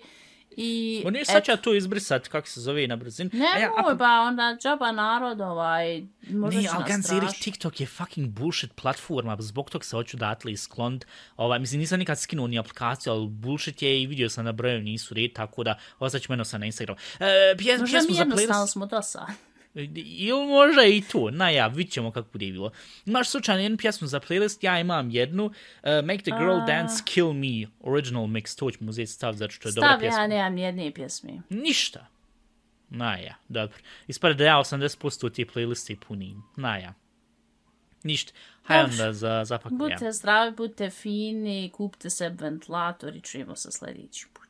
I, 0.57 1.03
On 1.07 1.17
je 1.17 1.25
sad 1.25 1.49
ja 1.49 1.57
to 1.57 1.75
izbrisati, 1.75 2.29
kako 2.29 2.49
se 2.49 2.61
zove 2.61 2.87
na 2.87 2.97
brzinu. 2.97 3.31
Ne, 3.33 3.61
ja, 3.61 3.71
moj, 3.83 3.99
pa 3.99 4.21
onda 4.21 4.57
džaba 4.63 4.93
narod, 4.93 5.41
ovaj, 5.41 6.03
možda 6.31 6.61
Ne, 6.61 6.67
će 6.67 6.71
ali 6.73 6.81
nas 6.81 6.89
gan 6.89 7.03
seriš, 7.03 7.23
strašiti. 7.23 7.45
TikTok 7.45 7.81
je 7.81 7.87
fucking 7.87 8.29
bullshit 8.29 8.73
platforma, 8.75 9.37
zbog 9.41 9.71
tog 9.71 9.85
se 9.85 9.97
hoću 9.97 10.17
datle 10.17 10.53
isklonit. 10.53 11.07
Ovaj, 11.37 11.59
mislim, 11.59 11.81
nisam 11.81 11.99
nikad 11.99 12.21
skinuo 12.21 12.47
ni 12.47 12.59
aplikaciju, 12.59 13.13
ali 13.13 13.29
bullshit 13.29 13.83
je 13.83 14.03
i 14.03 14.07
vidio 14.07 14.31
sam 14.31 14.45
na 14.45 14.53
broju 14.53 14.81
nisu 14.81 15.15
red, 15.15 15.33
tako 15.33 15.65
da 15.65 15.79
ostaću 15.99 16.33
meno 16.33 16.45
sam 16.45 16.61
na 16.61 16.67
Instagram. 16.67 16.97
E, 17.21 17.55
pjes, 17.59 17.81
Možda 17.81 17.99
mi 18.09 18.17
jednostavno 18.17 18.67
smo. 18.67 18.89
Ili 19.75 20.47
možda 20.47 20.85
i 20.85 21.03
to, 21.13 21.31
na 21.31 21.51
ja, 21.51 21.67
vidit 21.67 21.93
ćemo 21.93 22.11
kako 22.11 22.29
bude 22.33 22.47
bilo. 22.47 22.71
Imaš 23.07 23.29
slučajno 23.29 23.63
jednu 23.63 23.79
pjesmu 23.79 24.07
za 24.07 24.21
playlist, 24.21 24.59
ja 24.65 24.81
imam 24.81 25.11
jednu, 25.11 25.45
uh, 25.45 25.53
Make 26.05 26.23
the 26.23 26.31
Girl 26.39 26.61
A. 26.63 26.65
Dance 26.67 27.03
Kill 27.05 27.33
Me, 27.33 27.67
original 27.81 28.25
mix, 28.25 28.59
to 28.59 28.71
ćemo 28.71 28.91
uzeti 28.91 29.07
stav, 29.07 29.35
zato 29.35 29.53
što 29.53 29.69
je 29.69 29.73
dobra 29.73 29.89
Stav, 29.89 30.01
pjesma. 30.01 30.21
ja 30.21 30.27
nemam 30.27 30.59
jedne 30.59 30.91
pjesme. 30.95 31.31
Ništa. 31.51 32.07
Naja, 32.91 33.35
dobro. 33.49 33.79
Ispade 34.07 34.35
da 34.35 34.45
ja 34.45 34.57
80% 34.57 35.35
te 35.35 35.43
playliste 35.43 35.97
punim. 36.09 36.43
Naja. 36.57 36.95
Ništa. 38.03 38.33
Hajde 38.63 38.85
onda 38.85 39.13
za 39.13 39.45
zapakujem. 39.45 39.79
Budite 39.79 40.13
zdravi, 40.13 40.53
budite 40.57 40.91
fini, 40.91 41.71
kupite 41.73 42.11
se 42.11 42.29
ventilator 42.29 43.17
i 43.17 43.21
čujemo 43.21 43.57
se 43.57 43.73
sljedeći 43.73 44.27
put. 44.33 44.44